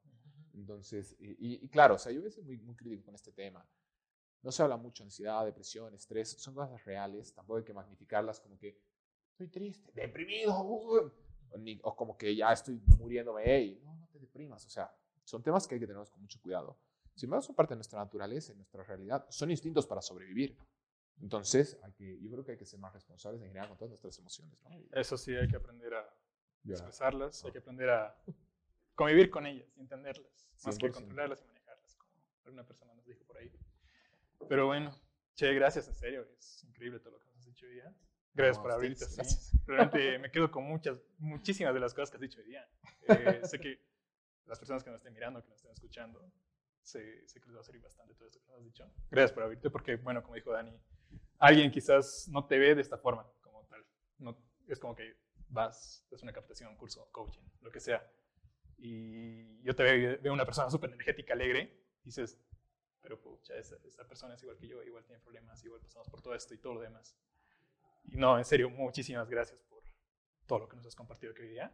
Entonces, 0.52 1.16
y 1.18 1.66
claro, 1.70 1.94
o 1.94 1.98
sea, 1.98 2.12
yo 2.12 2.20
a 2.20 2.24
veces 2.24 2.44
muy, 2.44 2.58
muy 2.58 2.76
crítico 2.76 3.06
con 3.06 3.14
este 3.14 3.32
tema. 3.32 3.66
No 4.42 4.52
se 4.52 4.62
habla 4.62 4.76
mucho 4.76 5.02
de 5.02 5.06
ansiedad, 5.06 5.46
depresión, 5.46 5.94
estrés, 5.94 6.28
son 6.32 6.54
cosas 6.54 6.84
reales, 6.84 7.32
tampoco 7.32 7.58
hay 7.58 7.64
que 7.64 7.72
magnificarlas 7.72 8.38
como 8.38 8.58
que 8.58 8.78
estoy 9.30 9.48
triste, 9.48 9.90
deprimido, 9.94 10.62
uh, 10.62 11.10
o, 11.54 11.58
ni- 11.58 11.80
o 11.82 11.94
como 11.96 12.16
que 12.16 12.34
ya 12.34 12.52
estoy 12.52 12.80
muriéndome, 12.98 13.60
y 13.62 13.80
no, 13.82 13.94
no 13.96 14.06
te 14.08 14.18
deprimas, 14.18 14.64
o 14.66 14.70
sea, 14.70 14.94
son 15.24 15.42
temas 15.42 15.66
que 15.66 15.74
hay 15.76 15.80
que 15.80 15.86
tenerlos 15.86 16.10
con 16.10 16.20
mucho 16.20 16.40
cuidado. 16.40 16.76
Sin 17.14 17.28
embargo, 17.28 17.42
son 17.42 17.54
parte 17.54 17.74
de 17.74 17.76
nuestra 17.76 17.98
naturaleza, 18.00 18.52
de 18.52 18.56
nuestra 18.56 18.82
realidad, 18.82 19.24
son 19.30 19.50
instintos 19.50 19.86
para 19.86 20.02
sobrevivir. 20.02 20.56
Entonces, 21.20 21.78
hay 21.82 21.92
que, 21.92 22.20
yo 22.20 22.30
creo 22.30 22.44
que 22.44 22.52
hay 22.52 22.58
que 22.58 22.66
ser 22.66 22.80
más 22.80 22.92
responsables 22.92 23.40
en 23.40 23.48
general 23.48 23.68
con 23.68 23.78
todas 23.78 23.90
nuestras 23.90 24.18
emociones. 24.18 24.58
¿no? 24.64 24.70
Eso 24.92 25.16
sí, 25.16 25.34
hay 25.34 25.46
que 25.46 25.56
aprender 25.56 25.94
a 25.94 26.12
expresarlas, 26.66 27.44
hay 27.44 27.52
que 27.52 27.58
aprender 27.58 27.88
a 27.90 28.18
convivir 28.96 29.30
con 29.30 29.46
ellas 29.46 29.68
y 29.76 29.80
entenderlas, 29.80 30.50
más 30.64 30.76
que 30.76 30.88
100%. 30.90 30.92
controlarlas 30.92 31.40
y 31.42 31.46
manejarlas, 31.46 31.94
como 31.96 32.12
alguna 32.44 32.66
persona 32.66 32.94
nos 32.94 33.04
dijo 33.06 33.22
por 33.24 33.38
ahí. 33.38 33.50
Pero 34.48 34.66
bueno, 34.66 34.92
che, 35.34 35.54
gracias, 35.54 35.86
en 35.88 35.94
serio, 35.94 36.26
es 36.36 36.64
increíble 36.64 36.98
todo 36.98 37.12
lo 37.12 37.20
que 37.20 37.28
has 37.30 37.44
dicho 37.44 37.64
hoy 37.66 37.74
día. 37.74 37.94
Gracias 38.34 38.58
por 38.58 38.72
abrirte 38.72 39.04
gracias. 39.04 39.52
Realmente 39.66 40.18
me 40.18 40.30
quedo 40.30 40.50
con 40.50 40.64
muchas, 40.64 40.98
muchísimas 41.18 41.72
de 41.72 41.80
las 41.80 41.94
cosas 41.94 42.10
que 42.10 42.16
has 42.16 42.20
dicho 42.20 42.40
hoy 42.40 42.46
día. 42.46 42.68
Eh, 43.08 43.40
sé 43.44 43.60
que 43.60 43.80
las 44.46 44.58
personas 44.58 44.82
que 44.82 44.90
nos 44.90 44.98
estén 44.98 45.14
mirando, 45.14 45.42
que 45.42 45.48
nos 45.48 45.56
estén 45.56 45.72
escuchando, 45.72 46.32
sé, 46.82 47.26
sé 47.28 47.40
que 47.40 47.46
les 47.46 47.56
va 47.56 47.60
a 47.60 47.64
servir 47.64 47.82
bastante 47.82 48.14
todo 48.14 48.26
esto 48.26 48.40
que 48.40 48.46
nos 48.46 48.58
has 48.58 48.64
dicho. 48.64 48.90
Gracias 49.10 49.32
por 49.32 49.42
abrirte, 49.44 49.70
porque, 49.70 49.96
bueno, 49.96 50.22
como 50.22 50.34
dijo 50.34 50.52
Dani, 50.52 50.78
alguien 51.38 51.70
quizás 51.70 52.28
no 52.28 52.46
te 52.46 52.58
ve 52.58 52.74
de 52.74 52.82
esta 52.82 52.98
forma, 52.98 53.26
como 53.40 53.64
tal. 53.66 53.84
No, 54.18 54.36
es 54.66 54.78
como 54.78 54.94
que 54.94 55.16
vas, 55.48 56.06
es 56.10 56.22
una 56.22 56.32
captación, 56.32 56.70
un 56.70 56.76
curso, 56.76 57.08
coaching, 57.12 57.42
lo 57.60 57.70
que 57.70 57.80
sea. 57.80 58.10
Y 58.78 59.62
yo 59.62 59.74
te 59.74 59.82
veo, 59.82 60.18
veo 60.20 60.32
una 60.32 60.44
persona 60.44 60.70
súper 60.70 60.90
energética, 60.90 61.34
alegre, 61.34 61.84
y 62.02 62.06
dices, 62.06 62.38
pero 63.00 63.20
pucha, 63.20 63.56
esa, 63.56 63.76
esa, 63.84 64.06
persona 64.06 64.34
es 64.34 64.42
igual 64.42 64.56
que 64.56 64.66
yo, 64.66 64.82
igual 64.82 65.04
tiene 65.04 65.20
problemas, 65.20 65.62
igual 65.64 65.80
pasamos 65.80 66.08
por 66.08 66.22
todo 66.22 66.34
esto 66.34 66.54
y 66.54 66.58
todo 66.58 66.74
lo 66.74 66.80
demás. 66.80 67.16
Y 68.04 68.16
no, 68.16 68.38
en 68.38 68.44
serio, 68.44 68.70
muchísimas 68.70 69.28
gracias 69.28 69.60
por 69.68 69.82
todo 70.46 70.60
lo 70.60 70.68
que 70.68 70.76
nos 70.76 70.86
has 70.86 70.94
compartido 70.94 71.32
hoy 71.38 71.48
día. 71.48 71.72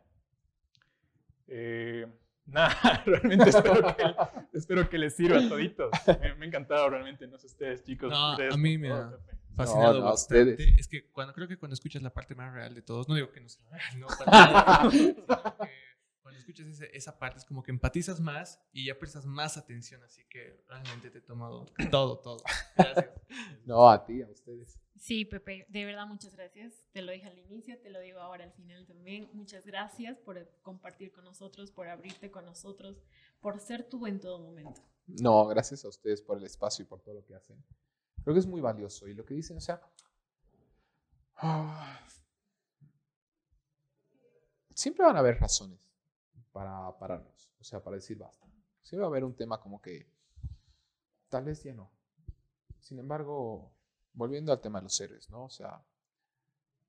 Eh, 1.49 2.07
nada, 2.47 3.03
realmente 3.07 3.51
espero 3.51 3.97
que, 3.97 4.15
espero 4.53 4.89
que 4.89 4.99
les 4.99 5.17
sirva 5.17 5.39
a 5.39 5.49
toditos. 5.49 5.91
Me, 6.21 6.35
me, 6.35 6.45
ha 6.45 6.49
encantado 6.49 6.89
realmente, 6.91 7.27
no 7.27 7.39
sé 7.39 7.47
ustedes, 7.47 7.83
chicos. 7.83 8.11
No, 8.11 8.33
ustedes, 8.33 8.55
a 8.55 8.57
mí 8.57 8.79
me 8.79 8.93
ha 8.93 9.13
fascinado 9.57 9.95
no, 9.95 10.01
no, 10.01 10.05
bastante. 10.07 10.53
ustedes. 10.53 10.79
Es 10.79 10.89
que 10.89 11.11
cuando 11.11 11.35
creo 11.35 11.49
que 11.49 11.59
cuando 11.59 11.75
escuchas 11.75 12.03
la 12.03 12.13
parte 12.13 12.35
más 12.35 12.53
real 12.53 12.75
de 12.75 12.83
todos, 12.83 13.09
no 13.09 13.15
digo 13.15 13.31
que 13.33 13.41
no 13.41 13.49
sea 13.49 13.65
real, 13.69 14.01
no, 14.01 14.07
para 14.07 14.31
nada, 14.31 15.57
cuando 16.23 16.39
escuchas 16.39 16.67
ese, 16.67 16.97
esa 16.97 17.19
parte 17.19 17.39
es 17.39 17.45
como 17.45 17.63
que 17.63 17.73
empatizas 17.73 18.21
más 18.21 18.63
y 18.73 18.87
ya 18.87 18.99
prestas 18.99 19.27
más 19.27 19.57
atención, 19.57 20.03
así 20.05 20.25
que 20.29 20.65
realmente 20.69 21.11
te 21.11 21.19
he 21.19 21.23
tomado 21.23 21.67
todo, 21.91 22.19
todo. 22.19 22.43
Gracias. 22.77 23.11
No, 23.65 23.91
a 23.91 24.05
ti, 24.05 24.23
a 24.23 24.29
ustedes. 24.29 24.79
Sí, 25.01 25.25
Pepe, 25.25 25.65
de 25.71 25.87
verdad 25.87 26.07
muchas 26.07 26.37
gracias. 26.37 26.85
Te 26.93 27.01
lo 27.01 27.11
dije 27.11 27.27
al 27.27 27.39
inicio, 27.39 27.81
te 27.81 27.89
lo 27.89 28.01
digo 28.01 28.21
ahora 28.21 28.45
al 28.45 28.53
final 28.53 28.87
también. 28.87 29.31
Muchas 29.33 29.65
gracias 29.65 30.19
por 30.19 30.47
compartir 30.61 31.11
con 31.11 31.25
nosotros, 31.25 31.73
por 31.73 31.89
abrirte 31.89 32.31
con 32.31 32.45
nosotros, 32.45 33.03
por 33.41 33.61
ser 33.61 33.89
tú 33.89 34.07
en 34.07 34.21
todo 34.21 34.39
momento. 34.39 34.83
No, 35.07 35.47
gracias 35.47 35.87
a 35.87 35.89
ustedes 35.89 36.21
por 36.21 36.37
el 36.37 36.45
espacio 36.45 36.83
y 36.83 36.87
por 36.87 37.01
todo 37.01 37.15
lo 37.15 37.25
que 37.25 37.35
hacen. 37.35 37.65
Creo 38.23 38.35
que 38.35 38.41
es 38.41 38.47
muy 38.47 38.61
valioso. 38.61 39.09
Y 39.09 39.15
lo 39.15 39.25
que 39.25 39.33
dicen, 39.33 39.57
o 39.57 39.61
sea, 39.63 39.81
ah, 41.37 42.07
siempre 44.75 45.07
van 45.07 45.17
a 45.17 45.21
haber 45.21 45.41
razones 45.41 45.91
para 46.53 46.99
pararnos, 46.99 47.51
o 47.59 47.65
sea, 47.65 47.83
para 47.83 47.97
decir 47.97 48.19
basta. 48.19 48.47
Siempre 48.83 49.01
va 49.01 49.07
a 49.07 49.09
haber 49.13 49.25
un 49.25 49.35
tema 49.35 49.59
como 49.63 49.81
que 49.81 50.13
tal 51.31 51.45
vez 51.45 51.63
ya 51.63 51.73
no. 51.73 51.91
Sin 52.81 52.99
embargo, 52.99 53.73
volviendo 54.13 54.53
al 54.53 54.61
tema 54.61 54.79
de 54.79 54.85
los 54.85 55.01
héroes, 55.01 55.31
¿no? 55.31 55.45
O 55.45 55.51
sea, 55.51 55.85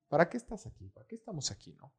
¿para 0.08 0.30
qué 0.30 0.38
estás 0.38 0.66
aquí? 0.66 0.90
¿Para 0.90 1.08
qué 1.08 1.16
estamos 1.16 1.52
aquí, 1.52 1.74
no? 1.74 1.94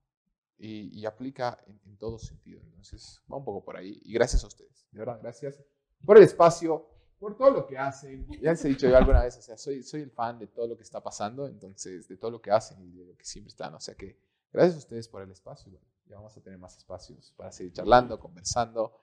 Y, 0.59 0.99
y 0.99 1.07
aplica 1.07 1.59
en, 1.67 1.81
en, 1.87 1.97
todo 1.97 2.19
sentido. 2.19 2.61
Entonces, 2.63 3.21
va 3.31 3.37
un 3.37 3.45
poco 3.45 3.65
por 3.65 3.77
ahí. 3.77 4.01
Y 4.05 4.13
gracias 4.13 4.45
a 4.45 4.47
ustedes, 4.47 4.87
de 4.93 4.99
verdad, 4.99 5.19
gracias 5.21 5.61
por 6.05 6.17
el 6.17 6.23
espacio, 6.23 6.89
por 7.23 7.37
todo 7.37 7.51
lo 7.51 7.67
que 7.67 7.79
hacen. 7.79 8.27
Ya 8.41 8.51
les 8.51 8.65
he 8.65 8.69
dicho 8.69 8.89
yo 8.89 8.97
alguna 8.97 9.23
vez, 9.23 9.37
o 9.39 9.43
sea, 9.43 9.57
soy, 9.57 9.85
soy 9.85 10.03
el 10.03 10.11
fan 10.11 10.41
de 10.41 10.49
todo 10.49 10.67
lo 10.67 10.77
que 10.77 10.83
está 10.83 11.01
pasando, 11.01 11.47
entonces, 11.47 12.09
de 12.09 12.17
todo 12.17 12.33
lo 12.33 12.43
que 12.43 12.51
hacen 12.51 12.83
y 12.83 12.99
de 12.99 13.07
lo 13.07 13.17
que 13.17 13.25
siempre 13.25 13.49
están. 13.49 13.75
O 13.75 13.81
sea 13.81 13.95
que, 13.95 14.19
gracias 14.53 14.75
a 14.75 14.79
ustedes 14.79 15.09
por 15.09 15.23
el 15.23 15.31
espacio. 15.31 15.71
Bueno, 15.71 15.87
ya 16.07 16.17
vamos 16.17 16.37
a 16.37 16.41
tener 16.41 16.59
más 16.59 16.77
espacios 16.77 17.33
para 17.37 17.53
seguir 17.53 17.73
charlando, 17.73 18.19
conversando. 18.19 19.01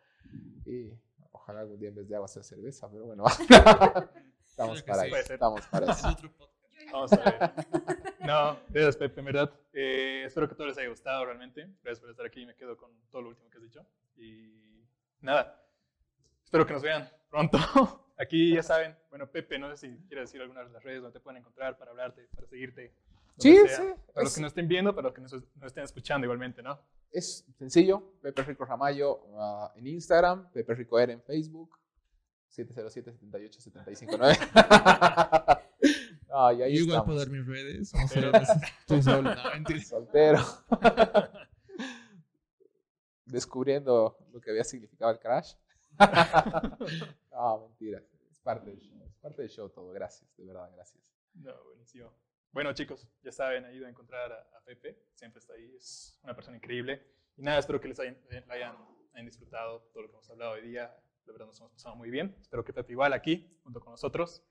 Y 0.65 0.91
ojalá 1.31 1.61
algún 1.61 1.79
día 1.79 1.89
en 1.89 1.95
vez 1.95 2.09
de 2.09 2.15
agua 2.15 2.27
sea 2.27 2.43
cerveza, 2.43 2.89
pero 2.91 3.05
bueno. 3.05 3.23
Estamos 4.59 4.83
para 4.83 5.03
sí. 5.03 5.11
eso. 5.13 5.33
Estamos 5.33 5.65
para 5.67 5.91
Es 5.91 5.99
eso. 5.99 6.29
Vamos 6.91 7.13
a 7.13 7.17
ver. 7.17 7.51
No, 8.25 8.59
gracias 8.69 8.97
Pepe, 8.97 9.19
en 9.19 9.25
verdad. 9.25 9.53
Eh, 9.73 10.23
espero 10.25 10.49
que 10.49 10.55
todo 10.55 10.67
les 10.67 10.77
haya 10.77 10.89
gustado 10.89 11.25
realmente. 11.25 11.61
Gracias 11.83 11.99
por 11.99 12.09
estar 12.09 12.25
aquí. 12.25 12.45
Me 12.45 12.55
quedo 12.55 12.75
con 12.77 12.91
todo 13.09 13.21
lo 13.21 13.29
último 13.29 13.49
que 13.49 13.57
has 13.57 13.63
dicho. 13.63 13.85
Y 14.17 14.83
nada, 15.21 15.63
espero 16.43 16.65
que 16.65 16.73
nos 16.73 16.81
vean 16.81 17.09
pronto. 17.29 17.57
Aquí 18.17 18.53
ya 18.53 18.63
saben, 18.63 18.97
bueno, 19.09 19.31
Pepe, 19.31 19.57
no 19.57 19.69
sé 19.69 19.77
si 19.87 19.97
quieres 20.07 20.27
decir 20.29 20.41
algunas 20.41 20.67
de 20.67 20.73
las 20.73 20.83
redes 20.83 21.01
donde 21.01 21.17
te 21.17 21.23
pueden 21.23 21.39
encontrar 21.39 21.77
para 21.77 21.91
hablarte, 21.91 22.27
para 22.35 22.47
seguirte. 22.47 22.93
Sí, 23.37 23.55
sea. 23.55 23.77
sí, 23.77 23.83
Para 24.13 24.23
los 24.23 24.31
es- 24.31 24.35
que 24.35 24.41
no 24.41 24.47
estén 24.47 24.67
viendo, 24.67 24.93
para 24.93 25.07
los 25.07 25.13
que 25.13 25.21
nos, 25.21 25.31
nos 25.31 25.63
estén 25.67 25.85
escuchando 25.85 26.25
igualmente, 26.25 26.61
¿no? 26.61 26.77
Es 27.11 27.45
sencillo, 27.57 28.11
Pepe 28.21 28.43
Rico 28.43 28.65
Ramayo 28.65 29.21
ah, 29.39 29.71
en 29.75 29.87
Instagram, 29.87 30.51
Pepe 30.51 30.75
Rico 30.75 30.99
R 30.99 31.13
en 31.13 31.21
Facebook, 31.23 31.78
707-78-759. 32.49 34.37
ah, 36.31 36.53
y 36.53 36.61
ahí 36.63 36.75
Yo 36.75 36.81
igual 36.83 36.97
estamos. 36.97 37.05
puedo 37.05 37.19
dar 37.19 37.29
mis 37.29 37.45
redes. 37.45 37.91
Vamos 37.93 38.11
a 38.15 38.19
ver, 38.19 38.31
estoy 38.79 39.01
solo. 39.03 39.35
No. 39.35 39.79
Soltero. 39.81 40.39
Descubriendo 43.25 44.17
lo 44.31 44.41
que 44.41 44.49
había 44.49 44.63
significado 44.63 45.11
el 45.11 45.19
crash. 45.19 45.53
no, 47.31 47.59
mentira. 47.67 48.01
Es 48.31 48.39
parte 48.39 48.71
del 48.71 48.79
show. 48.79 49.03
Es 49.05 49.17
parte 49.19 49.41
del 49.43 49.51
show 49.51 49.69
todo. 49.69 49.91
Gracias, 49.91 50.35
de 50.37 50.45
verdad, 50.45 50.71
gracias. 50.73 51.11
No, 51.35 51.53
buenísimo. 51.65 52.11
Bueno, 52.51 52.73
chicos, 52.73 53.07
ya 53.21 53.31
saben, 53.31 53.63
ayuda 53.65 53.85
a 53.87 53.89
encontrar 53.91 54.31
a, 54.31 54.39
a 54.57 54.61
Pepe. 54.65 54.97
Siempre 55.13 55.39
está 55.39 55.53
ahí, 55.53 55.71
es 55.75 56.17
una 56.23 56.35
persona 56.35 56.57
increíble. 56.57 57.05
Y 57.37 57.43
nada, 57.43 57.59
espero 57.59 57.79
que 57.79 57.87
les 57.89 57.99
hayan, 57.99 58.17
eh, 58.31 58.43
hayan, 58.49 58.75
hayan 59.13 59.25
disfrutado 59.27 59.81
todo 59.93 60.01
lo 60.03 60.09
que 60.09 60.15
hemos 60.15 60.29
hablado 60.31 60.53
hoy 60.53 60.61
día. 60.63 60.91
De 61.29 61.33
verdad 61.33 61.45
nos 61.45 61.59
hemos 61.59 61.71
pasado 61.71 61.95
muy 61.95 62.09
bien. 62.09 62.35
Espero 62.41 62.65
que 62.65 62.73
Pepe 62.73 62.91
igual 62.93 63.13
aquí, 63.13 63.47
junto 63.61 63.79
con 63.79 63.91
nosotros. 63.91 64.41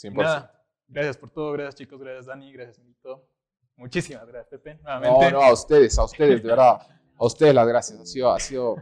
Y 0.00 0.06
100%. 0.06 0.14
nada, 0.14 0.64
gracias 0.86 1.16
por 1.16 1.30
todo. 1.30 1.50
Gracias, 1.52 1.74
chicos. 1.74 1.98
Gracias, 1.98 2.26
Dani. 2.26 2.52
Gracias, 2.52 2.78
Milito. 2.78 3.26
Muchísimas 3.74 4.24
gracias, 4.28 4.48
Pepe. 4.48 4.76
No, 4.84 5.00
Nuevamente. 5.00 5.32
no, 5.32 5.42
a 5.42 5.52
ustedes, 5.52 5.98
a 5.98 6.04
ustedes, 6.04 6.40
de 6.40 6.48
verdad. 6.48 6.86
A 7.16 7.24
ustedes 7.26 7.52
las 7.52 7.66
gracias. 7.66 7.98
Ha 7.98 8.06
sido, 8.06 8.30
ha 8.30 8.38
sido 8.38 8.76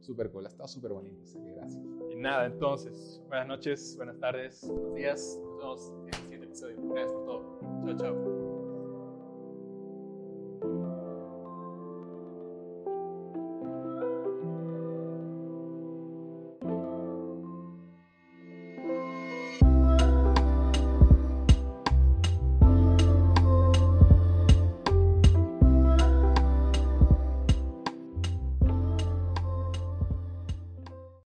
súper 0.00 0.30
cool. 0.30 0.46
Ha 0.46 0.48
estado 0.48 0.66
súper 0.66 0.92
bonito. 0.92 1.20
así 1.22 1.38
que 1.44 1.52
gracias. 1.52 1.84
Y 2.10 2.16
nada, 2.16 2.46
entonces, 2.46 3.20
buenas 3.28 3.48
noches, 3.48 3.96
buenas 3.98 4.18
tardes, 4.18 4.66
buenos 4.66 4.94
días. 4.94 5.38
Nos 5.42 5.58
vemos 5.58 5.92
en 6.00 6.08
el 6.08 6.14
siguiente 6.14 6.46
episodio. 6.46 6.76
Gracias 6.88 7.12
por 7.12 7.24
todo. 7.26 7.60
Chao, 7.84 7.98
chao. 7.98 8.33